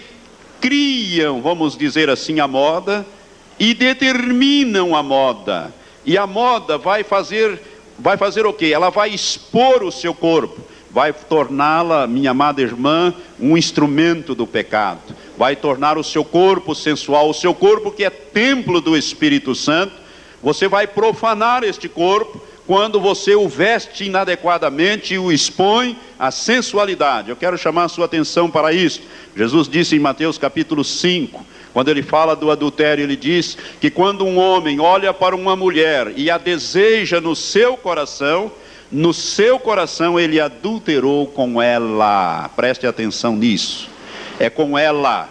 criam, 0.61 1.41
vamos 1.41 1.75
dizer 1.75 2.09
assim, 2.09 2.39
a 2.39 2.47
moda 2.47 3.05
e 3.57 3.73
determinam 3.73 4.95
a 4.95 5.01
moda, 5.01 5.73
e 6.05 6.17
a 6.17 6.27
moda 6.27 6.77
vai 6.77 7.03
fazer 7.03 7.61
vai 8.01 8.15
fazer 8.15 8.45
o 8.45 8.53
quê? 8.53 8.71
Ela 8.73 8.89
vai 8.89 9.09
expor 9.09 9.83
o 9.83 9.91
seu 9.91 10.13
corpo, 10.13 10.61
vai 10.91 11.13
torná-la, 11.13 12.07
minha 12.07 12.31
amada 12.31 12.61
irmã, 12.61 13.13
um 13.39 13.57
instrumento 13.57 14.33
do 14.33 14.47
pecado, 14.47 14.99
vai 15.37 15.55
tornar 15.55 15.97
o 15.97 16.03
seu 16.03 16.23
corpo 16.23 16.73
sensual, 16.73 17.29
o 17.29 17.33
seu 17.33 17.53
corpo 17.53 17.91
que 17.91 18.03
é 18.03 18.09
templo 18.09 18.81
do 18.81 18.97
Espírito 18.97 19.53
Santo, 19.53 19.93
você 20.41 20.67
vai 20.67 20.87
profanar 20.87 21.63
este 21.63 21.87
corpo, 21.87 22.41
quando 22.69 23.01
você 23.01 23.33
o 23.33 23.49
veste 23.49 24.05
inadequadamente 24.05 25.15
e 25.15 25.17
o 25.17 25.31
expõe 25.31 25.97
à 26.19 26.29
sensualidade. 26.29 27.31
Eu 27.31 27.35
quero 27.35 27.57
chamar 27.57 27.85
a 27.85 27.89
sua 27.89 28.05
atenção 28.05 28.47
para 28.47 28.71
isso. 28.71 29.01
Jesus 29.35 29.67
disse 29.67 29.95
em 29.95 29.99
Mateus 29.99 30.37
capítulo 30.37 30.83
5, 30.83 31.43
quando 31.73 31.89
ele 31.89 32.03
fala 32.03 32.35
do 32.35 32.51
adultério, 32.51 33.03
ele 33.03 33.15
diz 33.15 33.57
que 33.81 33.89
quando 33.89 34.23
um 34.23 34.37
homem 34.37 34.79
olha 34.79 35.11
para 35.11 35.35
uma 35.35 35.55
mulher 35.55 36.13
e 36.15 36.29
a 36.29 36.37
deseja 36.37 37.19
no 37.19 37.35
seu 37.35 37.75
coração, 37.75 38.51
no 38.91 39.13
seu 39.13 39.59
coração 39.59 40.19
ele 40.19 40.39
adulterou 40.39 41.27
com 41.27 41.61
ela. 41.61 42.49
Preste 42.55 42.87
atenção 42.87 43.35
nisso. 43.35 43.89
É 44.39 44.49
com 44.49 44.77
ela. 44.77 45.29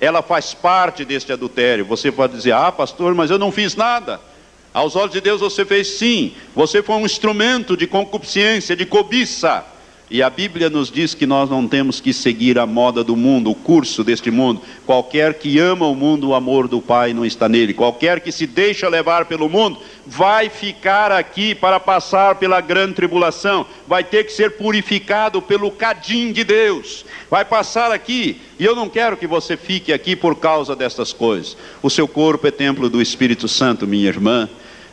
Ela 0.00 0.22
faz 0.22 0.54
parte 0.54 1.04
deste 1.04 1.32
adultério. 1.32 1.84
Você 1.84 2.10
pode 2.10 2.34
dizer: 2.34 2.52
"Ah, 2.52 2.72
pastor, 2.72 3.14
mas 3.14 3.30
eu 3.30 3.38
não 3.38 3.52
fiz 3.52 3.76
nada". 3.76 4.20
Aos 4.72 4.94
olhos 4.96 5.12
de 5.12 5.20
Deus 5.20 5.40
você 5.40 5.64
fez 5.64 5.98
sim. 5.98 6.34
Você 6.54 6.82
foi 6.82 6.96
um 6.96 7.06
instrumento 7.06 7.76
de 7.76 7.86
concupiscência, 7.86 8.76
de 8.76 8.84
cobiça. 8.84 9.64
E 10.10 10.22
a 10.22 10.30
Bíblia 10.30 10.70
nos 10.70 10.90
diz 10.90 11.12
que 11.12 11.26
nós 11.26 11.50
não 11.50 11.68
temos 11.68 12.00
que 12.00 12.14
seguir 12.14 12.58
a 12.58 12.64
moda 12.64 13.04
do 13.04 13.14
mundo, 13.14 13.50
o 13.50 13.54
curso 13.54 14.02
deste 14.02 14.30
mundo. 14.30 14.62
Qualquer 14.86 15.34
que 15.34 15.58
ama 15.58 15.86
o 15.86 15.94
mundo, 15.94 16.28
o 16.28 16.34
amor 16.34 16.66
do 16.66 16.80
Pai 16.80 17.12
não 17.12 17.26
está 17.26 17.46
nele. 17.46 17.74
Qualquer 17.74 18.20
que 18.20 18.32
se 18.32 18.46
deixa 18.46 18.88
levar 18.88 19.26
pelo 19.26 19.50
mundo, 19.50 19.78
vai 20.06 20.48
ficar 20.48 21.12
aqui 21.12 21.54
para 21.54 21.78
passar 21.78 22.36
pela 22.36 22.58
grande 22.62 22.94
tribulação. 22.94 23.66
Vai 23.86 24.02
ter 24.02 24.24
que 24.24 24.32
ser 24.32 24.52
purificado 24.52 25.42
pelo 25.42 25.70
cadim 25.70 26.32
de 26.32 26.42
Deus. 26.42 27.04
Vai 27.30 27.44
passar 27.44 27.92
aqui. 27.92 28.40
E 28.58 28.64
eu 28.64 28.74
não 28.74 28.88
quero 28.88 29.14
que 29.14 29.26
você 29.26 29.58
fique 29.58 29.92
aqui 29.92 30.16
por 30.16 30.36
causa 30.36 30.74
dessas 30.74 31.12
coisas. 31.12 31.54
O 31.82 31.90
seu 31.90 32.08
corpo 32.08 32.46
é 32.46 32.50
templo 32.50 32.88
do 32.88 33.02
Espírito 33.02 33.46
Santo, 33.46 33.86
minha 33.86 34.08
irmã. 34.08 34.48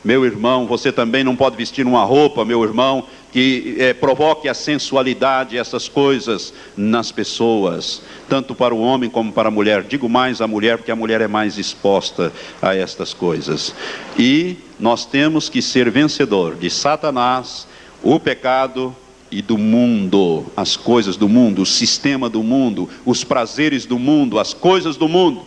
Meu 0.05 0.23
irmão, 0.23 0.67
você 0.67 0.91
também 0.91 1.23
não 1.23 1.35
pode 1.35 1.55
vestir 1.55 1.83
uma 1.87 2.03
roupa, 2.03 2.45
meu 2.45 2.63
irmão, 2.63 3.05
que 3.35 3.75
é, 3.79 3.93
provoque 3.93 4.47
a 4.47 4.53
sensualidade, 4.53 5.57
essas 5.57 5.89
coisas 5.89 6.53
nas 6.77 7.11
pessoas, 7.11 8.01
tanto 8.29 8.55
para 8.55 8.73
o 8.73 8.79
homem 8.79 9.09
como 9.09 9.33
para 9.33 9.49
a 9.49 9.51
mulher. 9.51 9.83
Digo 9.83 10.07
mais 10.07 10.39
a 10.39 10.47
mulher, 10.47 10.77
porque 10.77 10.89
a 10.89 10.95
mulher 10.95 11.19
é 11.19 11.27
mais 11.27 11.57
exposta 11.57 12.31
a 12.61 12.73
estas 12.73 13.13
coisas. 13.13 13.75
E 14.17 14.55
nós 14.79 15.05
temos 15.05 15.49
que 15.49 15.61
ser 15.61 15.91
vencedor 15.91 16.55
de 16.55 16.69
Satanás, 16.69 17.67
o 18.01 18.17
pecado 18.21 18.95
e 19.29 19.41
do 19.41 19.57
mundo, 19.57 20.45
as 20.55 20.77
coisas 20.77 21.17
do 21.17 21.27
mundo, 21.27 21.63
o 21.63 21.65
sistema 21.65 22.29
do 22.29 22.41
mundo, 22.41 22.89
os 23.05 23.25
prazeres 23.25 23.85
do 23.85 23.99
mundo, 23.99 24.39
as 24.39 24.53
coisas 24.53 24.95
do 24.95 25.09
mundo, 25.09 25.41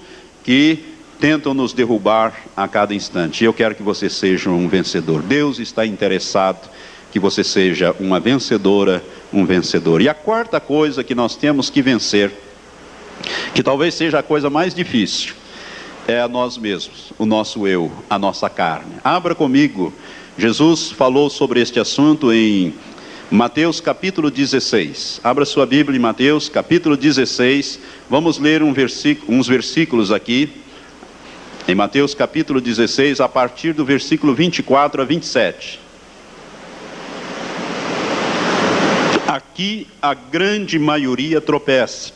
que 0.45 0.79
tentam 1.19 1.55
nos 1.55 1.73
derrubar 1.73 2.39
a 2.55 2.69
cada 2.69 2.95
instante. 2.95 3.45
Eu 3.45 3.55
quero 3.55 3.75
que 3.75 3.83
você 3.83 4.11
seja 4.11 4.51
um 4.51 4.69
vencedor. 4.69 5.23
Deus 5.23 5.59
está 5.59 5.87
interessado 5.87 6.69
que 7.11 7.19
você 7.19 7.43
seja 7.43 7.95
uma 7.99 8.21
vencedora, 8.21 9.03
um 9.33 9.45
vencedor. 9.45 10.01
E 10.01 10.09
a 10.09 10.15
quarta 10.15 10.61
coisa 10.61 11.03
que 11.05 11.15
nós 11.15 11.37
temos 11.37 11.71
que 11.71 11.83
vencer, 11.83 12.33
que 13.55 13.63
talvez 13.63 13.95
seja 13.95 14.19
a 14.19 14.23
coisa 14.23 14.51
mais 14.51 14.75
difícil, 14.75 15.35
é 16.07 16.21
a 16.21 16.29
nós 16.29 16.57
mesmos, 16.57 17.13
o 17.19 17.27
nosso 17.27 17.67
eu, 17.67 17.93
a 18.09 18.19
nossa 18.19 18.49
carne. 18.49 18.95
Abra 19.05 19.35
comigo. 19.35 19.93
Jesus 20.39 20.91
falou 20.91 21.29
sobre 21.29 21.61
este 21.61 21.81
assunto 21.81 22.33
em 22.33 22.73
Mateus 23.31 23.81
capítulo 23.81 24.31
16. 24.31 25.21
Abra 25.23 25.45
sua 25.45 25.67
Bíblia 25.67 25.99
em 25.99 26.01
Mateus 26.01 26.49
capítulo 26.49 26.97
16. 26.97 27.79
Vamos 28.09 28.39
ler 28.39 28.63
um 28.63 28.73
versículo, 28.73 29.39
uns 29.39 29.47
versículos 29.47 30.11
aqui 30.11 30.51
em 31.67 31.75
Mateus 31.75 32.15
capítulo 32.15 32.59
16, 32.59 33.21
a 33.21 33.29
partir 33.29 33.75
do 33.75 33.85
versículo 33.85 34.35
24 34.35 35.03
a 35.03 35.05
27. 35.05 35.88
Aqui 39.59 39.89
a 40.01 40.15
grande 40.15 40.79
maioria 40.79 41.41
tropeça, 41.41 42.13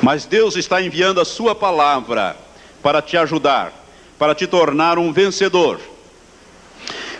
mas 0.00 0.24
Deus 0.24 0.54
está 0.54 0.80
enviando 0.80 1.20
a 1.20 1.24
Sua 1.24 1.56
palavra 1.56 2.36
para 2.80 3.02
te 3.02 3.16
ajudar, 3.16 3.72
para 4.16 4.32
te 4.32 4.46
tornar 4.46 4.96
um 4.96 5.12
vencedor. 5.12 5.80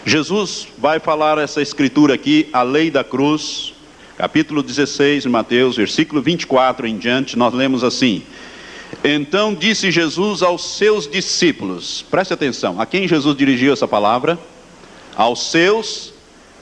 Jesus 0.05 0.69
vai 0.79 1.01
falar 1.01 1.39
essa 1.39 1.61
escritura 1.61 2.15
aqui, 2.15 2.49
a 2.53 2.63
lei 2.63 2.89
da 2.89 3.03
cruz, 3.03 3.75
capítulo 4.17 4.63
16, 4.63 5.27
Mateus, 5.27 5.75
versículo 5.75 6.23
24 6.23 6.87
em 6.87 6.97
diante, 6.97 7.37
nós 7.37 7.53
lemos 7.53 7.83
assim: 7.83 8.23
então 9.03 9.53
disse 9.53 9.91
Jesus 9.91 10.41
aos 10.41 10.77
seus 10.77 11.09
discípulos, 11.11 12.05
preste 12.09 12.33
atenção, 12.33 12.81
a 12.81 12.87
quem 12.87 13.09
Jesus 13.09 13.37
dirigiu 13.37 13.73
essa 13.73 13.89
palavra? 13.89 14.39
Aos 15.17 15.51
seus 15.51 16.15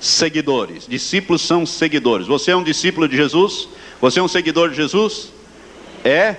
seguidores. 0.05 0.87
Discípulos 0.87 1.43
são 1.43 1.65
seguidores. 1.65 2.27
Você 2.27 2.51
é 2.51 2.57
um 2.57 2.63
discípulo 2.63 3.09
de 3.09 3.17
Jesus? 3.17 3.69
Você 4.01 4.21
é 4.21 4.23
um 4.23 4.29
seguidor 4.29 4.69
de 4.69 4.77
Jesus? 4.77 5.33
É? 6.05 6.37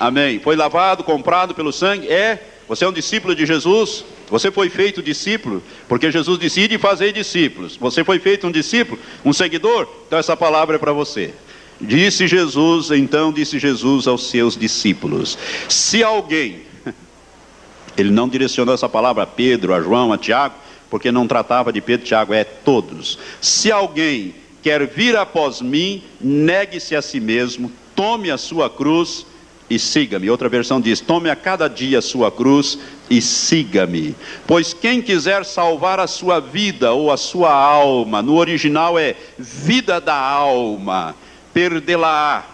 Amém. 0.00 0.40
Foi 0.40 0.56
lavado, 0.56 1.04
comprado 1.04 1.54
pelo 1.54 1.72
sangue? 1.72 2.08
É. 2.08 2.42
Você 2.66 2.84
é 2.84 2.88
um 2.88 2.92
discípulo 2.92 3.34
de 3.34 3.46
Jesus? 3.46 4.04
Você 4.28 4.50
foi 4.50 4.68
feito 4.68 5.02
discípulo? 5.02 5.62
Porque 5.88 6.10
Jesus 6.10 6.38
decide 6.38 6.76
fazer 6.76 7.12
discípulos. 7.12 7.76
Você 7.76 8.02
foi 8.04 8.18
feito 8.18 8.46
um 8.46 8.50
discípulo, 8.50 9.00
um 9.24 9.32
seguidor? 9.32 9.88
Então 10.06 10.18
essa 10.18 10.36
palavra 10.36 10.76
é 10.76 10.78
para 10.78 10.92
você. 10.92 11.32
Disse 11.80 12.26
Jesus, 12.26 12.90
então 12.90 13.32
disse 13.32 13.58
Jesus 13.58 14.08
aos 14.08 14.28
seus 14.28 14.56
discípulos: 14.56 15.38
Se 15.68 16.02
alguém, 16.02 16.62
ele 17.96 18.10
não 18.10 18.28
direcionou 18.28 18.74
essa 18.74 18.88
palavra 18.88 19.22
a 19.22 19.26
Pedro, 19.26 19.72
a 19.72 19.80
João, 19.80 20.12
a 20.12 20.18
Tiago, 20.18 20.56
porque 20.90 21.12
não 21.12 21.26
tratava 21.26 21.72
de 21.72 21.80
Pedro 21.80 22.06
Tiago, 22.06 22.34
é 22.34 22.44
todos. 22.44 23.18
Se 23.40 23.70
alguém 23.70 24.34
quer 24.62 24.86
vir 24.86 25.16
após 25.16 25.60
mim, 25.60 26.02
negue-se 26.20 26.94
a 26.94 27.02
si 27.02 27.20
mesmo, 27.20 27.70
tome 27.94 28.30
a 28.30 28.38
sua 28.38 28.70
cruz 28.70 29.26
e 29.70 29.78
siga-me. 29.78 30.30
Outra 30.30 30.48
versão 30.48 30.80
diz: 30.80 31.00
tome 31.00 31.28
a 31.30 31.36
cada 31.36 31.68
dia 31.68 31.98
a 31.98 32.02
sua 32.02 32.30
cruz 32.30 32.78
e 33.10 33.20
siga-me. 33.20 34.16
Pois 34.46 34.72
quem 34.72 35.02
quiser 35.02 35.44
salvar 35.44 36.00
a 36.00 36.06
sua 36.06 36.40
vida 36.40 36.92
ou 36.92 37.12
a 37.12 37.16
sua 37.16 37.52
alma, 37.52 38.22
no 38.22 38.36
original 38.36 38.98
é 38.98 39.14
vida 39.38 40.00
da 40.00 40.16
alma 40.16 41.14
perdê-la-á. 41.52 42.44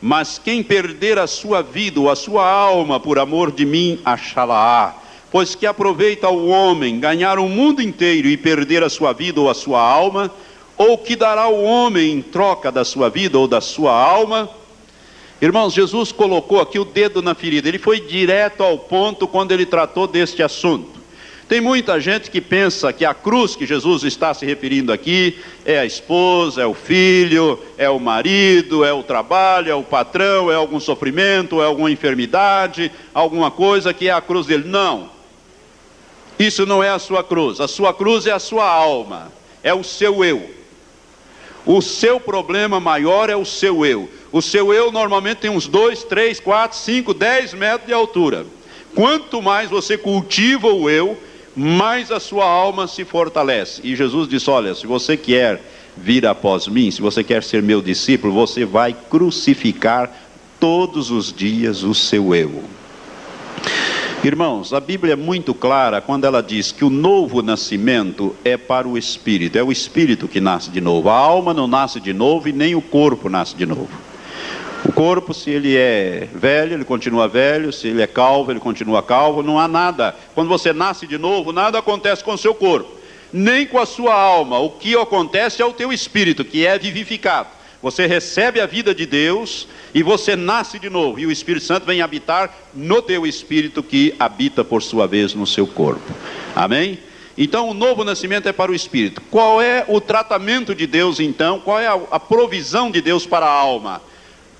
Mas 0.00 0.38
quem 0.38 0.62
perder 0.62 1.18
a 1.18 1.26
sua 1.26 1.62
vida 1.62 1.98
ou 1.98 2.10
a 2.10 2.14
sua 2.14 2.46
alma 2.48 3.00
por 3.00 3.18
amor 3.18 3.50
de 3.50 3.64
mim, 3.64 3.98
achá-la-á. 4.04 4.94
Pois 5.34 5.56
que 5.56 5.66
aproveita 5.66 6.28
o 6.28 6.46
homem 6.46 7.00
ganhar 7.00 7.40
o 7.40 7.48
mundo 7.48 7.82
inteiro 7.82 8.28
e 8.28 8.36
perder 8.36 8.84
a 8.84 8.88
sua 8.88 9.12
vida 9.12 9.40
ou 9.40 9.50
a 9.50 9.54
sua 9.54 9.80
alma, 9.80 10.30
ou 10.78 10.96
que 10.96 11.16
dará 11.16 11.48
o 11.48 11.60
homem 11.64 12.12
em 12.12 12.22
troca 12.22 12.70
da 12.70 12.84
sua 12.84 13.10
vida 13.10 13.36
ou 13.36 13.48
da 13.48 13.60
sua 13.60 13.92
alma? 13.92 14.48
Irmãos, 15.42 15.74
Jesus 15.74 16.12
colocou 16.12 16.60
aqui 16.60 16.78
o 16.78 16.84
dedo 16.84 17.20
na 17.20 17.34
ferida, 17.34 17.68
ele 17.68 17.80
foi 17.80 17.98
direto 17.98 18.62
ao 18.62 18.78
ponto 18.78 19.26
quando 19.26 19.50
ele 19.50 19.66
tratou 19.66 20.06
deste 20.06 20.40
assunto. 20.40 21.00
Tem 21.48 21.60
muita 21.60 21.98
gente 21.98 22.30
que 22.30 22.40
pensa 22.40 22.92
que 22.92 23.04
a 23.04 23.12
cruz 23.12 23.56
que 23.56 23.66
Jesus 23.66 24.04
está 24.04 24.32
se 24.34 24.46
referindo 24.46 24.92
aqui 24.92 25.36
é 25.64 25.80
a 25.80 25.84
esposa, 25.84 26.62
é 26.62 26.66
o 26.66 26.74
filho, 26.74 27.58
é 27.76 27.90
o 27.90 27.98
marido, 27.98 28.84
é 28.84 28.92
o 28.92 29.02
trabalho, 29.02 29.68
é 29.68 29.74
o 29.74 29.82
patrão, 29.82 30.48
é 30.48 30.54
algum 30.54 30.78
sofrimento, 30.78 31.60
é 31.60 31.64
alguma 31.64 31.90
enfermidade, 31.90 32.88
alguma 33.12 33.50
coisa 33.50 33.92
que 33.92 34.08
é 34.08 34.12
a 34.12 34.20
cruz 34.20 34.46
dele. 34.46 34.68
Não. 34.68 35.13
Isso 36.38 36.66
não 36.66 36.82
é 36.82 36.90
a 36.90 36.98
sua 36.98 37.22
cruz. 37.22 37.60
A 37.60 37.68
sua 37.68 37.92
cruz 37.94 38.26
é 38.26 38.32
a 38.32 38.38
sua 38.38 38.68
alma, 38.68 39.32
é 39.62 39.72
o 39.72 39.84
seu 39.84 40.24
eu. 40.24 40.50
O 41.66 41.80
seu 41.80 42.20
problema 42.20 42.78
maior 42.78 43.30
é 43.30 43.36
o 43.36 43.44
seu 43.44 43.86
eu. 43.86 44.10
O 44.30 44.42
seu 44.42 44.72
eu 44.74 44.92
normalmente 44.92 45.38
tem 45.38 45.50
uns 45.50 45.66
2, 45.66 46.04
3, 46.04 46.40
4, 46.40 46.76
5, 46.76 47.14
10 47.14 47.54
metros 47.54 47.86
de 47.86 47.92
altura. 47.92 48.44
Quanto 48.94 49.40
mais 49.40 49.70
você 49.70 49.96
cultiva 49.96 50.68
o 50.68 50.90
eu, 50.90 51.18
mais 51.56 52.10
a 52.10 52.20
sua 52.20 52.44
alma 52.44 52.86
se 52.86 53.04
fortalece. 53.04 53.80
E 53.82 53.96
Jesus 53.96 54.28
disse: 54.28 54.50
Olha, 54.50 54.74
se 54.74 54.86
você 54.86 55.16
quer 55.16 55.60
vir 55.96 56.26
após 56.26 56.66
mim, 56.66 56.90
se 56.90 57.00
você 57.00 57.22
quer 57.24 57.42
ser 57.42 57.62
meu 57.62 57.80
discípulo, 57.80 58.32
você 58.32 58.64
vai 58.64 58.94
crucificar 59.08 60.10
todos 60.60 61.10
os 61.10 61.32
dias 61.32 61.82
o 61.82 61.94
seu 61.94 62.34
eu. 62.34 62.62
Irmãos, 64.26 64.72
a 64.72 64.80
Bíblia 64.80 65.12
é 65.12 65.16
muito 65.16 65.52
clara 65.52 66.00
quando 66.00 66.24
ela 66.24 66.42
diz 66.42 66.72
que 66.72 66.82
o 66.82 66.88
novo 66.88 67.42
nascimento 67.42 68.34
é 68.42 68.56
para 68.56 68.88
o 68.88 68.96
espírito, 68.96 69.58
é 69.58 69.62
o 69.62 69.70
espírito 69.70 70.26
que 70.26 70.40
nasce 70.40 70.70
de 70.70 70.80
novo. 70.80 71.10
A 71.10 71.14
alma 71.14 71.52
não 71.52 71.66
nasce 71.66 72.00
de 72.00 72.14
novo 72.14 72.48
e 72.48 72.52
nem 72.52 72.74
o 72.74 72.80
corpo 72.80 73.28
nasce 73.28 73.54
de 73.54 73.66
novo. 73.66 73.90
O 74.82 74.90
corpo, 74.90 75.34
se 75.34 75.50
ele 75.50 75.76
é 75.76 76.26
velho, 76.34 76.72
ele 76.72 76.86
continua 76.86 77.28
velho, 77.28 77.70
se 77.70 77.88
ele 77.88 78.00
é 78.00 78.06
calvo, 78.06 78.50
ele 78.50 78.60
continua 78.60 79.02
calvo, 79.02 79.42
não 79.42 79.58
há 79.58 79.68
nada. 79.68 80.16
Quando 80.34 80.48
você 80.48 80.72
nasce 80.72 81.06
de 81.06 81.18
novo, 81.18 81.52
nada 81.52 81.78
acontece 81.78 82.24
com 82.24 82.32
o 82.32 82.38
seu 82.38 82.54
corpo, 82.54 82.90
nem 83.30 83.66
com 83.66 83.78
a 83.78 83.84
sua 83.84 84.14
alma. 84.14 84.58
O 84.58 84.70
que 84.70 84.96
acontece 84.96 85.60
é 85.60 85.66
o 85.66 85.72
teu 85.74 85.92
espírito, 85.92 86.46
que 86.46 86.66
é 86.66 86.78
vivificado. 86.78 87.48
Você 87.84 88.06
recebe 88.06 88.62
a 88.62 88.66
vida 88.66 88.94
de 88.94 89.04
Deus 89.04 89.68
e 89.92 90.02
você 90.02 90.34
nasce 90.34 90.78
de 90.78 90.88
novo, 90.88 91.20
e 91.20 91.26
o 91.26 91.30
Espírito 91.30 91.66
Santo 91.66 91.84
vem 91.84 92.00
habitar 92.00 92.50
no 92.72 93.02
teu 93.02 93.26
espírito 93.26 93.82
que 93.82 94.14
habita 94.18 94.64
por 94.64 94.82
sua 94.82 95.06
vez 95.06 95.34
no 95.34 95.46
seu 95.46 95.66
corpo. 95.66 96.10
Amém? 96.56 96.98
Então, 97.36 97.68
o 97.68 97.74
novo 97.74 98.02
nascimento 98.02 98.48
é 98.48 98.54
para 98.54 98.72
o 98.72 98.74
espírito. 98.74 99.20
Qual 99.30 99.60
é 99.60 99.84
o 99.86 100.00
tratamento 100.00 100.74
de 100.74 100.86
Deus, 100.86 101.20
então? 101.20 101.60
Qual 101.60 101.78
é 101.78 101.86
a, 101.86 102.18
provisão 102.18 102.90
de 102.90 103.02
Deus 103.02 103.26
para 103.26 103.44
a 103.44 103.52
alma? 103.52 104.00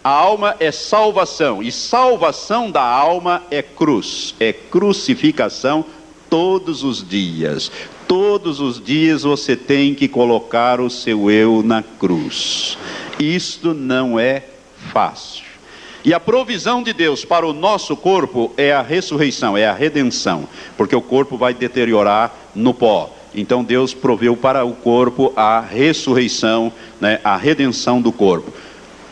A 0.04 0.10
alma 0.10 0.54
é 0.60 0.70
salvação, 0.70 1.62
e 1.62 1.72
salvação 1.72 2.70
da 2.70 2.82
alma 2.82 3.42
é 3.50 3.62
cruz, 3.62 4.34
é 4.38 4.52
crucificação 4.52 5.82
todos 6.28 6.84
os 6.84 7.02
dias. 7.08 7.72
Todos 8.06 8.60
os 8.60 8.78
dias 8.84 9.22
você 9.22 9.56
tem 9.56 9.94
que 9.94 10.08
colocar 10.08 10.78
o 10.78 10.90
seu 10.90 11.30
eu 11.30 11.62
na 11.62 11.82
cruz. 11.82 12.76
Isto 13.18 13.74
não 13.74 14.18
é 14.18 14.42
fácil. 14.92 15.44
E 16.04 16.12
a 16.12 16.20
provisão 16.20 16.82
de 16.82 16.92
Deus 16.92 17.24
para 17.24 17.46
o 17.46 17.54
nosso 17.54 17.96
corpo 17.96 18.52
é 18.58 18.72
a 18.72 18.82
ressurreição, 18.82 19.56
é 19.56 19.66
a 19.66 19.72
redenção, 19.72 20.46
porque 20.76 20.94
o 20.94 21.00
corpo 21.00 21.38
vai 21.38 21.54
deteriorar 21.54 22.34
no 22.54 22.74
pó. 22.74 23.10
Então 23.34 23.64
Deus 23.64 23.94
proveu 23.94 24.36
para 24.36 24.64
o 24.64 24.74
corpo 24.74 25.32
a 25.34 25.60
ressurreição, 25.60 26.70
né, 27.00 27.20
a 27.24 27.36
redenção 27.36 28.02
do 28.02 28.12
corpo. 28.12 28.52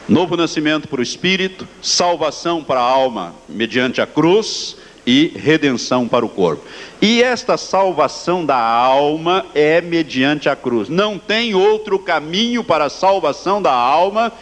Novo 0.08 0.36
nascimento 0.36 0.86
para 0.86 1.00
o 1.00 1.02
espírito, 1.02 1.66
salvação 1.80 2.62
para 2.62 2.80
a 2.80 2.84
alma 2.84 3.34
mediante 3.48 4.00
a 4.00 4.06
cruz 4.06 4.76
e 5.06 5.32
redenção 5.36 6.06
para 6.06 6.24
o 6.24 6.28
corpo. 6.28 6.62
E 7.00 7.22
esta 7.22 7.56
salvação 7.56 8.44
da 8.44 8.58
alma 8.58 9.46
é 9.54 9.80
mediante 9.80 10.48
a 10.48 10.56
cruz. 10.56 10.88
Não 10.88 11.18
tem 11.18 11.54
outro 11.54 11.98
caminho 11.98 12.62
para 12.62 12.84
a 12.84 12.90
salvação 12.90 13.60
da 13.60 13.72
alma 13.72 14.32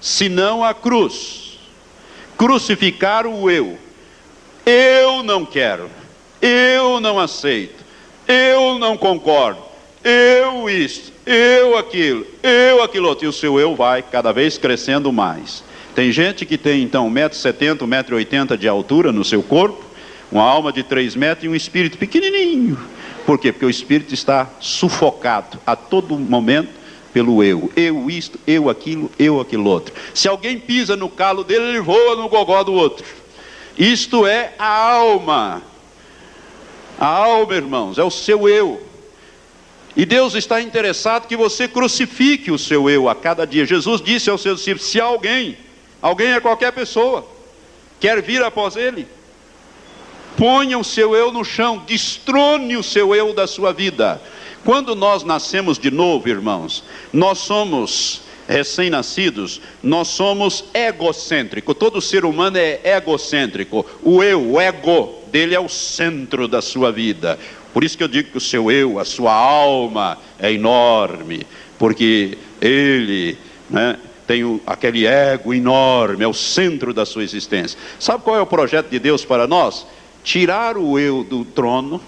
senão 0.00 0.64
a 0.64 0.72
cruz 0.72 1.48
crucificar 2.38 3.26
o 3.26 3.50
eu. 3.50 3.76
Eu 4.64 5.22
não 5.24 5.44
quero, 5.44 5.90
eu 6.40 7.00
não 7.00 7.18
aceito, 7.18 7.84
eu 8.26 8.78
não 8.78 8.96
concordo, 8.96 9.60
eu 10.04 10.70
isso, 10.70 11.12
eu 11.26 11.76
aquilo, 11.76 12.24
eu 12.42 12.82
aquilo 12.82 13.08
outro. 13.08 13.24
E 13.24 13.28
o 13.28 13.32
seu 13.32 13.58
eu 13.58 13.74
vai 13.74 14.02
cada 14.02 14.32
vez 14.32 14.56
crescendo 14.56 15.12
mais. 15.12 15.64
Tem 15.94 16.12
gente 16.12 16.46
que 16.46 16.56
tem 16.56 16.82
então 16.82 17.10
1,70m, 17.10 17.78
1,80m 17.78 18.56
de 18.56 18.68
altura 18.68 19.10
no 19.10 19.24
seu 19.24 19.42
corpo, 19.42 19.84
uma 20.30 20.42
alma 20.42 20.72
de 20.72 20.82
3 20.82 21.16
metros 21.16 21.44
e 21.44 21.48
um 21.48 21.54
espírito 21.54 21.98
pequenininho. 21.98 22.78
Por 23.24 23.38
quê? 23.38 23.52
Porque 23.52 23.66
o 23.66 23.70
espírito 23.70 24.14
está 24.14 24.48
sufocado 24.60 25.58
a 25.66 25.76
todo 25.76 26.18
momento 26.18 26.70
pelo 27.12 27.42
eu. 27.42 27.70
Eu 27.76 28.10
isto, 28.10 28.38
eu 28.46 28.68
aquilo, 28.68 29.10
eu 29.18 29.40
aquilo 29.40 29.68
outro. 29.68 29.94
Se 30.14 30.28
alguém 30.28 30.58
pisa 30.58 30.96
no 30.96 31.08
calo 31.08 31.44
dele, 31.44 31.64
ele 31.64 31.80
voa 31.80 32.16
no 32.16 32.28
gogó 32.28 32.62
do 32.62 32.72
outro. 32.72 33.04
Isto 33.76 34.26
é 34.26 34.54
a 34.58 34.66
alma. 34.66 35.62
A 36.98 37.06
alma, 37.06 37.54
irmãos, 37.54 37.98
é 37.98 38.02
o 38.02 38.10
seu 38.10 38.48
eu. 38.48 38.82
E 39.96 40.04
Deus 40.04 40.34
está 40.34 40.60
interessado 40.60 41.26
que 41.26 41.36
você 41.36 41.66
crucifique 41.66 42.50
o 42.50 42.58
seu 42.58 42.88
eu 42.88 43.08
a 43.08 43.14
cada 43.14 43.46
dia. 43.46 43.66
Jesus 43.66 44.00
disse 44.00 44.30
aos 44.30 44.40
seus 44.40 44.58
discípulos: 44.58 44.88
se 44.88 45.00
alguém, 45.00 45.56
alguém 46.00 46.28
é 46.28 46.40
qualquer 46.40 46.72
pessoa, 46.72 47.26
quer 47.98 48.22
vir 48.22 48.42
após 48.42 48.76
ele, 48.76 49.06
ponha 50.38 50.78
o 50.78 50.84
seu 50.84 51.14
eu 51.14 51.30
no 51.30 51.44
chão, 51.44 51.82
destrone 51.86 52.78
o 52.78 52.82
seu 52.82 53.14
eu 53.14 53.34
da 53.34 53.46
sua 53.46 53.74
vida 53.74 54.18
quando 54.68 54.94
nós 54.94 55.24
nascemos 55.24 55.78
de 55.78 55.90
novo, 55.90 56.28
irmãos, 56.28 56.84
nós 57.10 57.38
somos 57.38 58.20
recém-nascidos, 58.46 59.62
nós 59.82 60.08
somos 60.08 60.64
egocêntricos. 60.74 61.74
Todo 61.74 62.02
ser 62.02 62.24
humano 62.26 62.58
é 62.58 62.78
egocêntrico. 62.84 63.86
O 64.02 64.22
eu, 64.22 64.52
o 64.52 64.60
ego 64.60 65.14
dele 65.32 65.54
é 65.54 65.60
o 65.60 65.70
centro 65.70 66.46
da 66.46 66.60
sua 66.60 66.92
vida. 66.92 67.38
Por 67.72 67.82
isso 67.82 67.96
que 67.96 68.02
eu 68.04 68.08
digo 68.08 68.30
que 68.30 68.36
o 68.36 68.42
seu 68.42 68.70
eu, 68.70 68.98
a 68.98 69.06
sua 69.06 69.32
alma 69.32 70.18
é 70.38 70.52
enorme, 70.52 71.46
porque 71.78 72.36
ele, 72.60 73.38
né, 73.70 73.96
tem 74.26 74.60
aquele 74.66 75.06
ego 75.06 75.54
enorme, 75.54 76.24
é 76.24 76.28
o 76.28 76.34
centro 76.34 76.92
da 76.92 77.06
sua 77.06 77.22
existência. 77.22 77.78
Sabe 77.98 78.22
qual 78.22 78.36
é 78.36 78.40
o 78.40 78.46
projeto 78.46 78.90
de 78.90 78.98
Deus 78.98 79.24
para 79.24 79.46
nós? 79.46 79.86
Tirar 80.28 80.76
o 80.76 80.98
eu 80.98 81.24
do 81.24 81.42
trono 81.42 82.02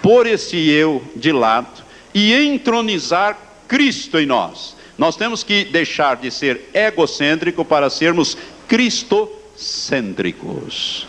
pôr 0.00 0.26
esse 0.26 0.70
eu 0.70 1.04
de 1.14 1.32
lado 1.32 1.84
e 2.14 2.32
entronizar 2.32 3.36
Cristo 3.68 4.18
em 4.18 4.24
nós. 4.24 4.74
Nós 4.96 5.16
temos 5.16 5.42
que 5.42 5.66
deixar 5.66 6.16
de 6.16 6.30
ser 6.30 6.70
egocêntrico 6.72 7.62
para 7.62 7.90
sermos 7.90 8.38
cristocêntricos. 8.66 11.06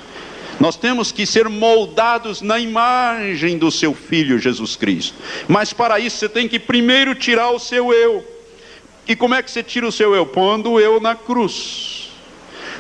Nós 0.60 0.76
temos 0.76 1.14
que 1.14 1.26
ser 1.26 1.48
moldados 1.48 2.42
na 2.42 2.60
imagem 2.60 3.58
do 3.58 3.72
seu 3.72 3.94
filho 3.94 4.38
Jesus 4.38 4.76
Cristo. 4.76 5.16
Mas 5.48 5.72
para 5.72 5.98
isso 5.98 6.18
você 6.18 6.28
tem 6.28 6.50
que 6.50 6.60
primeiro 6.60 7.16
tirar 7.16 7.52
o 7.52 7.60
seu 7.60 7.94
eu. 7.94 8.22
E 9.08 9.16
como 9.16 9.34
é 9.34 9.42
que 9.42 9.50
você 9.50 9.64
tira 9.64 9.88
o 9.88 9.94
seu 9.94 10.14
eu? 10.14 10.26
Pondo 10.26 10.72
o 10.72 10.80
eu 10.80 11.00
na 11.00 11.16
cruz. 11.16 12.10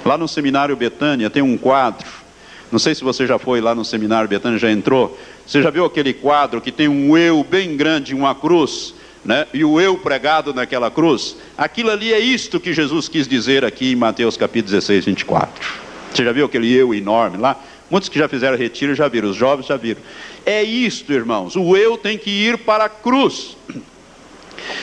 Lá 0.03 0.17
no 0.17 0.27
seminário 0.27 0.75
Betânia 0.75 1.29
tem 1.29 1.41
um 1.41 1.57
quadro. 1.57 2.26
Não 2.71 2.79
sei 2.79 2.93
se 2.93 3.03
você 3.03 3.25
já 3.25 3.39
foi 3.39 3.61
lá 3.61 3.73
no 3.73 3.85
seminário 3.85 4.27
Betânia, 4.27 4.59
já 4.59 4.69
entrou. 4.69 5.17
Você 5.45 5.61
já 5.61 5.69
viu 5.69 5.85
aquele 5.85 6.13
quadro 6.13 6.59
que 6.59 6.71
tem 6.71 6.87
um 6.87 7.17
eu 7.17 7.43
bem 7.43 7.77
grande, 7.77 8.13
uma 8.13 8.35
cruz, 8.35 8.93
né? 9.23 9.47
e 9.53 9.63
o 9.63 9.79
eu 9.79 9.97
pregado 9.97 10.53
naquela 10.53 10.91
cruz? 10.91 11.37
Aquilo 11.57 11.91
ali 11.91 12.11
é 12.11 12.19
isto 12.19 12.59
que 12.59 12.73
Jesus 12.73 13.07
quis 13.07 13.27
dizer 13.27 13.63
aqui 13.63 13.93
em 13.93 13.95
Mateus 13.95 14.35
capítulo 14.35 14.71
16, 14.71 15.05
24. 15.05 15.87
Você 16.13 16.25
já 16.25 16.31
viu 16.33 16.45
aquele 16.45 16.71
eu 16.73 16.93
enorme 16.93 17.37
lá? 17.37 17.57
Muitos 17.89 18.09
que 18.09 18.19
já 18.19 18.27
fizeram 18.27 18.57
retiro 18.57 18.93
já 18.93 19.07
viram, 19.07 19.29
os 19.29 19.37
jovens 19.37 19.67
já 19.67 19.77
viram. 19.77 20.01
É 20.45 20.61
isto, 20.61 21.13
irmãos, 21.13 21.55
o 21.55 21.77
eu 21.77 21.97
tem 21.97 22.17
que 22.17 22.29
ir 22.29 22.57
para 22.57 22.85
a 22.85 22.89
cruz. 22.89 23.55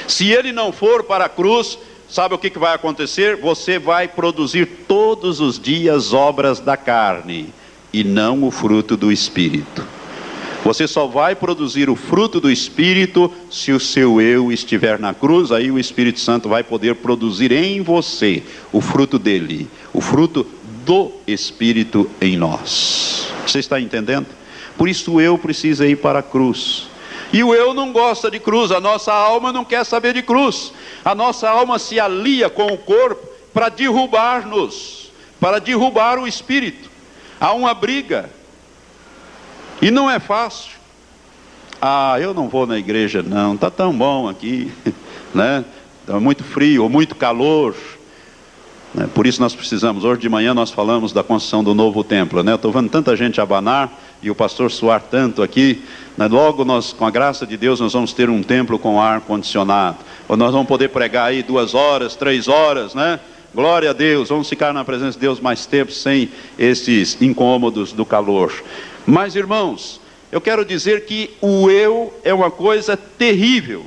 Se 0.08 0.30
ele 0.30 0.52
não 0.52 0.72
for 0.72 1.02
para 1.02 1.26
a 1.26 1.28
cruz, 1.28 1.78
sabe 2.08 2.34
o 2.34 2.38
que, 2.38 2.48
que 2.48 2.58
vai 2.58 2.74
acontecer? 2.74 3.36
Você 3.36 3.78
vai 3.78 4.08
produzir 4.08 4.64
todos 4.88 5.40
os 5.40 5.58
dias 5.58 6.14
obras 6.14 6.60
da 6.60 6.78
carne 6.78 7.52
e 7.94 8.02
não 8.02 8.42
o 8.42 8.50
fruto 8.50 8.96
do 8.96 9.12
Espírito. 9.12 9.86
Você 10.64 10.88
só 10.88 11.06
vai 11.06 11.36
produzir 11.36 11.88
o 11.88 11.94
fruto 11.94 12.40
do 12.40 12.50
Espírito 12.50 13.32
se 13.48 13.70
o 13.70 13.78
seu 13.78 14.20
eu 14.20 14.50
estiver 14.50 14.98
na 14.98 15.14
cruz, 15.14 15.52
aí 15.52 15.70
o 15.70 15.78
Espírito 15.78 16.18
Santo 16.18 16.48
vai 16.48 16.64
poder 16.64 16.96
produzir 16.96 17.52
em 17.52 17.82
você 17.82 18.42
o 18.72 18.80
fruto 18.80 19.16
dele, 19.16 19.68
o 19.92 20.00
fruto 20.00 20.44
do 20.84 21.12
Espírito 21.24 22.10
em 22.20 22.36
nós. 22.36 23.28
Você 23.46 23.60
está 23.60 23.80
entendendo? 23.80 24.26
Por 24.76 24.88
isso 24.88 25.12
o 25.12 25.20
eu 25.20 25.38
precisa 25.38 25.86
ir 25.86 25.96
para 25.96 26.18
a 26.18 26.22
cruz. 26.22 26.88
E 27.32 27.44
o 27.44 27.54
eu 27.54 27.72
não 27.72 27.92
gosta 27.92 28.28
de 28.28 28.40
cruz, 28.40 28.72
a 28.72 28.80
nossa 28.80 29.12
alma 29.12 29.52
não 29.52 29.64
quer 29.64 29.84
saber 29.84 30.14
de 30.14 30.22
cruz. 30.22 30.72
A 31.04 31.14
nossa 31.14 31.48
alma 31.48 31.78
se 31.78 32.00
alia 32.00 32.50
com 32.50 32.66
o 32.66 32.78
corpo 32.78 33.24
para 33.52 33.68
derrubar-nos, 33.68 35.12
para 35.38 35.60
derrubar 35.60 36.18
o 36.18 36.26
espírito. 36.26 36.93
Há 37.40 37.52
uma 37.52 37.74
briga, 37.74 38.30
e 39.82 39.90
não 39.90 40.10
é 40.10 40.18
fácil. 40.18 40.72
Ah, 41.80 42.16
eu 42.18 42.32
não 42.32 42.48
vou 42.48 42.66
na 42.66 42.78
igreja 42.78 43.22
não, 43.22 43.54
está 43.54 43.70
tão 43.70 43.92
bom 43.92 44.28
aqui, 44.28 44.72
né? 45.34 45.64
Está 46.00 46.18
muito 46.18 46.42
frio 46.42 46.84
ou 46.84 46.88
muito 46.88 47.14
calor. 47.14 47.74
Né? 48.94 49.08
Por 49.12 49.26
isso 49.26 49.40
nós 49.40 49.54
precisamos, 49.54 50.04
hoje 50.04 50.20
de 50.20 50.28
manhã 50.28 50.54
nós 50.54 50.70
falamos 50.70 51.12
da 51.12 51.22
construção 51.22 51.64
do 51.64 51.74
novo 51.74 52.04
templo, 52.04 52.42
né? 52.42 52.54
Estou 52.54 52.72
vendo 52.72 52.88
tanta 52.88 53.16
gente 53.16 53.40
abanar 53.40 53.92
e 54.22 54.30
o 54.30 54.34
pastor 54.34 54.70
suar 54.70 55.02
tanto 55.02 55.42
aqui. 55.42 55.82
Né? 56.16 56.26
Logo 56.28 56.64
nós, 56.64 56.92
com 56.92 57.04
a 57.04 57.10
graça 57.10 57.46
de 57.46 57.56
Deus, 57.56 57.80
nós 57.80 57.92
vamos 57.92 58.12
ter 58.12 58.30
um 58.30 58.42
templo 58.42 58.78
com 58.78 59.00
ar 59.00 59.20
condicionado. 59.20 59.98
Ou 60.28 60.36
nós 60.36 60.52
vamos 60.52 60.68
poder 60.68 60.88
pregar 60.88 61.28
aí 61.28 61.42
duas 61.42 61.74
horas, 61.74 62.16
três 62.16 62.48
horas, 62.48 62.94
né? 62.94 63.20
Glória 63.54 63.90
a 63.90 63.92
Deus, 63.92 64.30
vamos 64.30 64.48
ficar 64.48 64.74
na 64.74 64.84
presença 64.84 65.12
de 65.12 65.20
Deus 65.20 65.38
mais 65.38 65.64
tempo 65.64 65.92
sem 65.92 66.28
esses 66.58 67.22
incômodos 67.22 67.92
do 67.92 68.04
calor. 68.04 68.52
Mas, 69.06 69.36
irmãos, 69.36 70.00
eu 70.32 70.40
quero 70.40 70.64
dizer 70.64 71.04
que 71.04 71.30
o 71.40 71.70
eu 71.70 72.12
é 72.24 72.34
uma 72.34 72.50
coisa 72.50 72.96
terrível. 72.96 73.86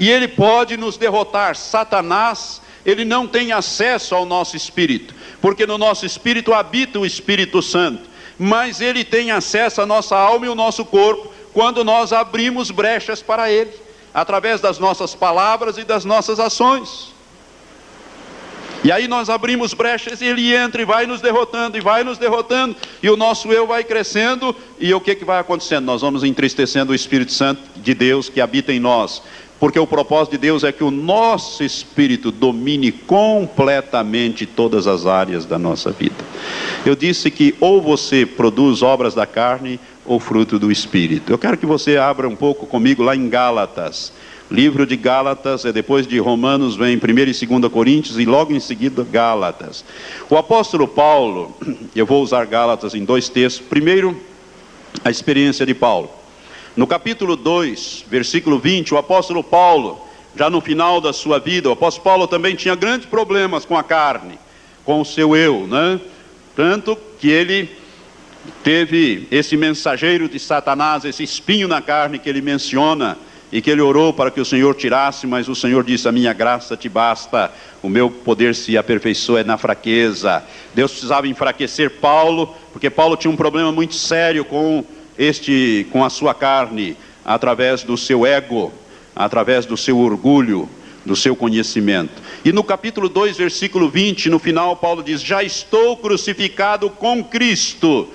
E 0.00 0.10
ele 0.10 0.26
pode 0.26 0.76
nos 0.76 0.96
derrotar. 0.96 1.54
Satanás, 1.54 2.60
ele 2.84 3.04
não 3.04 3.24
tem 3.28 3.52
acesso 3.52 4.16
ao 4.16 4.26
nosso 4.26 4.56
espírito, 4.56 5.14
porque 5.40 5.64
no 5.64 5.78
nosso 5.78 6.04
espírito 6.04 6.52
habita 6.52 6.98
o 6.98 7.06
Espírito 7.06 7.62
Santo. 7.62 8.02
Mas 8.36 8.80
ele 8.80 9.04
tem 9.04 9.30
acesso 9.30 9.80
à 9.80 9.86
nossa 9.86 10.16
alma 10.16 10.46
e 10.46 10.48
ao 10.48 10.56
nosso 10.56 10.84
corpo 10.84 11.32
quando 11.52 11.84
nós 11.84 12.12
abrimos 12.12 12.72
brechas 12.72 13.22
para 13.22 13.48
ele, 13.48 13.70
através 14.12 14.60
das 14.60 14.80
nossas 14.80 15.14
palavras 15.14 15.78
e 15.78 15.84
das 15.84 16.04
nossas 16.04 16.40
ações. 16.40 17.16
E 18.84 18.92
aí 18.92 19.08
nós 19.08 19.28
abrimos 19.28 19.74
brechas 19.74 20.20
e 20.20 20.26
ele 20.26 20.54
entra 20.54 20.80
e 20.80 20.84
vai 20.84 21.04
nos 21.06 21.20
derrotando, 21.20 21.76
e 21.76 21.80
vai 21.80 22.04
nos 22.04 22.16
derrotando, 22.16 22.76
e 23.02 23.10
o 23.10 23.16
nosso 23.16 23.52
eu 23.52 23.66
vai 23.66 23.82
crescendo, 23.82 24.54
e 24.78 24.94
o 24.94 25.00
que, 25.00 25.16
que 25.16 25.24
vai 25.24 25.40
acontecendo? 25.40 25.84
Nós 25.84 26.00
vamos 26.00 26.22
entristecendo 26.22 26.92
o 26.92 26.94
Espírito 26.94 27.32
Santo 27.32 27.60
de 27.76 27.92
Deus 27.92 28.28
que 28.28 28.40
habita 28.40 28.72
em 28.72 28.78
nós, 28.78 29.20
porque 29.58 29.78
o 29.80 29.86
propósito 29.86 30.32
de 30.32 30.38
Deus 30.38 30.62
é 30.62 30.70
que 30.70 30.84
o 30.84 30.90
nosso 30.90 31.64
espírito 31.64 32.30
domine 32.30 32.92
completamente 32.92 34.46
todas 34.46 34.86
as 34.86 35.04
áreas 35.04 35.44
da 35.44 35.58
nossa 35.58 35.90
vida. 35.90 36.24
Eu 36.86 36.94
disse 36.94 37.30
que 37.32 37.56
ou 37.58 37.82
você 37.82 38.24
produz 38.24 38.82
obras 38.82 39.14
da 39.14 39.26
carne 39.26 39.80
ou 40.06 40.20
fruto 40.20 40.58
do 40.58 40.70
Espírito. 40.70 41.32
Eu 41.32 41.38
quero 41.38 41.58
que 41.58 41.66
você 41.66 41.96
abra 41.96 42.28
um 42.28 42.36
pouco 42.36 42.66
comigo 42.66 43.02
lá 43.02 43.16
em 43.16 43.28
Gálatas. 43.28 44.12
Livro 44.50 44.86
de 44.86 44.96
Gálatas, 44.96 45.66
é 45.66 45.72
depois 45.72 46.06
de 46.06 46.18
Romanos, 46.18 46.74
vem 46.74 46.96
1 46.96 47.00
e 47.18 47.46
2 47.46 47.70
Coríntios 47.70 48.18
e 48.18 48.24
logo 48.24 48.54
em 48.54 48.60
seguida 48.60 49.04
Gálatas. 49.04 49.84
O 50.30 50.38
apóstolo 50.38 50.88
Paulo, 50.88 51.54
eu 51.94 52.06
vou 52.06 52.22
usar 52.22 52.46
Gálatas 52.46 52.94
em 52.94 53.04
dois 53.04 53.28
textos. 53.28 53.66
Primeiro, 53.68 54.18
a 55.04 55.10
experiência 55.10 55.66
de 55.66 55.74
Paulo. 55.74 56.10
No 56.74 56.86
capítulo 56.86 57.36
2, 57.36 58.06
versículo 58.08 58.58
20, 58.58 58.94
o 58.94 58.96
apóstolo 58.96 59.44
Paulo, 59.44 60.00
já 60.34 60.48
no 60.48 60.62
final 60.62 60.98
da 60.98 61.12
sua 61.12 61.38
vida, 61.38 61.68
o 61.68 61.72
apóstolo 61.72 62.04
Paulo 62.04 62.26
também 62.26 62.54
tinha 62.54 62.74
grandes 62.74 63.06
problemas 63.06 63.66
com 63.66 63.76
a 63.76 63.82
carne, 63.82 64.38
com 64.82 65.02
o 65.02 65.04
seu 65.04 65.36
eu, 65.36 65.66
né? 65.66 66.00
Tanto 66.56 66.96
que 67.20 67.28
ele 67.28 67.68
teve 68.64 69.28
esse 69.30 69.58
mensageiro 69.58 70.26
de 70.26 70.38
Satanás, 70.38 71.04
esse 71.04 71.22
espinho 71.22 71.68
na 71.68 71.82
carne 71.82 72.18
que 72.18 72.30
ele 72.30 72.40
menciona 72.40 73.18
e 73.50 73.62
que 73.62 73.70
ele 73.70 73.80
orou 73.80 74.12
para 74.12 74.30
que 74.30 74.40
o 74.40 74.44
Senhor 74.44 74.74
tirasse, 74.74 75.26
mas 75.26 75.48
o 75.48 75.54
Senhor 75.54 75.82
disse: 75.82 76.08
A 76.08 76.12
minha 76.12 76.32
graça 76.32 76.76
te 76.76 76.88
basta, 76.88 77.50
o 77.82 77.88
meu 77.88 78.10
poder 78.10 78.54
se 78.54 78.76
aperfeiçoa 78.76 79.42
na 79.42 79.56
fraqueza. 79.56 80.42
Deus 80.74 80.90
precisava 80.90 81.26
enfraquecer 81.26 81.90
Paulo, 81.92 82.54
porque 82.72 82.90
Paulo 82.90 83.16
tinha 83.16 83.30
um 83.30 83.36
problema 83.36 83.72
muito 83.72 83.94
sério 83.94 84.44
com 84.44 84.84
este, 85.18 85.86
com 85.90 86.04
a 86.04 86.10
sua 86.10 86.34
carne, 86.34 86.96
através 87.24 87.82
do 87.82 87.96
seu 87.96 88.26
ego, 88.26 88.72
através 89.16 89.66
do 89.66 89.76
seu 89.76 89.98
orgulho, 89.98 90.68
do 91.04 91.16
seu 91.16 91.34
conhecimento. 91.34 92.22
E 92.44 92.52
no 92.52 92.62
capítulo 92.62 93.08
2, 93.08 93.36
versículo 93.36 93.88
20, 93.88 94.28
no 94.28 94.38
final, 94.38 94.76
Paulo 94.76 95.02
diz: 95.02 95.22
Já 95.22 95.42
estou 95.42 95.96
crucificado 95.96 96.90
com 96.90 97.24
Cristo, 97.24 98.08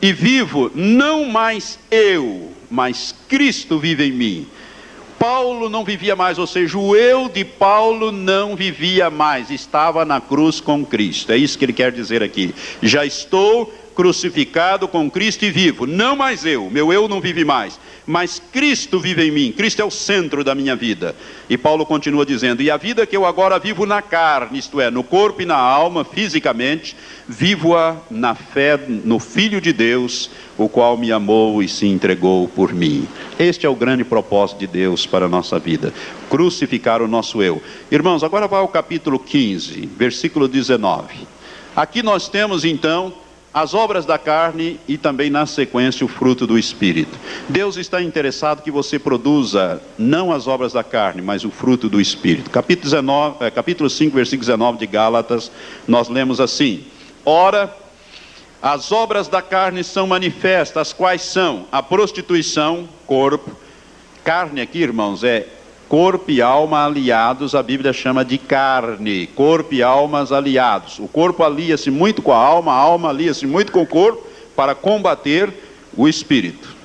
e 0.00 0.14
vivo 0.14 0.70
não 0.74 1.26
mais 1.26 1.78
eu, 1.90 2.52
mas 2.70 3.14
Cristo 3.28 3.78
vive 3.78 4.04
em 4.04 4.12
mim. 4.12 4.46
Paulo 5.18 5.68
não 5.68 5.84
vivia 5.84 6.14
mais, 6.14 6.38
ou 6.38 6.46
seja, 6.46 6.78
o 6.78 6.94
eu 6.94 7.28
de 7.28 7.44
Paulo 7.44 8.12
não 8.12 8.54
vivia 8.54 9.10
mais, 9.10 9.50
estava 9.50 10.04
na 10.04 10.20
cruz 10.20 10.60
com 10.60 10.84
Cristo. 10.84 11.32
É 11.32 11.36
isso 11.36 11.58
que 11.58 11.64
ele 11.64 11.72
quer 11.72 11.90
dizer 11.90 12.22
aqui. 12.22 12.54
Já 12.80 13.04
estou 13.04 13.72
crucificado 13.98 14.86
com 14.86 15.10
Cristo 15.10 15.44
e 15.44 15.50
vivo. 15.50 15.84
Não 15.84 16.14
mais 16.14 16.46
eu, 16.46 16.70
meu 16.70 16.92
eu 16.92 17.08
não 17.08 17.20
vive 17.20 17.44
mais, 17.44 17.80
mas 18.06 18.40
Cristo 18.52 19.00
vive 19.00 19.26
em 19.26 19.32
mim. 19.32 19.50
Cristo 19.50 19.82
é 19.82 19.84
o 19.84 19.90
centro 19.90 20.44
da 20.44 20.54
minha 20.54 20.76
vida. 20.76 21.16
E 21.50 21.58
Paulo 21.58 21.84
continua 21.84 22.24
dizendo: 22.24 22.62
E 22.62 22.70
a 22.70 22.76
vida 22.76 23.04
que 23.04 23.16
eu 23.16 23.26
agora 23.26 23.58
vivo 23.58 23.84
na 23.84 24.00
carne, 24.00 24.60
isto 24.60 24.80
é, 24.80 24.88
no 24.88 25.02
corpo 25.02 25.42
e 25.42 25.44
na 25.44 25.56
alma, 25.56 26.04
fisicamente, 26.04 26.96
vivo-a 27.26 27.96
na 28.08 28.36
fé 28.36 28.78
no 28.86 29.18
Filho 29.18 29.60
de 29.60 29.72
Deus, 29.72 30.30
o 30.56 30.68
qual 30.68 30.96
me 30.96 31.10
amou 31.10 31.60
e 31.60 31.68
se 31.68 31.88
entregou 31.88 32.46
por 32.46 32.72
mim. 32.72 33.04
Este 33.36 33.66
é 33.66 33.68
o 33.68 33.74
grande 33.74 34.04
propósito 34.04 34.60
de 34.60 34.68
Deus 34.68 35.06
para 35.06 35.26
a 35.26 35.28
nossa 35.28 35.58
vida: 35.58 35.92
crucificar 36.30 37.02
o 37.02 37.08
nosso 37.08 37.42
eu. 37.42 37.60
Irmãos, 37.90 38.22
agora 38.22 38.46
vai 38.46 38.60
ao 38.60 38.68
capítulo 38.68 39.18
15, 39.18 39.86
versículo 39.96 40.46
19. 40.46 41.26
Aqui 41.74 42.00
nós 42.00 42.28
temos 42.28 42.64
então 42.64 43.12
as 43.52 43.74
obras 43.74 44.04
da 44.04 44.18
carne 44.18 44.78
e 44.86 44.98
também 44.98 45.30
na 45.30 45.46
sequência 45.46 46.04
o 46.04 46.08
fruto 46.08 46.46
do 46.46 46.58
espírito. 46.58 47.18
Deus 47.48 47.76
está 47.76 48.02
interessado 48.02 48.62
que 48.62 48.70
você 48.70 48.98
produza 48.98 49.82
não 49.98 50.32
as 50.32 50.46
obras 50.46 50.72
da 50.72 50.84
carne, 50.84 51.22
mas 51.22 51.44
o 51.44 51.50
fruto 51.50 51.88
do 51.88 52.00
espírito. 52.00 52.50
Capítulo, 52.50 52.84
19, 52.84 53.44
é, 53.44 53.50
capítulo 53.50 53.88
5, 53.88 54.14
versículo 54.14 54.46
19 54.46 54.78
de 54.78 54.86
Gálatas, 54.86 55.50
nós 55.86 56.08
lemos 56.08 56.40
assim: 56.40 56.84
Ora, 57.24 57.74
as 58.60 58.92
obras 58.92 59.28
da 59.28 59.40
carne 59.40 59.82
são 59.82 60.06
manifestas, 60.06 60.92
quais 60.92 61.22
são? 61.22 61.66
A 61.72 61.82
prostituição, 61.82 62.88
corpo. 63.06 63.56
Carne 64.24 64.60
aqui, 64.60 64.80
irmãos, 64.80 65.24
é 65.24 65.46
corpo 65.88 66.30
e 66.30 66.42
alma 66.42 66.84
aliados, 66.84 67.54
a 67.54 67.62
Bíblia 67.62 67.92
chama 67.92 68.24
de 68.24 68.36
carne, 68.36 69.26
corpo 69.28 69.74
e 69.74 69.82
almas 69.82 70.30
aliados. 70.30 70.98
O 70.98 71.08
corpo 71.08 71.42
alia-se 71.42 71.90
muito 71.90 72.20
com 72.20 72.32
a 72.32 72.36
alma, 72.36 72.72
a 72.72 72.76
alma 72.76 73.08
alia-se 73.08 73.46
muito 73.46 73.72
com 73.72 73.82
o 73.82 73.86
corpo 73.86 74.26
para 74.54 74.74
combater 74.74 75.52
o 75.96 76.06
espírito. 76.06 76.76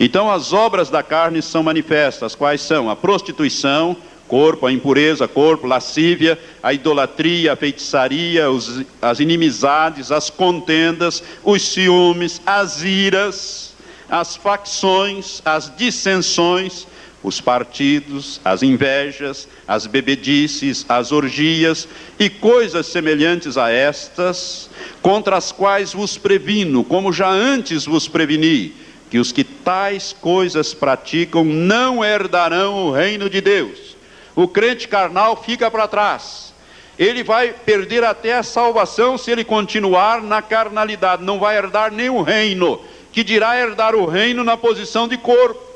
Então, 0.00 0.30
as 0.30 0.52
obras 0.52 0.88
da 0.88 1.02
carne 1.02 1.42
são 1.42 1.62
manifestas, 1.62 2.34
quais 2.34 2.62
são? 2.62 2.88
A 2.88 2.96
prostituição, 2.96 3.96
corpo, 4.26 4.66
a 4.66 4.72
impureza, 4.72 5.28
corpo, 5.28 5.66
lascívia, 5.66 6.38
a 6.62 6.72
idolatria, 6.72 7.52
a 7.52 7.56
feitiçaria, 7.56 8.50
os, 8.50 8.82
as 9.02 9.20
inimizades, 9.20 10.10
as 10.10 10.30
contendas, 10.30 11.22
os 11.42 11.62
ciúmes, 11.62 12.40
as 12.46 12.82
iras, 12.82 13.74
as 14.08 14.36
facções, 14.36 15.42
as 15.44 15.72
dissensões, 15.76 16.86
os 17.22 17.40
partidos, 17.40 18.40
as 18.44 18.62
invejas, 18.62 19.48
as 19.66 19.86
bebedices, 19.86 20.84
as 20.88 21.10
orgias 21.10 21.88
e 22.18 22.30
coisas 22.30 22.86
semelhantes 22.86 23.56
a 23.56 23.70
estas, 23.70 24.70
contra 25.02 25.36
as 25.36 25.50
quais 25.50 25.92
vos 25.92 26.16
previno, 26.16 26.84
como 26.84 27.12
já 27.12 27.28
antes 27.28 27.84
vos 27.84 28.06
preveni, 28.06 28.72
que 29.10 29.18
os 29.18 29.32
que 29.32 29.42
tais 29.42 30.14
coisas 30.20 30.74
praticam 30.74 31.44
não 31.44 32.04
herdarão 32.04 32.86
o 32.86 32.92
reino 32.92 33.28
de 33.28 33.40
Deus. 33.40 33.96
O 34.36 34.46
crente 34.46 34.86
carnal 34.86 35.42
fica 35.42 35.70
para 35.70 35.88
trás. 35.88 36.54
Ele 36.98 37.22
vai 37.22 37.52
perder 37.52 38.04
até 38.04 38.34
a 38.34 38.42
salvação 38.42 39.16
se 39.16 39.30
ele 39.30 39.44
continuar 39.44 40.20
na 40.20 40.42
carnalidade, 40.42 41.22
não 41.24 41.38
vai 41.38 41.56
herdar 41.56 41.92
o 41.92 42.22
reino, 42.22 42.80
que 43.12 43.24
dirá 43.24 43.58
herdar 43.58 43.94
o 43.94 44.04
reino 44.04 44.44
na 44.44 44.56
posição 44.56 45.08
de 45.08 45.16
corpo. 45.16 45.67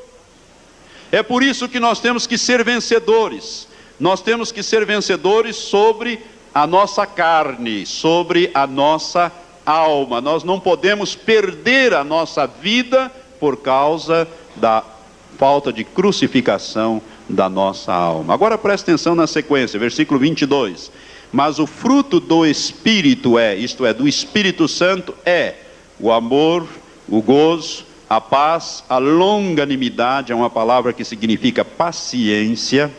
É 1.13 1.21
por 1.21 1.43
isso 1.43 1.69
que 1.69 1.79
nós 1.79 1.99
temos 1.99 2.25
que 2.25 2.39
ser 2.39 2.63
vencedores. 2.63 3.67
Nós 3.99 4.19
temos 4.19 4.51
que 4.51 4.63
ser 4.63 4.83
vencedores 4.83 5.55
sobre 5.55 6.19
a 6.51 6.65
nossa 6.65 7.05
carne, 7.05 7.85
sobre 7.85 8.49
a 8.51 8.65
nossa 8.65 9.31
alma. 9.63 10.19
Nós 10.19 10.43
não 10.43 10.59
podemos 10.59 11.15
perder 11.15 11.93
a 11.93 12.03
nossa 12.03 12.47
vida 12.47 13.11
por 13.39 13.57
causa 13.57 14.27
da 14.55 14.83
falta 15.37 15.71
de 15.71 15.83
crucificação 15.83 16.99
da 17.29 17.47
nossa 17.47 17.93
alma. 17.93 18.33
Agora 18.33 18.57
preste 18.57 18.85
atenção 18.85 19.13
na 19.13 19.27
sequência, 19.27 19.79
versículo 19.79 20.19
22. 20.19 20.91
Mas 21.31 21.59
o 21.59 21.67
fruto 21.67 22.19
do 22.19 22.43
Espírito 22.43 23.37
é, 23.37 23.55
isto 23.55 23.85
é, 23.85 23.93
do 23.93 24.07
Espírito 24.07 24.67
Santo, 24.67 25.13
é 25.23 25.57
o 25.99 26.11
amor, 26.11 26.67
o 27.07 27.21
gozo, 27.21 27.85
a 28.09 28.21
paz, 28.21 28.83
a 28.89 28.97
longanimidade 28.97 30.31
é 30.31 30.35
uma 30.35 30.49
palavra 30.49 30.93
que 30.93 31.03
significa 31.03 31.65
paciência, 31.65 32.91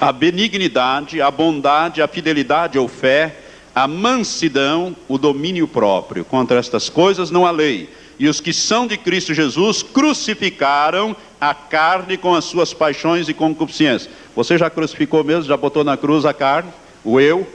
a 0.00 0.12
benignidade, 0.12 1.20
a 1.20 1.30
bondade, 1.30 2.02
a 2.02 2.08
fidelidade 2.08 2.78
ou 2.78 2.88
fé, 2.88 3.36
a 3.74 3.88
mansidão, 3.88 4.94
o 5.08 5.18
domínio 5.18 5.66
próprio. 5.66 6.24
Contra 6.24 6.58
estas 6.58 6.88
coisas 6.88 7.30
não 7.30 7.46
há 7.46 7.50
lei. 7.50 7.88
E 8.18 8.28
os 8.28 8.40
que 8.40 8.52
são 8.52 8.86
de 8.86 8.96
Cristo 8.96 9.34
Jesus 9.34 9.82
crucificaram 9.82 11.16
a 11.40 11.52
carne 11.52 12.16
com 12.16 12.34
as 12.34 12.44
suas 12.44 12.72
paixões 12.72 13.28
e 13.28 13.34
concupiscências. 13.34 14.08
Você 14.36 14.56
já 14.56 14.70
crucificou 14.70 15.24
mesmo? 15.24 15.44
Já 15.44 15.56
botou 15.56 15.82
na 15.82 15.96
cruz 15.96 16.24
a 16.24 16.32
carne? 16.32 16.70
O 17.02 17.18
eu? 17.18 17.46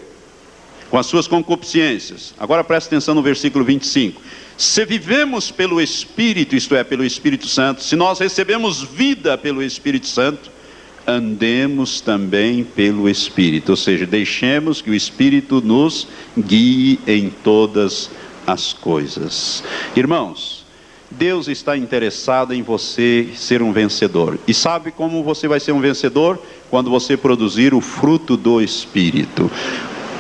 Com 0.91 0.97
as 0.97 1.05
suas 1.05 1.27
concupiscências. 1.27 2.33
Agora 2.37 2.63
preste 2.63 2.87
atenção 2.87 3.15
no 3.15 3.21
versículo 3.21 3.63
25. 3.63 4.21
Se 4.59 4.83
vivemos 4.83 5.51
pelo 5.51 5.79
Espírito, 5.79 6.53
isto 6.53 6.75
é, 6.75 6.83
pelo 6.83 7.05
Espírito 7.05 7.47
Santo, 7.47 7.81
se 7.81 7.95
nós 7.95 8.19
recebemos 8.19 8.83
vida 8.83 9.37
pelo 9.37 9.63
Espírito 9.63 10.05
Santo, 10.05 10.51
andemos 11.07 12.01
também 12.01 12.65
pelo 12.65 13.07
Espírito, 13.07 13.69
ou 13.69 13.77
seja, 13.77 14.05
deixemos 14.05 14.81
que 14.81 14.89
o 14.91 14.93
Espírito 14.93 15.61
nos 15.61 16.09
guie 16.37 16.99
em 17.07 17.29
todas 17.29 18.11
as 18.45 18.73
coisas. 18.73 19.63
Irmãos, 19.95 20.65
Deus 21.09 21.47
está 21.47 21.77
interessado 21.77 22.53
em 22.53 22.61
você 22.61 23.29
ser 23.37 23.61
um 23.61 23.71
vencedor. 23.71 24.37
E 24.45 24.53
sabe 24.53 24.91
como 24.91 25.23
você 25.23 25.47
vai 25.47 25.61
ser 25.61 25.71
um 25.71 25.79
vencedor? 25.79 26.37
Quando 26.69 26.89
você 26.89 27.15
produzir 27.15 27.73
o 27.73 27.79
fruto 27.79 28.35
do 28.35 28.61
Espírito. 28.61 29.49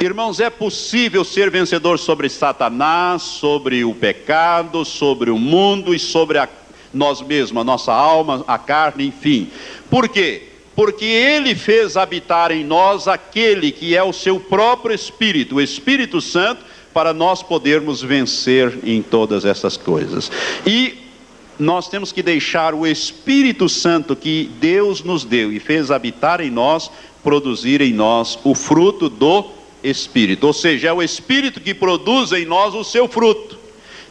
Irmãos, 0.01 0.39
é 0.39 0.49
possível 0.49 1.25
ser 1.25 1.51
vencedor 1.51 1.99
sobre 1.99 2.29
Satanás, 2.29 3.21
sobre 3.21 3.83
o 3.83 3.93
pecado, 3.93 4.85
sobre 4.85 5.29
o 5.29 5.37
mundo 5.37 5.93
e 5.93 5.99
sobre 5.99 6.37
a, 6.37 6.47
nós 6.93 7.21
mesmos, 7.21 7.59
a 7.59 7.65
nossa 7.65 7.91
alma, 7.91 8.45
a 8.47 8.57
carne, 8.57 9.07
enfim. 9.07 9.49
Por 9.89 10.07
quê? 10.07 10.43
Porque 10.73 11.03
Ele 11.03 11.53
fez 11.53 11.97
habitar 11.97 12.49
em 12.49 12.63
nós 12.63 13.09
aquele 13.09 13.73
que 13.73 13.93
é 13.93 14.01
o 14.01 14.13
seu 14.13 14.39
próprio 14.39 14.95
Espírito, 14.95 15.55
o 15.55 15.61
Espírito 15.61 16.21
Santo, 16.21 16.63
para 16.93 17.13
nós 17.13 17.43
podermos 17.43 18.01
vencer 18.01 18.79
em 18.85 19.01
todas 19.01 19.43
essas 19.43 19.75
coisas. 19.75 20.31
E 20.65 20.97
nós 21.59 21.89
temos 21.89 22.13
que 22.13 22.23
deixar 22.23 22.73
o 22.73 22.87
Espírito 22.87 23.67
Santo 23.67 24.15
que 24.15 24.49
Deus 24.61 25.03
nos 25.03 25.25
deu 25.25 25.51
e 25.51 25.59
fez 25.59 25.91
habitar 25.91 26.39
em 26.39 26.49
nós, 26.49 26.89
produzir 27.21 27.81
em 27.81 27.91
nós 27.91 28.39
o 28.45 28.55
fruto 28.55 29.09
do 29.09 29.58
Espírito, 29.83 30.47
ou 30.47 30.53
seja, 30.53 30.89
é 30.89 30.93
o 30.93 31.01
Espírito 31.01 31.61
que 31.61 31.73
produz 31.73 32.31
em 32.31 32.45
nós 32.45 32.73
o 32.73 32.83
seu 32.83 33.07
fruto. 33.07 33.59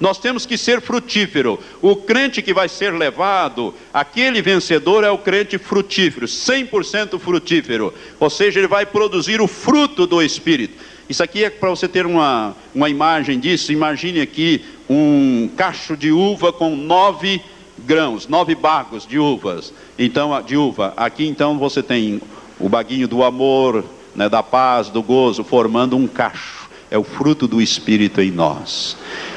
Nós 0.00 0.18
temos 0.18 0.46
que 0.46 0.56
ser 0.56 0.80
frutífero. 0.80 1.58
O 1.82 1.96
crente 1.96 2.40
que 2.40 2.54
vai 2.54 2.68
ser 2.68 2.92
levado, 2.92 3.74
aquele 3.92 4.40
vencedor 4.40 5.02
é 5.02 5.10
o 5.10 5.18
crente 5.18 5.58
frutífero, 5.58 6.26
100% 6.26 7.18
frutífero. 7.18 7.92
Ou 8.20 8.30
seja, 8.30 8.60
ele 8.60 8.68
vai 8.68 8.86
produzir 8.86 9.40
o 9.40 9.48
fruto 9.48 10.06
do 10.06 10.22
Espírito. 10.22 10.76
Isso 11.08 11.22
aqui 11.22 11.42
é 11.42 11.50
para 11.50 11.70
você 11.70 11.88
ter 11.88 12.06
uma, 12.06 12.54
uma 12.74 12.88
imagem 12.88 13.40
disso. 13.40 13.72
Imagine 13.72 14.20
aqui 14.20 14.64
um 14.88 15.50
cacho 15.56 15.96
de 15.96 16.12
uva 16.12 16.52
com 16.52 16.76
nove 16.76 17.40
grãos, 17.78 18.28
nove 18.28 18.54
bagos 18.54 19.06
de 19.06 19.18
uvas. 19.18 19.72
Então, 19.98 20.40
de 20.42 20.56
uva. 20.56 20.92
Aqui 20.96 21.26
então 21.26 21.58
você 21.58 21.82
tem 21.82 22.20
o 22.60 22.68
baguinho 22.68 23.08
do 23.08 23.24
amor, 23.24 23.84
né, 24.18 24.28
da 24.28 24.42
paz, 24.42 24.88
do 24.88 25.00
gozo, 25.00 25.44
formando 25.44 25.96
um 25.96 26.08
cacho. 26.08 26.68
É 26.90 26.98
o 26.98 27.04
fruto 27.04 27.46
do 27.46 27.62
Espírito 27.62 28.20
em 28.20 28.32
nós. 28.32 28.96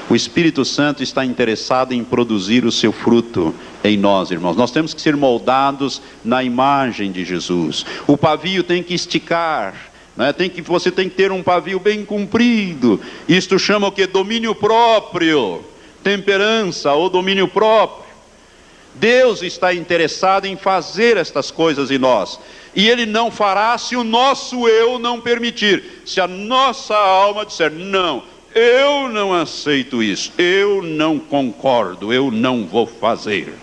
O 0.10 0.16
Espírito 0.16 0.66
Santo 0.66 1.04
está 1.04 1.24
interessado 1.24 1.94
em 1.94 2.04
produzir 2.04 2.66
o 2.66 2.72
seu 2.72 2.92
fruto 2.92 3.54
em 3.84 3.96
nós, 3.96 4.32
irmãos. 4.32 4.58
Nós 4.58 4.72
temos 4.72 4.92
que 4.94 5.02
ser 5.02 5.16
moldados 5.16 6.02
na 6.26 6.44
imagem 6.44 7.12
de 7.12 7.24
Jesus. 7.24 7.86
O 8.08 8.18
pavio 8.18 8.64
tem 8.64 8.82
que 8.82 8.96
esticar. 8.96 9.76
Né? 10.18 10.34
Tem 10.34 10.50
que, 10.50 10.64
você 10.64 10.90
tem 10.90 11.08
que 11.08 11.16
ter 11.16 11.32
um 11.32 11.44
pavio 11.44 11.80
bem 11.80 12.04
comprido. 12.04 13.00
Isto 13.30 13.60
chama 13.60 13.88
o 13.88 13.92
que? 13.92 14.08
Domínio 14.08 14.56
próprio, 14.56 15.64
temperança 16.02 16.92
ou 16.94 17.08
domínio 17.08 17.48
próprio. 17.48 18.10
Deus 18.96 19.44
está 19.44 19.74
interessado 19.74 20.46
em 20.46 20.58
fazer 20.58 21.18
estas 21.18 21.52
coisas 21.52 21.92
em 21.92 22.00
nós. 22.00 22.40
E 22.76 22.88
Ele 22.88 23.06
não 23.06 23.30
fará 23.30 23.78
se 23.78 23.96
o 23.96 24.04
nosso 24.04 24.68
eu 24.68 24.98
não 24.98 25.20
permitir. 25.20 26.02
Se 26.06 26.22
a 26.22 26.28
nossa 26.28 26.96
alma 26.96 27.46
disser, 27.46 27.72
não, 27.72 28.24
eu 28.54 29.10
não 29.10 29.34
aceito 29.34 30.04
isso, 30.04 30.32
eu 30.38 30.82
não 30.82 31.20
concordo, 31.20 32.14
eu 32.14 32.32
não 32.32 32.66
vou 32.66 32.86
fazer. 32.86 33.54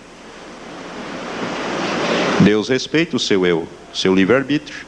Deus 2.41 2.69
respeita 2.69 3.17
o 3.17 3.21
seu 3.21 3.45
eu, 3.45 3.69
seu 3.93 4.15
livre-arbítrio. 4.15 4.87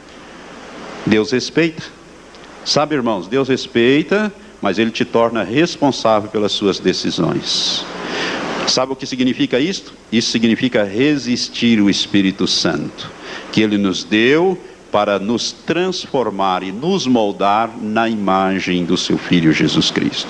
Deus 1.05 1.31
respeita. 1.31 1.83
Sabe, 2.63 2.95
irmãos, 2.95 3.27
Deus 3.27 3.47
respeita, 3.47 4.31
mas 4.61 4.77
Ele 4.79 4.91
te 4.91 5.03
torna 5.03 5.43
responsável 5.43 6.29
pelas 6.29 6.51
suas 6.51 6.79
decisões. 6.79 7.85
Sabe 8.67 8.93
o 8.93 8.95
que 8.95 9.05
significa 9.05 9.59
isto? 9.59 9.93
Isso 10.11 10.31
significa 10.31 10.83
resistir 10.83 11.81
o 11.81 11.89
Espírito 11.89 12.47
Santo, 12.47 13.11
que 13.51 13.61
Ele 13.61 13.77
nos 13.77 14.03
deu 14.03 14.57
para 14.91 15.19
nos 15.19 15.51
transformar 15.51 16.63
e 16.63 16.71
nos 16.71 17.07
moldar 17.07 17.71
na 17.81 18.09
imagem 18.09 18.83
do 18.83 18.97
seu 18.97 19.17
Filho 19.17 19.53
Jesus 19.53 19.89
Cristo. 19.89 20.29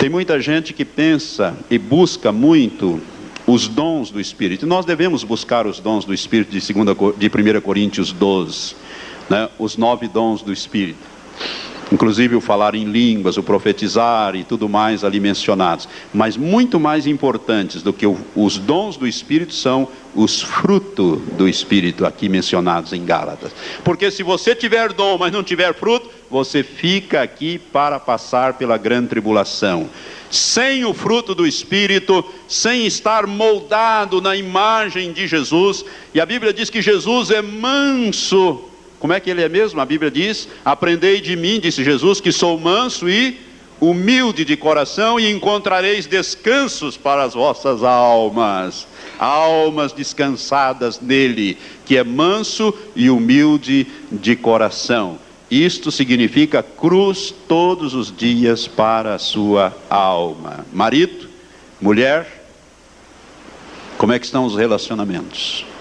Tem 0.00 0.08
muita 0.08 0.40
gente 0.40 0.72
que 0.72 0.84
pensa 0.84 1.56
e 1.70 1.78
busca 1.78 2.32
muito 2.32 3.00
os 3.46 3.68
dons 3.68 4.10
do 4.10 4.20
Espírito. 4.20 4.66
Nós 4.66 4.84
devemos 4.84 5.22
buscar 5.22 5.66
os 5.66 5.78
dons 5.78 6.04
do 6.04 6.12
Espírito 6.12 6.50
de, 6.50 6.60
segunda, 6.60 6.94
de 6.94 7.26
1 7.26 7.60
Coríntios 7.60 8.12
12, 8.12 8.74
né? 9.30 9.48
os 9.58 9.76
nove 9.76 10.08
dons 10.08 10.42
do 10.42 10.52
Espírito 10.52 11.14
inclusive 11.94 12.34
o 12.34 12.40
falar 12.40 12.74
em 12.74 12.84
línguas, 12.84 13.36
o 13.36 13.42
profetizar 13.42 14.34
e 14.34 14.42
tudo 14.42 14.68
mais 14.68 15.04
ali 15.04 15.20
mencionados. 15.20 15.88
Mas 16.12 16.36
muito 16.36 16.80
mais 16.80 17.06
importantes 17.06 17.82
do 17.82 17.92
que 17.92 18.04
os 18.34 18.58
dons 18.58 18.96
do 18.96 19.06
Espírito 19.06 19.54
são 19.54 19.86
os 20.12 20.42
frutos 20.42 21.20
do 21.38 21.48
Espírito 21.48 22.04
aqui 22.04 22.28
mencionados 22.28 22.92
em 22.92 23.04
Gálatas. 23.04 23.52
Porque 23.84 24.10
se 24.10 24.24
você 24.24 24.56
tiver 24.56 24.92
dom, 24.92 25.16
mas 25.18 25.32
não 25.32 25.44
tiver 25.44 25.72
fruto, 25.72 26.10
você 26.28 26.64
fica 26.64 27.22
aqui 27.22 27.58
para 27.58 28.00
passar 28.00 28.54
pela 28.54 28.76
grande 28.76 29.08
tribulação. 29.08 29.88
Sem 30.28 30.84
o 30.84 30.92
fruto 30.92 31.32
do 31.32 31.46
Espírito, 31.46 32.24
sem 32.48 32.86
estar 32.86 33.24
moldado 33.24 34.20
na 34.20 34.34
imagem 34.34 35.12
de 35.12 35.28
Jesus, 35.28 35.84
e 36.12 36.20
a 36.20 36.26
Bíblia 36.26 36.52
diz 36.52 36.68
que 36.68 36.82
Jesus 36.82 37.30
é 37.30 37.40
manso 37.40 38.73
como 39.04 39.12
é 39.12 39.20
que 39.20 39.28
ele 39.28 39.42
é 39.42 39.50
mesmo? 39.50 39.82
A 39.82 39.84
Bíblia 39.84 40.10
diz: 40.10 40.48
Aprendei 40.64 41.20
de 41.20 41.36
mim, 41.36 41.60
disse 41.60 41.84
Jesus, 41.84 42.22
que 42.22 42.32
sou 42.32 42.58
manso 42.58 43.06
e 43.06 43.38
humilde 43.78 44.46
de 44.46 44.56
coração, 44.56 45.20
e 45.20 45.30
encontrareis 45.30 46.06
descansos 46.06 46.96
para 46.96 47.22
as 47.22 47.34
vossas 47.34 47.82
almas. 47.82 48.86
Almas 49.18 49.92
descansadas 49.92 51.02
nele, 51.02 51.58
que 51.84 51.98
é 51.98 52.02
manso 52.02 52.72
e 52.96 53.10
humilde 53.10 53.86
de 54.10 54.34
coração. 54.36 55.18
Isto 55.50 55.92
significa 55.92 56.62
cruz 56.62 57.34
todos 57.46 57.92
os 57.92 58.10
dias 58.10 58.66
para 58.66 59.16
a 59.16 59.18
sua 59.18 59.76
alma. 59.90 60.64
Marido, 60.72 61.28
mulher, 61.78 62.46
como 63.98 64.14
é 64.14 64.18
que 64.18 64.24
estão 64.24 64.46
os 64.46 64.56
relacionamentos? 64.56 65.73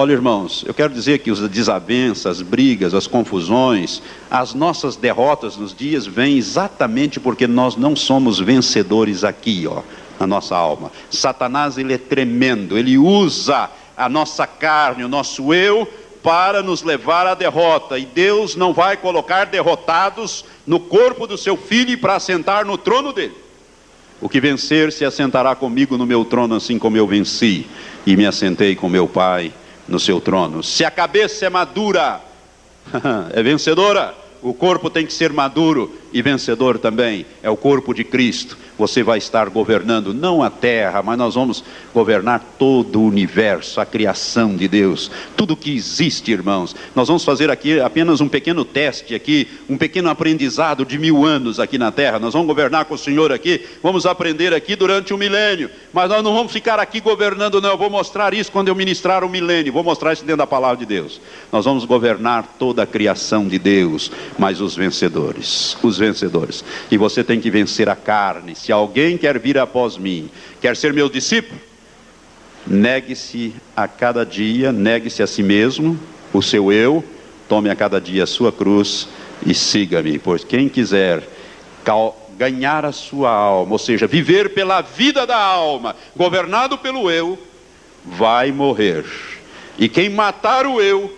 Olha, 0.00 0.14
irmãos, 0.14 0.64
eu 0.66 0.72
quero 0.72 0.94
dizer 0.94 1.18
que 1.18 1.30
as 1.30 1.46
desavenças, 1.46 2.38
as 2.38 2.40
brigas, 2.40 2.94
as 2.94 3.06
confusões, 3.06 4.00
as 4.30 4.54
nossas 4.54 4.96
derrotas 4.96 5.58
nos 5.58 5.74
dias 5.74 6.06
vêm 6.06 6.38
exatamente 6.38 7.20
porque 7.20 7.46
nós 7.46 7.76
não 7.76 7.94
somos 7.94 8.40
vencedores 8.40 9.24
aqui, 9.24 9.66
ó, 9.68 9.82
na 10.18 10.26
nossa 10.26 10.56
alma. 10.56 10.90
Satanás, 11.10 11.76
ele 11.76 11.92
é 11.92 11.98
tremendo, 11.98 12.78
ele 12.78 12.96
usa 12.96 13.68
a 13.94 14.08
nossa 14.08 14.46
carne, 14.46 15.04
o 15.04 15.08
nosso 15.08 15.52
eu, 15.52 15.86
para 16.22 16.62
nos 16.62 16.82
levar 16.82 17.26
à 17.26 17.34
derrota. 17.34 17.98
E 17.98 18.06
Deus 18.06 18.56
não 18.56 18.72
vai 18.72 18.96
colocar 18.96 19.44
derrotados 19.44 20.46
no 20.66 20.80
corpo 20.80 21.26
do 21.26 21.36
seu 21.36 21.58
filho 21.58 21.98
para 21.98 22.16
assentar 22.16 22.64
no 22.64 22.78
trono 22.78 23.12
dele. 23.12 23.34
O 24.18 24.30
que 24.30 24.40
vencer 24.40 24.92
se 24.92 25.04
assentará 25.04 25.54
comigo 25.54 25.98
no 25.98 26.06
meu 26.06 26.24
trono, 26.24 26.54
assim 26.54 26.78
como 26.78 26.96
eu 26.96 27.06
venci 27.06 27.66
e 28.06 28.16
me 28.16 28.24
assentei 28.24 28.74
com 28.74 28.88
meu 28.88 29.06
Pai 29.06 29.52
no 29.90 29.98
seu 29.98 30.20
trono. 30.20 30.62
Se 30.62 30.84
a 30.84 30.90
cabeça 30.90 31.44
é 31.44 31.50
madura, 31.50 32.20
é 33.34 33.42
vencedora. 33.42 34.14
O 34.42 34.54
corpo 34.54 34.88
tem 34.88 35.04
que 35.04 35.12
ser 35.12 35.32
maduro 35.32 35.94
e 36.12 36.22
vencedor 36.22 36.78
também. 36.78 37.26
É 37.42 37.50
o 37.50 37.56
corpo 37.56 37.92
de 37.92 38.04
Cristo 38.04 38.56
você 38.80 39.02
vai 39.02 39.18
estar 39.18 39.50
governando 39.50 40.14
não 40.14 40.42
a 40.42 40.48
terra, 40.48 41.02
mas 41.02 41.18
nós 41.18 41.34
vamos 41.34 41.62
governar 41.92 42.42
todo 42.58 42.98
o 42.98 43.06
universo, 43.06 43.78
a 43.78 43.84
criação 43.84 44.56
de 44.56 44.66
Deus, 44.66 45.10
tudo 45.36 45.54
que 45.54 45.76
existe, 45.76 46.32
irmãos. 46.32 46.74
Nós 46.96 47.06
vamos 47.06 47.22
fazer 47.22 47.50
aqui 47.50 47.78
apenas 47.78 48.22
um 48.22 48.28
pequeno 48.28 48.64
teste 48.64 49.14
aqui, 49.14 49.46
um 49.68 49.76
pequeno 49.76 50.08
aprendizado 50.08 50.84
de 50.86 50.98
mil 50.98 51.26
anos 51.26 51.60
aqui 51.60 51.76
na 51.76 51.92
terra. 51.92 52.18
Nós 52.18 52.32
vamos 52.32 52.48
governar 52.48 52.86
com 52.86 52.94
o 52.94 52.98
Senhor 52.98 53.30
aqui, 53.30 53.66
vamos 53.82 54.06
aprender 54.06 54.54
aqui 54.54 54.74
durante 54.74 55.12
um 55.12 55.18
milênio, 55.18 55.68
mas 55.92 56.08
nós 56.08 56.24
não 56.24 56.32
vamos 56.32 56.50
ficar 56.50 56.80
aqui 56.80 57.00
governando, 57.00 57.60
não. 57.60 57.70
Eu 57.70 57.78
vou 57.78 57.90
mostrar 57.90 58.32
isso 58.32 58.50
quando 58.50 58.68
eu 58.68 58.74
ministrar 58.74 59.22
o 59.22 59.26
um 59.26 59.30
milênio, 59.30 59.74
vou 59.74 59.84
mostrar 59.84 60.14
isso 60.14 60.24
dentro 60.24 60.38
da 60.38 60.46
palavra 60.46 60.78
de 60.78 60.86
Deus. 60.86 61.20
Nós 61.52 61.66
vamos 61.66 61.84
governar 61.84 62.54
toda 62.58 62.82
a 62.82 62.86
criação 62.86 63.46
de 63.46 63.58
Deus, 63.58 64.10
mas 64.38 64.60
os 64.60 64.74
vencedores, 64.74 65.76
os 65.82 65.98
vencedores. 65.98 66.64
E 66.90 66.96
você 66.96 67.22
tem 67.22 67.40
que 67.40 67.50
vencer 67.50 67.88
a 67.88 67.96
carne. 67.96 68.54
Se 68.54 68.72
alguém 68.72 69.16
quer 69.16 69.38
vir 69.38 69.58
após 69.58 69.96
mim, 69.96 70.30
quer 70.60 70.76
ser 70.76 70.92
meu 70.92 71.08
discípulo, 71.08 71.60
negue-se 72.66 73.54
a 73.76 73.88
cada 73.88 74.24
dia, 74.24 74.72
negue-se 74.72 75.22
a 75.22 75.26
si 75.26 75.42
mesmo, 75.42 75.98
o 76.32 76.42
seu 76.42 76.72
eu, 76.72 77.04
tome 77.48 77.68
a 77.70 77.76
cada 77.76 78.00
dia 78.00 78.24
a 78.24 78.26
sua 78.26 78.52
cruz 78.52 79.08
e 79.44 79.54
siga-me, 79.54 80.18
pois 80.18 80.44
quem 80.44 80.68
quiser 80.68 81.22
ganhar 82.36 82.84
a 82.84 82.92
sua 82.92 83.30
alma, 83.30 83.72
ou 83.72 83.78
seja, 83.78 84.06
viver 84.06 84.54
pela 84.54 84.80
vida 84.80 85.26
da 85.26 85.36
alma, 85.36 85.96
governado 86.16 86.78
pelo 86.78 87.10
eu, 87.10 87.38
vai 88.04 88.52
morrer. 88.52 89.04
E 89.78 89.88
quem 89.88 90.08
matar 90.08 90.66
o 90.66 90.80
eu, 90.80 91.14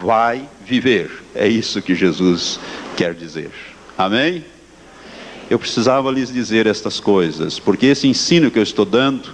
vai 0.00 0.48
viver. 0.66 1.22
É 1.34 1.46
isso 1.46 1.80
que 1.80 1.94
Jesus 1.94 2.58
quer 2.96 3.14
dizer. 3.14 3.50
Amém? 3.96 4.44
eu 5.48 5.58
precisava 5.58 6.10
lhes 6.10 6.32
dizer 6.32 6.66
estas 6.66 6.98
coisas, 6.98 7.58
porque 7.58 7.86
esse 7.86 8.08
ensino 8.08 8.50
que 8.50 8.58
eu 8.58 8.62
estou 8.62 8.84
dando 8.84 9.30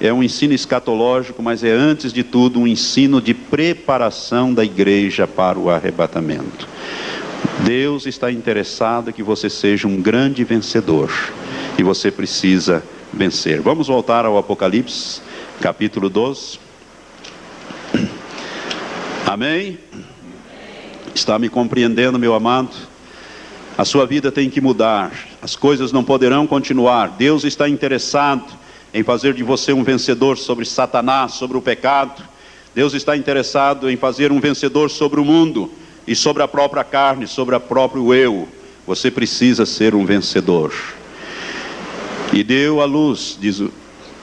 é 0.00 0.12
um 0.12 0.22
ensino 0.22 0.54
escatológico, 0.54 1.42
mas 1.42 1.62
é 1.62 1.70
antes 1.70 2.12
de 2.12 2.22
tudo 2.22 2.58
um 2.58 2.66
ensino 2.66 3.20
de 3.20 3.34
preparação 3.34 4.52
da 4.52 4.64
igreja 4.64 5.26
para 5.26 5.58
o 5.58 5.70
arrebatamento. 5.70 6.66
Deus 7.64 8.06
está 8.06 8.32
interessado 8.32 9.12
que 9.12 9.22
você 9.22 9.48
seja 9.48 9.86
um 9.86 10.00
grande 10.00 10.42
vencedor 10.44 11.12
e 11.78 11.82
você 11.82 12.10
precisa 12.10 12.82
vencer. 13.12 13.60
Vamos 13.60 13.86
voltar 13.86 14.24
ao 14.24 14.36
Apocalipse, 14.36 15.20
capítulo 15.60 16.08
12. 16.08 16.58
Amém? 19.26 19.78
Está 21.14 21.38
me 21.38 21.48
compreendendo, 21.48 22.18
meu 22.18 22.34
amado? 22.34 22.70
A 23.78 23.84
sua 23.84 24.04
vida 24.04 24.32
tem 24.32 24.50
que 24.50 24.60
mudar, 24.60 25.12
as 25.40 25.54
coisas 25.54 25.92
não 25.92 26.02
poderão 26.02 26.46
continuar. 26.46 27.08
Deus 27.10 27.44
está 27.44 27.68
interessado 27.68 28.44
em 28.92 29.02
fazer 29.02 29.34
de 29.34 29.42
você 29.42 29.72
um 29.72 29.84
vencedor 29.84 30.36
sobre 30.38 30.64
Satanás, 30.64 31.32
sobre 31.34 31.56
o 31.56 31.62
pecado. 31.62 32.22
Deus 32.74 32.94
está 32.94 33.16
interessado 33.16 33.88
em 33.88 33.96
fazer 33.96 34.32
um 34.32 34.40
vencedor 34.40 34.90
sobre 34.90 35.20
o 35.20 35.24
mundo. 35.24 35.70
e 36.06 36.14
sobre 36.14 36.42
a 36.42 36.48
própria 36.48 36.84
carne, 36.84 37.26
sobre 37.26 37.54
o 37.54 37.60
próprio 37.60 38.12
eu. 38.12 38.46
Você 38.86 39.10
precisa 39.10 39.64
ser 39.64 39.94
um 39.94 40.04
vencedor. 40.04 40.74
E 42.32 42.42
deu 42.42 42.82
à 42.82 42.84
luz, 42.84 43.38
diz 43.40 43.60
o, 43.60 43.72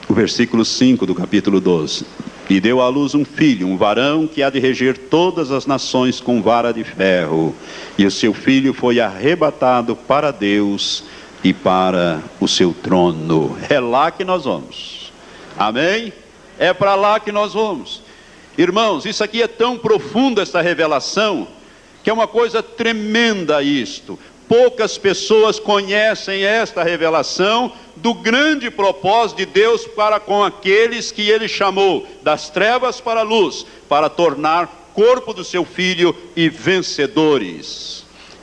o 0.08 0.14
versículo 0.14 0.64
5 0.64 1.04
do 1.04 1.14
capítulo 1.14 1.60
12. 1.60 2.06
E 2.50 2.60
deu 2.60 2.80
à 2.80 2.88
luz 2.88 3.14
um 3.14 3.24
filho, 3.24 3.66
um 3.66 3.76
varão 3.76 4.26
que 4.26 4.42
há 4.42 4.50
de 4.50 4.58
reger 4.58 4.98
todas 4.98 5.50
as 5.50 5.64
nações 5.64 6.20
com 6.20 6.42
vara 6.42 6.72
de 6.72 6.84
ferro. 6.84 7.54
E 7.96 8.04
o 8.04 8.10
seu 8.10 8.34
filho 8.34 8.74
foi 8.74 9.00
arrebatado 9.00 9.94
para 9.94 10.30
Deus 10.30 11.04
e 11.42 11.52
para 11.52 12.20
o 12.40 12.48
seu 12.48 12.74
trono. 12.74 13.56
É 13.68 13.80
lá 13.80 14.10
que 14.10 14.24
nós 14.24 14.44
vamos. 14.44 15.12
Amém? 15.58 16.12
É 16.58 16.72
para 16.72 16.94
lá 16.94 17.18
que 17.18 17.32
nós 17.32 17.54
vamos. 17.54 18.02
Irmãos, 18.56 19.06
isso 19.06 19.24
aqui 19.24 19.42
é 19.42 19.48
tão 19.48 19.78
profundo 19.78 20.40
essa 20.40 20.60
revelação, 20.60 21.48
que 22.02 22.10
é 22.10 22.12
uma 22.12 22.26
coisa 22.26 22.62
tremenda 22.62 23.62
isto. 23.62 24.18
Poucas 24.52 24.98
pessoas 24.98 25.58
conhecem 25.58 26.44
esta 26.44 26.82
revelação 26.82 27.72
do 27.96 28.12
grande 28.12 28.70
propósito 28.70 29.38
de 29.38 29.46
Deus 29.46 29.86
para 29.86 30.20
com 30.20 30.44
aqueles 30.44 31.10
que 31.10 31.26
ele 31.30 31.48
chamou 31.48 32.06
das 32.22 32.50
trevas 32.50 33.00
para 33.00 33.20
a 33.20 33.22
luz, 33.22 33.64
para 33.88 34.10
tornar 34.10 34.90
corpo 34.92 35.32
do 35.32 35.42
seu 35.42 35.64
filho 35.64 36.14
e 36.36 36.50
vencedores. 36.50 38.01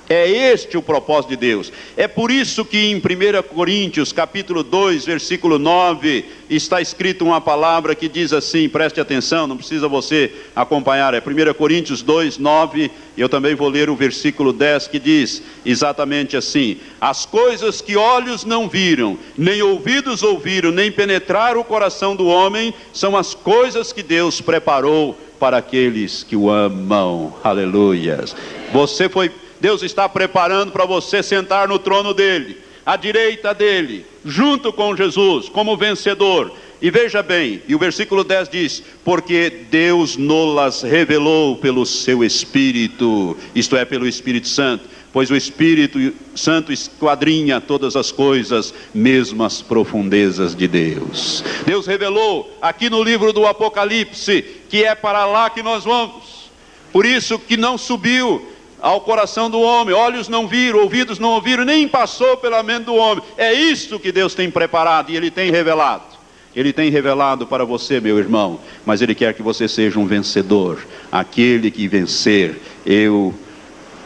É 0.10 0.28
este 0.28 0.76
o 0.76 0.82
propósito 0.82 1.30
de 1.30 1.36
Deus. 1.38 1.72
É 1.96 2.08
por 2.08 2.32
isso 2.32 2.66
que 2.66 2.78
em 2.78 2.96
1 2.96 3.02
Coríntios, 3.44 4.12
capítulo 4.12 4.64
2, 4.64 5.06
versículo 5.06 5.60
9, 5.60 6.26
está 6.50 6.82
escrito 6.82 7.24
uma 7.24 7.40
palavra 7.40 7.94
que 7.94 8.10
diz 8.10 8.34
assim, 8.34 8.68
preste 8.68 9.00
atenção, 9.00 9.46
não 9.46 9.56
precisa 9.56 9.88
você 9.88 10.32
acompanhar, 10.56 11.14
é 11.14 11.20
1 11.20 11.54
Coríntios 11.54 12.02
2, 12.02 12.40
9, 12.40 12.90
eu 13.16 13.30
também 13.30 13.54
vou 13.54 13.70
ler 13.70 13.88
o 13.88 13.96
versículo 13.96 14.52
10 14.52 14.88
que 14.88 14.98
diz 14.98 15.44
exatamente 15.64 16.36
assim: 16.36 16.78
As 17.00 17.28
coisas 17.28 17.80
que 17.80 17.96
olhos 17.96 18.44
não 18.44 18.68
viram, 18.68 19.16
nem 19.38 19.62
ouvidos 19.62 20.24
ouviram, 20.24 20.72
nem 20.72 20.92
penetraram 20.92 21.60
o 21.60 21.66
coração 21.66 22.16
do 22.16 22.26
homem, 22.26 22.74
são 22.92 23.16
as 23.16 23.36
coisas 23.36 23.94
que 23.94 24.02
Deus 24.02 24.42
preparou 24.42 25.16
para 25.40 25.58
aqueles 25.58 26.24
que 26.24 26.36
o 26.36 26.50
amam. 26.50 27.36
Aleluias. 27.44 28.36
Você 28.74 29.08
foi 29.08 29.32
Deus 29.60 29.84
está 29.84 30.08
preparando 30.08 30.72
para 30.72 30.86
você 30.86 31.22
sentar 31.22 31.68
no 31.68 31.80
trono 31.80 32.14
dele, 32.14 32.58
à 32.86 32.96
direita 32.96 33.54
dele, 33.54 34.06
junto 34.26 34.72
com 34.72 34.96
Jesus, 34.96 35.50
como 35.50 35.78
vencedor. 35.78 36.52
E 36.82 36.90
veja 36.90 37.22
bem, 37.22 37.62
e 37.68 37.76
o 37.76 37.80
versículo 37.80 38.24
10 38.24 38.50
diz: 38.50 38.84
Porque 39.04 39.50
Deus 39.70 40.16
nolas 40.16 40.82
revelou 40.82 41.58
pelo 41.58 41.86
seu 41.86 42.24
Espírito, 42.24 43.36
isto 43.54 43.76
é, 43.76 43.84
pelo 43.84 44.08
Espírito 44.08 44.48
Santo, 44.48 44.86
pois 45.12 45.30
o 45.30 45.36
Espírito 45.36 46.00
Santo 46.34 46.72
esquadrinha 46.72 47.60
todas 47.60 47.98
as 47.98 48.14
coisas, 48.14 48.74
mesmo 48.94 49.44
as 49.44 49.62
profundezas 49.62 50.56
de 50.56 50.68
Deus. 50.68 51.44
Deus 51.66 51.86
revelou 51.86 52.50
aqui 52.62 52.90
no 52.90 53.04
livro 53.04 53.34
do 53.34 53.46
Apocalipse 53.46 54.60
que 54.70 54.84
é 54.84 54.96
para 54.96 55.26
lá 55.26 55.50
que 55.50 55.64
nós 55.64 55.84
vamos. 55.84 56.50
Por 56.94 57.06
isso 57.06 57.38
que 57.38 57.58
não 57.58 57.78
subiu 57.78 58.48
ao 58.82 59.02
coração 59.02 59.50
do 59.50 59.60
homem. 59.60 59.94
Olhos 59.94 60.28
não 60.28 60.48
viram, 60.48 60.80
ouvidos 60.80 61.20
não 61.20 61.30
ouviram, 61.32 61.66
nem 61.66 61.88
passou 61.88 62.38
pela 62.38 62.64
mente 62.64 62.86
do 62.86 62.96
homem. 62.96 63.24
É 63.38 63.54
isto 63.54 64.00
que 64.00 64.12
Deus 64.12 64.34
tem 64.34 64.50
preparado 64.50 65.12
e 65.12 65.16
Ele 65.16 65.30
tem 65.32 65.52
revelado. 65.52 66.20
Ele 66.56 66.74
tem 66.74 66.90
revelado 66.90 67.46
para 67.46 67.64
você, 67.64 68.02
meu 68.02 68.18
irmão, 68.18 68.60
mas 68.86 69.02
Ele 69.02 69.14
quer 69.14 69.34
que 69.34 69.44
você 69.44 69.68
seja 69.68 70.00
um 70.00 70.06
vencedor. 70.06 70.80
Aquele 71.12 71.70
que 71.70 71.88
vencer, 71.88 72.60
eu, 72.86 73.34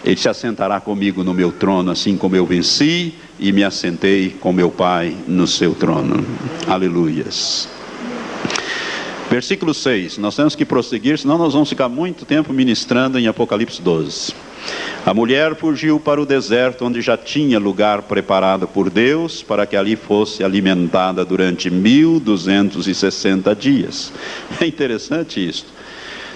Ele 0.03 0.17
se 0.17 0.28
assentará 0.28 0.80
comigo 0.80 1.24
no 1.24 1.34
meu 1.34 1.51
trono, 1.51 1.89
assim 1.89 2.17
como 2.17 2.36
eu 2.36 2.45
venci 2.45 3.13
e 3.39 3.51
me 3.51 3.63
assentei 3.63 4.30
com 4.30 4.51
meu 4.51 4.69
Pai 4.69 5.15
no 5.26 5.47
seu 5.47 5.74
trono. 5.74 6.26
Aleluias. 6.67 7.69
Versículo 9.30 9.74
6, 9.74 10.19
nós 10.19 10.36
temos 10.36 10.53
que 10.53 10.63
prosseguir, 10.63 11.17
senão 11.17 11.39
nós 11.39 11.53
vamos 11.53 11.69
ficar 11.69 11.89
muito 11.89 12.24
tempo 12.24 12.53
ministrando 12.53 13.17
em 13.17 13.26
Apocalipse 13.26 13.82
12. 13.82 14.34
A 15.05 15.14
mulher 15.14 15.53
fugiu 15.55 15.99
para 15.99 16.22
o 16.22 16.26
deserto, 16.26 16.86
onde 16.86 17.01
já 17.01 17.18
tinha 17.18 17.59
lugar 17.59 18.03
preparado 18.03 18.66
por 18.66 18.89
Deus 18.89 19.43
para 19.43 19.66
que 19.66 19.76
ali 19.76 19.97
fosse 19.97 20.45
alimentada 20.45 21.26
durante 21.26 21.70
1260 21.70 23.53
dias. 23.53 24.14
É 24.61 24.66
interessante 24.66 25.45
isso. 25.45 25.66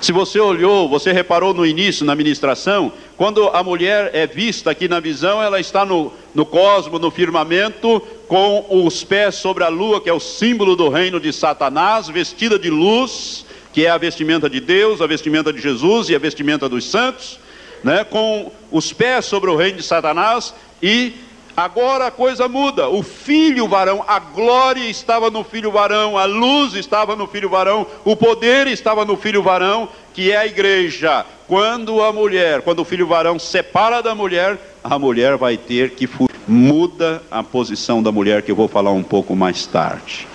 Se 0.01 0.11
você 0.11 0.39
olhou, 0.39 0.89
você 0.89 1.13
reparou 1.13 1.53
no 1.53 1.65
início, 1.65 2.05
na 2.05 2.13
ministração, 2.13 2.91
quando 3.15 3.47
a 3.47 3.63
mulher 3.63 4.11
é 4.13 4.28
vista 4.28 4.69
aqui 4.69 4.88
na 4.88 4.99
visão, 4.99 5.41
ela 5.41 5.59
está 5.59 5.86
no, 5.86 6.11
no 6.36 6.45
cosmo, 6.45 6.99
no 6.99 7.09
firmamento, 7.09 8.01
com 8.28 8.65
os 8.86 9.03
pés 9.03 9.36
sobre 9.36 9.63
a 9.63 9.69
lua, 9.69 10.01
que 10.01 10.09
é 10.09 10.13
o 10.13 10.19
símbolo 10.19 10.75
do 10.75 10.89
reino 10.89 11.19
de 11.19 11.32
Satanás, 11.32 12.09
vestida 12.09 12.59
de 12.59 12.69
luz, 12.69 13.45
que 13.71 13.86
é 13.86 13.89
a 13.89 13.97
vestimenta 13.97 14.49
de 14.49 14.59
Deus, 14.59 15.01
a 15.01 15.07
vestimenta 15.07 15.53
de 15.53 15.61
Jesus 15.61 16.09
e 16.09 16.15
a 16.15 16.19
vestimenta 16.19 16.67
dos 16.67 16.84
santos 16.84 17.39
né, 17.88 18.03
com 18.03 18.51
os 18.69 18.91
pés 18.91 19.23
sobre 19.23 19.49
o 19.49 19.55
reino 19.55 19.77
de 19.77 19.83
Satanás, 19.83 20.53
e 20.83 21.13
agora 21.55 22.07
a 22.07 22.11
coisa 22.11 22.45
muda. 22.45 22.89
O 22.89 23.01
filho 23.01 23.65
varão, 23.65 24.03
a 24.05 24.19
glória 24.19 24.89
estava 24.89 25.29
no 25.29 25.41
filho 25.41 25.71
varão, 25.71 26.17
a 26.17 26.25
luz 26.25 26.73
estava 26.73 27.15
no 27.15 27.25
filho 27.27 27.49
varão, 27.49 27.88
o 28.03 28.13
poder 28.13 28.67
estava 28.67 29.05
no 29.05 29.15
filho 29.15 29.41
varão, 29.41 29.88
que 30.13 30.33
é 30.33 30.38
a 30.38 30.45
igreja. 30.45 31.25
Quando 31.47 32.03
a 32.03 32.11
mulher, 32.11 32.61
quando 32.61 32.79
o 32.79 32.85
filho 32.85 33.07
varão 33.07 33.39
separa 33.39 34.03
da 34.03 34.13
mulher, 34.13 34.57
a 34.83 34.99
mulher 34.99 35.38
vai 35.38 35.55
ter 35.55 35.91
que 35.91 36.05
fugir. 36.05 36.27
Muda 36.45 37.23
a 37.31 37.41
posição 37.41 38.03
da 38.03 38.11
mulher, 38.11 38.41
que 38.41 38.51
eu 38.51 38.55
vou 38.55 38.67
falar 38.67 38.91
um 38.91 39.03
pouco 39.03 39.33
mais 39.33 39.65
tarde. 39.65 40.27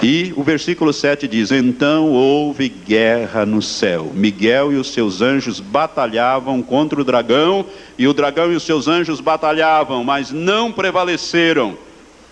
E 0.00 0.32
o 0.36 0.44
versículo 0.44 0.92
7 0.92 1.26
diz: 1.26 1.50
Então 1.50 2.12
houve 2.12 2.68
guerra 2.68 3.44
no 3.44 3.60
céu. 3.60 4.12
Miguel 4.14 4.72
e 4.72 4.76
os 4.76 4.92
seus 4.92 5.20
anjos 5.20 5.58
batalhavam 5.58 6.62
contra 6.62 7.00
o 7.00 7.04
dragão, 7.04 7.66
e 7.98 8.06
o 8.06 8.14
dragão 8.14 8.52
e 8.52 8.56
os 8.56 8.62
seus 8.62 8.86
anjos 8.86 9.20
batalhavam, 9.20 10.04
mas 10.04 10.30
não 10.30 10.70
prevaleceram. 10.70 11.76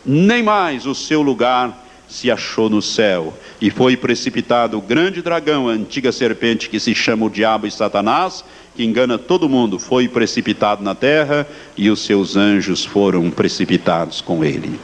Nem 0.05 0.45
mais 0.45 0.87
o 0.87 0.95
seu 0.95 1.23
lugar 1.23 1.85
se 2.09 2.31
achou 2.31 2.71
no 2.71 2.81
céu. 2.81 3.35
E 3.61 3.69
foi 3.69 3.97
precipitado 3.97 4.79
o 4.79 4.83
grande 4.83 5.21
dragão, 5.21 5.69
a 5.69 5.73
antiga 5.73 6.13
serpente 6.13 6.71
que 6.71 6.79
se 6.79 6.95
chama 6.95 7.27
o 7.27 7.31
Diabo 7.31 7.67
e 7.67 7.71
Satanás, 7.73 8.45
que 8.77 8.85
engana 8.85 9.19
todo 9.19 9.49
mundo, 9.49 9.81
foi 9.81 10.07
precipitado 10.07 10.85
na 10.85 10.95
terra, 10.95 11.45
e 11.77 11.91
os 11.91 12.05
seus 12.05 12.37
anjos 12.37 12.85
foram 12.85 13.29
precipitados 13.29 14.21
com 14.21 14.45
ele. 14.45 14.79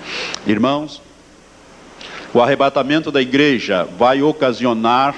Irmãos, 0.44 1.00
o 2.34 2.40
arrebatamento 2.40 3.10
da 3.10 3.20
igreja 3.20 3.86
vai 3.98 4.22
ocasionar 4.22 5.14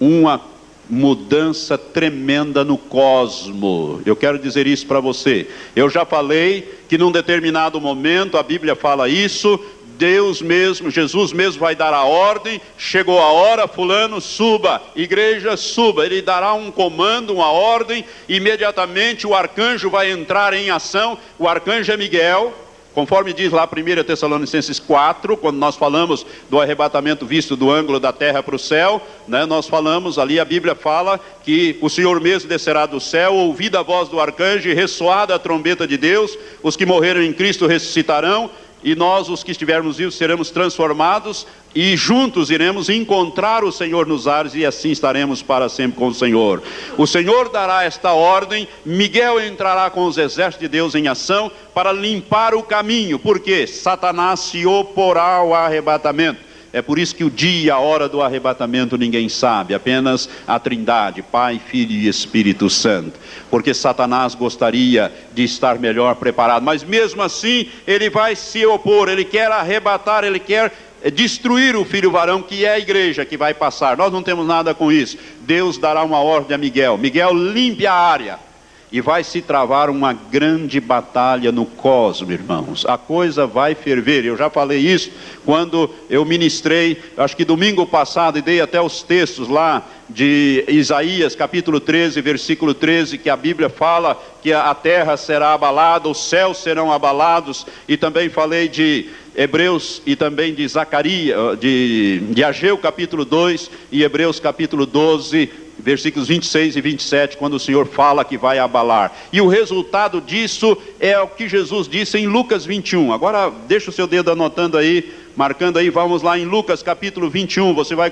uma 0.00 0.40
mudança 0.88 1.76
tremenda 1.76 2.64
no 2.64 2.78
cosmo. 2.78 4.00
Eu 4.06 4.14
quero 4.14 4.38
dizer 4.38 4.66
isso 4.66 4.86
para 4.86 5.00
você. 5.00 5.48
Eu 5.74 5.90
já 5.90 6.04
falei 6.04 6.78
que 6.88 6.96
num 6.96 7.10
determinado 7.10 7.80
momento, 7.80 8.38
a 8.38 8.42
Bíblia 8.42 8.76
fala 8.76 9.08
isso, 9.08 9.60
Deus 9.98 10.42
mesmo, 10.42 10.90
Jesus 10.90 11.32
mesmo 11.32 11.60
vai 11.60 11.74
dar 11.74 11.92
a 11.92 12.04
ordem, 12.04 12.60
chegou 12.76 13.18
a 13.18 13.32
hora, 13.32 13.66
fulano, 13.66 14.20
suba, 14.20 14.82
igreja, 14.94 15.56
suba. 15.56 16.04
Ele 16.04 16.22
dará 16.22 16.52
um 16.52 16.70
comando, 16.70 17.34
uma 17.34 17.50
ordem, 17.50 18.04
imediatamente 18.28 19.26
o 19.26 19.34
arcanjo 19.34 19.90
vai 19.90 20.10
entrar 20.10 20.52
em 20.52 20.70
ação. 20.70 21.18
O 21.38 21.48
arcanjo 21.48 21.90
é 21.90 21.96
Miguel, 21.96 22.54
Conforme 22.96 23.34
diz 23.34 23.52
lá 23.52 23.68
1 23.70 24.04
Tessalonicenses 24.04 24.80
4, 24.80 25.36
quando 25.36 25.58
nós 25.58 25.76
falamos 25.76 26.24
do 26.48 26.58
arrebatamento 26.58 27.26
visto 27.26 27.54
do 27.54 27.70
ângulo 27.70 28.00
da 28.00 28.10
terra 28.10 28.42
para 28.42 28.56
o 28.56 28.58
céu, 28.58 29.06
né, 29.28 29.44
nós 29.44 29.68
falamos 29.68 30.18
ali, 30.18 30.40
a 30.40 30.46
Bíblia 30.46 30.74
fala 30.74 31.20
que 31.44 31.76
o 31.82 31.90
Senhor 31.90 32.18
mesmo 32.22 32.48
descerá 32.48 32.86
do 32.86 32.98
céu, 32.98 33.34
ouvida 33.34 33.80
a 33.80 33.82
voz 33.82 34.08
do 34.08 34.18
arcanjo 34.18 34.70
e 34.70 34.72
ressoada 34.72 35.34
a 35.34 35.38
trombeta 35.38 35.86
de 35.86 35.98
Deus, 35.98 36.38
os 36.62 36.74
que 36.74 36.86
morreram 36.86 37.20
em 37.20 37.34
Cristo 37.34 37.66
ressuscitarão, 37.66 38.48
e 38.86 38.94
nós, 38.94 39.28
os 39.28 39.42
que 39.42 39.50
estivermos 39.50 39.96
vivos, 39.96 40.14
seremos 40.14 40.48
transformados 40.48 41.44
e 41.74 41.96
juntos 41.96 42.52
iremos 42.52 42.88
encontrar 42.88 43.64
o 43.64 43.72
Senhor 43.72 44.06
nos 44.06 44.28
ares 44.28 44.54
e 44.54 44.64
assim 44.64 44.92
estaremos 44.92 45.42
para 45.42 45.68
sempre 45.68 45.98
com 45.98 46.06
o 46.06 46.14
Senhor. 46.14 46.62
O 46.96 47.04
Senhor 47.04 47.48
dará 47.48 47.82
esta 47.82 48.12
ordem, 48.12 48.68
Miguel 48.84 49.44
entrará 49.44 49.90
com 49.90 50.06
os 50.06 50.16
exércitos 50.16 50.60
de 50.60 50.68
Deus 50.68 50.94
em 50.94 51.08
ação 51.08 51.50
para 51.74 51.90
limpar 51.90 52.54
o 52.54 52.62
caminho, 52.62 53.18
porque 53.18 53.66
Satanás 53.66 54.38
se 54.38 54.64
oporá 54.64 55.34
ao 55.34 55.52
arrebatamento. 55.52 56.45
É 56.76 56.82
por 56.82 56.98
isso 56.98 57.14
que 57.14 57.24
o 57.24 57.30
dia 57.30 57.72
a 57.72 57.78
hora 57.78 58.06
do 58.06 58.20
arrebatamento 58.20 58.98
ninguém 58.98 59.30
sabe, 59.30 59.72
apenas 59.72 60.28
a 60.46 60.58
Trindade, 60.58 61.22
Pai, 61.22 61.58
Filho 61.58 61.92
e 61.92 62.06
Espírito 62.06 62.68
Santo. 62.68 63.18
Porque 63.50 63.72
Satanás 63.72 64.34
gostaria 64.34 65.10
de 65.32 65.42
estar 65.42 65.78
melhor 65.78 66.16
preparado, 66.16 66.62
mas 66.62 66.84
mesmo 66.84 67.22
assim 67.22 67.70
ele 67.86 68.10
vai 68.10 68.36
se 68.36 68.66
opor, 68.66 69.08
ele 69.08 69.24
quer 69.24 69.50
arrebatar, 69.50 70.22
ele 70.22 70.38
quer 70.38 70.70
destruir 71.14 71.74
o 71.76 71.82
filho 71.82 72.10
varão, 72.10 72.42
que 72.42 72.66
é 72.66 72.74
a 72.74 72.78
igreja 72.78 73.24
que 73.24 73.38
vai 73.38 73.54
passar. 73.54 73.96
Nós 73.96 74.12
não 74.12 74.22
temos 74.22 74.46
nada 74.46 74.74
com 74.74 74.92
isso. 74.92 75.16
Deus 75.46 75.78
dará 75.78 76.04
uma 76.04 76.20
ordem 76.20 76.54
a 76.54 76.58
Miguel: 76.58 76.98
Miguel, 76.98 77.32
limpe 77.32 77.86
a 77.86 77.94
área. 77.94 78.45
E 78.90 79.00
vai 79.00 79.24
se 79.24 79.42
travar 79.42 79.90
uma 79.90 80.12
grande 80.12 80.80
batalha 80.80 81.50
no 81.50 81.66
cosmo, 81.66 82.30
irmãos. 82.30 82.86
A 82.86 82.96
coisa 82.96 83.46
vai 83.46 83.74
ferver. 83.74 84.24
Eu 84.24 84.36
já 84.36 84.48
falei 84.48 84.78
isso 84.78 85.10
quando 85.44 85.90
eu 86.08 86.24
ministrei, 86.24 87.02
acho 87.16 87.36
que 87.36 87.44
domingo 87.44 87.84
passado, 87.86 88.38
e 88.38 88.42
dei 88.42 88.60
até 88.60 88.80
os 88.80 89.02
textos 89.02 89.48
lá 89.48 89.86
de 90.08 90.64
Isaías, 90.68 91.34
capítulo 91.34 91.80
13, 91.80 92.20
versículo 92.20 92.74
13, 92.74 93.18
que 93.18 93.28
a 93.28 93.36
Bíblia 93.36 93.68
fala 93.68 94.20
que 94.40 94.52
a 94.52 94.72
terra 94.72 95.16
será 95.16 95.52
abalada, 95.52 96.08
os 96.08 96.28
céus 96.28 96.58
serão 96.58 96.92
abalados, 96.92 97.66
e 97.88 97.96
também 97.96 98.28
falei 98.28 98.68
de 98.68 99.10
Hebreus 99.34 100.00
e 100.06 100.14
também 100.14 100.54
de 100.54 100.66
Zacarias, 100.66 101.58
de, 101.58 102.20
de 102.30 102.44
Ageu 102.44 102.78
capítulo 102.78 103.24
2 103.24 103.70
e 103.90 104.02
Hebreus 104.02 104.38
capítulo 104.38 104.86
12, 104.86 105.65
versículos 105.78 106.28
26 106.28 106.76
e 106.76 106.80
27, 106.80 107.36
quando 107.36 107.54
o 107.54 107.60
Senhor 107.60 107.86
fala 107.86 108.24
que 108.24 108.38
vai 108.38 108.58
abalar. 108.58 109.12
E 109.32 109.40
o 109.40 109.48
resultado 109.48 110.20
disso 110.20 110.76
é 110.98 111.18
o 111.18 111.28
que 111.28 111.48
Jesus 111.48 111.88
disse 111.88 112.18
em 112.18 112.26
Lucas 112.26 112.64
21. 112.64 113.12
Agora, 113.12 113.50
deixa 113.68 113.90
o 113.90 113.92
seu 113.92 114.06
dedo 114.06 114.30
anotando 114.30 114.78
aí, 114.78 115.12
marcando 115.36 115.78
aí, 115.78 115.90
vamos 115.90 116.22
lá 116.22 116.38
em 116.38 116.44
Lucas 116.44 116.82
capítulo 116.82 117.28
21, 117.28 117.74
você 117.74 117.94
vai 117.94 118.10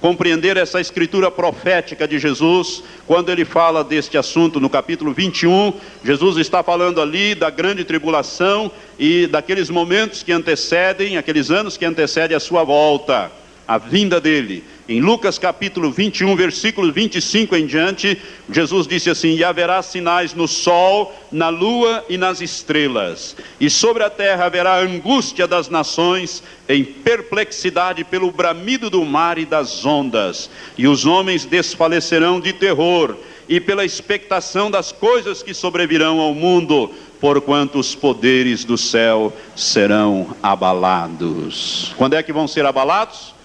compreender 0.00 0.56
essa 0.56 0.80
escritura 0.80 1.30
profética 1.30 2.06
de 2.06 2.18
Jesus, 2.18 2.82
quando 3.06 3.30
ele 3.30 3.44
fala 3.44 3.82
deste 3.84 4.18
assunto 4.18 4.60
no 4.60 4.68
capítulo 4.68 5.12
21, 5.12 5.72
Jesus 6.04 6.36
está 6.36 6.62
falando 6.62 7.00
ali 7.00 7.34
da 7.34 7.50
grande 7.50 7.84
tribulação 7.84 8.70
e 8.98 9.26
daqueles 9.26 9.70
momentos 9.70 10.22
que 10.22 10.32
antecedem, 10.32 11.16
aqueles 11.16 11.50
anos 11.50 11.76
que 11.76 11.84
antecedem 11.84 12.36
a 12.36 12.40
sua 12.40 12.64
volta 12.64 13.30
a 13.66 13.78
vinda 13.78 14.20
dele. 14.20 14.62
Em 14.88 15.00
Lucas 15.00 15.36
capítulo 15.36 15.90
21, 15.90 16.36
versículo 16.36 16.92
25 16.92 17.56
em 17.56 17.66
diante, 17.66 18.16
Jesus 18.48 18.86
disse 18.86 19.10
assim: 19.10 19.34
E 19.34 19.42
haverá 19.42 19.82
sinais 19.82 20.32
no 20.32 20.46
sol, 20.46 21.12
na 21.32 21.48
lua 21.48 22.04
e 22.08 22.16
nas 22.16 22.40
estrelas, 22.40 23.34
e 23.60 23.68
sobre 23.68 24.04
a 24.04 24.10
terra 24.10 24.44
haverá 24.44 24.78
angústia 24.78 25.44
das 25.48 25.68
nações, 25.68 26.40
em 26.68 26.84
perplexidade 26.84 28.04
pelo 28.04 28.30
bramido 28.30 28.88
do 28.88 29.04
mar 29.04 29.38
e 29.38 29.44
das 29.44 29.84
ondas, 29.84 30.48
e 30.78 30.86
os 30.86 31.04
homens 31.04 31.44
desfalecerão 31.44 32.38
de 32.38 32.52
terror, 32.52 33.16
e 33.48 33.58
pela 33.58 33.84
expectação 33.84 34.70
das 34.70 34.92
coisas 34.92 35.42
que 35.42 35.52
sobrevirão 35.52 36.20
ao 36.20 36.32
mundo, 36.32 36.92
porquanto 37.20 37.80
os 37.80 37.96
poderes 37.96 38.62
do 38.62 38.78
céu 38.78 39.32
serão 39.56 40.28
abalados. 40.40 41.92
Quando 41.96 42.14
é 42.14 42.22
que 42.22 42.32
vão 42.32 42.46
ser 42.46 42.64
abalados? 42.64 43.35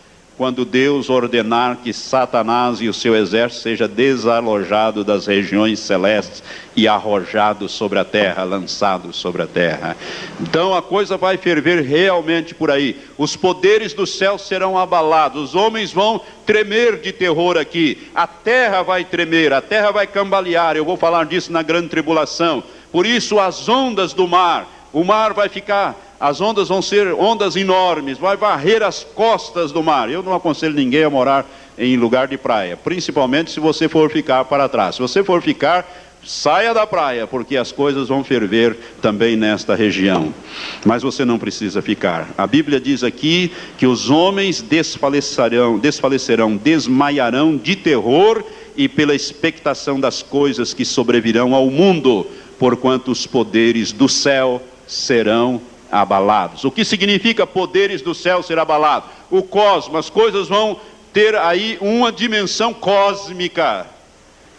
Quando 0.42 0.66
Deus 0.66 1.08
ordenar 1.08 1.78
que 1.84 1.94
Satanás 1.94 2.82
e 2.82 2.90
o 2.90 2.94
seu 2.96 3.16
exército 3.16 3.62
seja 3.62 3.88
desalojado 3.88 5.04
das 5.04 5.28
regiões 5.28 5.80
celestes 5.80 6.42
e 6.76 6.88
arrojado 6.88 7.70
sobre 7.70 8.00
a 8.00 8.04
terra, 8.04 8.42
lançado 8.42 9.14
sobre 9.14 9.44
a 9.44 9.46
terra. 9.46 9.96
Então 10.40 10.74
a 10.74 10.82
coisa 10.82 11.16
vai 11.16 11.38
ferver 11.38 11.84
realmente 11.84 12.56
por 12.56 12.72
aí. 12.72 13.00
Os 13.20 13.36
poderes 13.36 13.94
do 13.94 14.08
céu 14.08 14.40
serão 14.40 14.80
abalados, 14.80 15.50
os 15.50 15.56
homens 15.56 15.94
vão 15.94 16.20
tremer 16.44 17.00
de 17.00 17.12
terror 17.12 17.56
aqui. 17.56 18.10
A 18.16 18.26
terra 18.26 18.82
vai 18.82 19.06
tremer, 19.06 19.54
a 19.54 19.62
terra 19.62 19.92
vai 19.92 20.08
cambalear. 20.08 20.76
Eu 20.76 20.86
vou 20.86 20.98
falar 20.98 21.28
disso 21.28 21.54
na 21.54 21.62
grande 21.62 21.90
tribulação. 21.90 22.64
Por 22.92 23.06
isso 23.06 23.40
as 23.40 23.70
ondas 23.70 24.12
do 24.12 24.28
mar, 24.28 24.68
o 24.92 25.04
mar 25.04 25.36
vai 25.36 25.50
ficar 25.50 26.11
as 26.22 26.40
ondas 26.40 26.70
vão 26.70 26.84
ser 26.84 27.16
ondas 27.16 27.56
enormes, 27.56 28.20
vai 28.20 28.38
varrer 28.38 28.84
as 28.84 29.04
costas 29.04 29.72
do 29.72 29.82
mar. 29.82 30.08
Eu 30.08 30.22
não 30.22 30.36
aconselho 30.36 30.76
ninguém 30.76 31.04
a 31.04 31.10
morar 31.10 31.50
em 31.76 31.98
lugar 31.98 32.28
de 32.28 32.38
praia, 32.38 32.78
principalmente 32.78 33.50
se 33.50 33.60
você 33.60 33.90
for 33.90 34.12
ficar 34.12 34.46
para 34.46 34.70
trás. 34.70 34.96
Se 34.96 35.02
você 35.02 35.24
for 35.24 35.42
ficar, 35.42 35.84
saia 36.24 36.76
da 36.76 36.86
praia, 36.86 37.26
porque 37.26 37.58
as 37.58 37.72
coisas 37.72 38.10
vão 38.10 38.24
ferver 38.24 38.78
também 39.02 39.36
nesta 39.36 39.74
região. 39.74 40.32
Mas 40.86 41.02
você 41.02 41.26
não 41.26 41.40
precisa 41.40 41.82
ficar. 41.82 42.30
A 42.38 42.46
Bíblia 42.46 42.80
diz 42.80 43.04
aqui 43.04 43.52
que 43.80 43.88
os 43.88 44.12
homens 44.12 44.62
desfalecerão, 44.62 45.80
desfalecerão, 45.80 46.56
desmaiarão 46.56 47.58
de 47.58 47.76
terror 47.76 48.44
e 48.78 48.88
pela 48.88 49.16
expectação 49.16 50.00
das 50.00 50.22
coisas 50.22 50.72
que 50.72 50.86
sobrevirão 50.86 51.56
ao 51.56 51.66
mundo, 51.72 52.28
porquanto 52.60 53.10
os 53.10 53.26
poderes 53.26 53.92
do 53.92 54.08
céu 54.08 54.62
serão 54.86 55.60
abalados. 55.92 56.64
O 56.64 56.72
que 56.72 56.86
significa 56.86 57.46
poderes 57.46 58.02
do 58.02 58.16
céu 58.16 58.42
ser 58.42 58.58
abalado? 58.58 59.06
O 59.30 59.44
cosmos, 59.44 60.00
as 60.00 60.10
coisas 60.10 60.48
vão 60.48 60.80
ter 61.12 61.36
aí 61.36 61.78
uma 61.82 62.12
dimensão 62.12 62.74
cósmica 62.74 63.86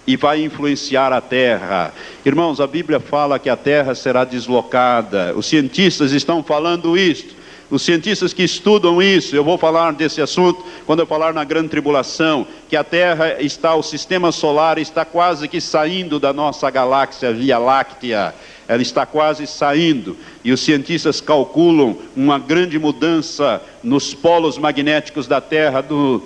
e 0.07 0.17
vai 0.17 0.43
influenciar 0.43 1.13
a 1.13 1.21
terra. 1.21 1.95
Irmãos, 2.25 2.61
a 2.61 2.67
Bíblia 2.67 3.01
fala 3.01 3.39
que 3.39 3.49
a 3.49 3.57
terra 3.57 3.95
será 3.95 4.25
deslocada. 4.25 5.33
Os 5.35 5.47
cientistas 5.47 6.13
estão 6.13 6.43
falando 6.43 6.99
isto. 6.99 7.43
Os 7.71 7.81
cientistas 7.81 8.35
que 8.35 8.43
estudam 8.43 9.01
isso, 9.01 9.35
eu 9.35 9.43
vou 9.43 9.57
falar 9.57 9.95
desse 9.95 10.21
assunto 10.21 10.63
quando 10.85 11.01
eu 11.01 11.07
falar 11.07 11.33
na 11.33 11.43
grande 11.43 11.71
tribulação, 11.71 12.47
que 12.69 12.77
a 12.77 12.85
Terra 12.85 13.41
está, 13.41 13.75
o 13.75 13.83
sistema 13.83 14.31
solar 14.31 14.77
está 14.77 15.07
quase 15.07 15.49
que 15.49 15.59
saindo 15.59 16.21
da 16.21 16.35
nossa 16.35 16.69
galáxia 16.69 17.33
Via 17.33 17.57
Láctea 17.57 18.35
ela 18.69 18.83
está 18.83 19.05
quase 19.05 19.47
saindo, 19.47 20.17
e 20.45 20.53
os 20.53 20.61
cientistas 20.61 21.21
calculam 21.21 21.97
uma 22.17 22.39
grande 22.39 22.79
mudança 22.79 23.63
nos 23.83 24.15
polos 24.15 24.59
magnéticos 24.59 25.27
da 25.27 25.41
Terra, 25.41 25.81
do, 25.81 26.23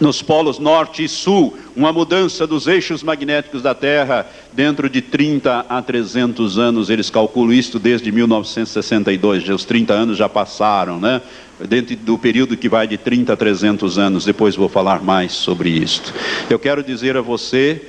nos 0.00 0.20
polos 0.20 0.58
norte 0.58 1.04
e 1.04 1.08
sul, 1.08 1.56
uma 1.74 1.92
mudança 1.92 2.46
dos 2.46 2.66
eixos 2.66 3.02
magnéticos 3.02 3.62
da 3.62 3.74
Terra 3.74 4.26
dentro 4.52 4.88
de 4.88 5.00
30 5.00 5.66
a 5.68 5.82
300 5.82 6.58
anos. 6.58 6.90
Eles 6.90 7.10
calculam 7.10 7.52
isso 7.52 7.78
desde 7.78 8.12
1962, 8.12 9.48
os 9.48 9.64
30 9.64 9.92
anos 9.94 10.18
já 10.18 10.28
passaram, 10.28 11.00
né? 11.00 11.22
Dentro 11.68 11.96
do 11.96 12.16
período 12.16 12.56
que 12.56 12.68
vai 12.68 12.86
de 12.86 12.96
30 12.96 13.32
a 13.32 13.36
300 13.36 13.98
anos, 13.98 14.24
depois 14.24 14.54
vou 14.54 14.68
falar 14.68 15.02
mais 15.02 15.32
sobre 15.32 15.70
isto. 15.70 16.14
Eu 16.48 16.58
quero 16.58 16.84
dizer 16.84 17.16
a 17.16 17.20
você 17.20 17.82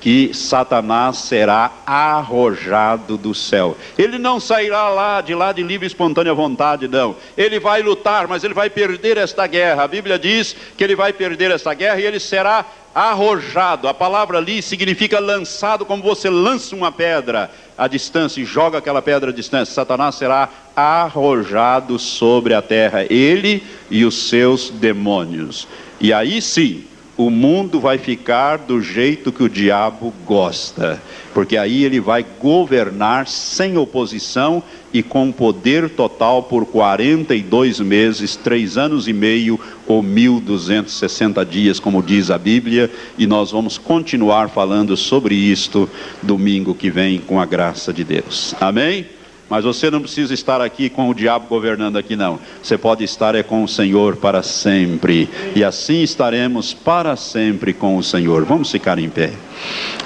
que 0.00 0.32
Satanás 0.32 1.18
será 1.18 1.70
arrojado 1.86 3.18
do 3.18 3.34
céu. 3.34 3.76
Ele 3.98 4.18
não 4.18 4.40
sairá 4.40 4.88
lá 4.88 5.20
de 5.20 5.34
lá 5.34 5.52
de 5.52 5.62
livre 5.62 5.86
e 5.86 5.88
espontânea 5.88 6.32
vontade, 6.32 6.88
não. 6.88 7.14
Ele 7.36 7.60
vai 7.60 7.82
lutar, 7.82 8.26
mas 8.26 8.42
ele 8.42 8.54
vai 8.54 8.70
perder 8.70 9.18
esta 9.18 9.46
guerra. 9.46 9.84
A 9.84 9.88
Bíblia 9.88 10.18
diz 10.18 10.56
que 10.76 10.82
ele 10.82 10.96
vai 10.96 11.12
perder 11.12 11.50
esta 11.50 11.74
guerra 11.74 12.00
e 12.00 12.06
ele 12.06 12.18
será 12.18 12.64
arrojado. 12.94 13.86
A 13.86 13.94
palavra 13.94 14.38
ali 14.38 14.62
significa 14.62 15.20
lançado, 15.20 15.84
como 15.84 16.02
você 16.02 16.28
lança 16.28 16.74
uma 16.74 16.90
pedra 16.90 17.50
à 17.76 17.86
distância 17.86 18.40
e 18.40 18.44
joga 18.44 18.78
aquela 18.78 19.02
pedra 19.02 19.30
à 19.30 19.32
distância. 19.32 19.74
Satanás 19.74 20.14
será 20.14 20.48
arrojado 20.74 21.98
sobre 21.98 22.54
a 22.54 22.62
terra, 22.62 23.04
ele 23.08 23.62
e 23.90 24.04
os 24.04 24.28
seus 24.28 24.70
demônios. 24.70 25.68
E 26.00 26.12
aí 26.12 26.40
sim, 26.40 26.84
o 27.20 27.28
mundo 27.28 27.78
vai 27.78 27.98
ficar 27.98 28.56
do 28.56 28.80
jeito 28.80 29.30
que 29.30 29.42
o 29.42 29.48
diabo 29.48 30.10
gosta, 30.24 31.02
porque 31.34 31.54
aí 31.58 31.84
ele 31.84 32.00
vai 32.00 32.24
governar 32.40 33.28
sem 33.28 33.76
oposição 33.76 34.62
e 34.90 35.02
com 35.02 35.30
poder 35.30 35.90
total 35.90 36.44
por 36.44 36.64
42 36.64 37.78
meses, 37.80 38.36
três 38.36 38.78
anos 38.78 39.06
e 39.06 39.12
meio 39.12 39.60
ou 39.86 40.02
1260 40.02 41.44
dias, 41.44 41.78
como 41.78 42.02
diz 42.02 42.30
a 42.30 42.38
Bíblia, 42.38 42.90
e 43.18 43.26
nós 43.26 43.50
vamos 43.50 43.76
continuar 43.76 44.48
falando 44.48 44.96
sobre 44.96 45.34
isto 45.34 45.90
domingo 46.22 46.74
que 46.74 46.88
vem, 46.88 47.18
com 47.18 47.38
a 47.38 47.44
graça 47.44 47.92
de 47.92 48.02
Deus. 48.02 48.54
Amém? 48.58 49.19
Mas 49.50 49.64
você 49.64 49.90
não 49.90 50.00
precisa 50.00 50.32
estar 50.32 50.60
aqui 50.60 50.88
com 50.88 51.10
o 51.10 51.14
diabo 51.14 51.48
governando 51.48 51.96
aqui, 51.96 52.14
não. 52.14 52.38
Você 52.62 52.78
pode 52.78 53.02
estar 53.02 53.34
é 53.34 53.42
com 53.42 53.64
o 53.64 53.68
Senhor 53.68 54.14
para 54.14 54.44
sempre. 54.44 55.28
E 55.56 55.64
assim 55.64 56.02
estaremos 56.02 56.72
para 56.72 57.16
sempre 57.16 57.72
com 57.74 57.96
o 57.96 58.02
Senhor. 58.02 58.44
Vamos 58.44 58.70
ficar 58.70 58.96
em 59.00 59.10
pé. 59.10 59.32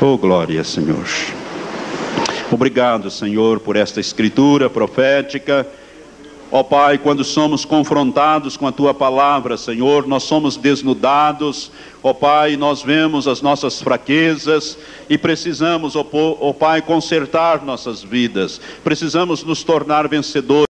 Oh, 0.01 0.17
glória, 0.17 0.65
Senhor. 0.65 1.05
Obrigado, 2.51 3.11
Senhor, 3.11 3.61
por 3.61 3.77
esta 3.77 4.01
escritura 4.01 4.71
profética. 4.71 5.67
Ó 6.51 6.61
oh, 6.61 6.65
Pai, 6.65 6.99
quando 6.99 7.25
somos 7.25 7.65
confrontados 7.65 8.57
com 8.57 8.67
a 8.67 8.73
tua 8.73 8.95
palavra, 8.95 9.57
Senhor, 9.57 10.07
nós 10.07 10.23
somos 10.23 10.57
desnudados, 10.57 11.71
Ó 12.07 12.11
oh, 12.11 12.15
Pai, 12.15 12.55
nós 12.55 12.83
vemos 12.83 13.27
as 13.27 13.41
nossas 13.41 13.81
fraquezas 13.81 14.77
e 15.09 15.17
precisamos, 15.17 15.97
ó 15.97 16.07
oh, 16.13 16.53
Pai, 16.53 16.83
consertar 16.83 17.65
nossas 17.65 18.03
vidas, 18.03 18.61
precisamos 18.85 19.43
nos 19.43 19.65
tornar 19.65 20.07
vencedores. 20.07 20.55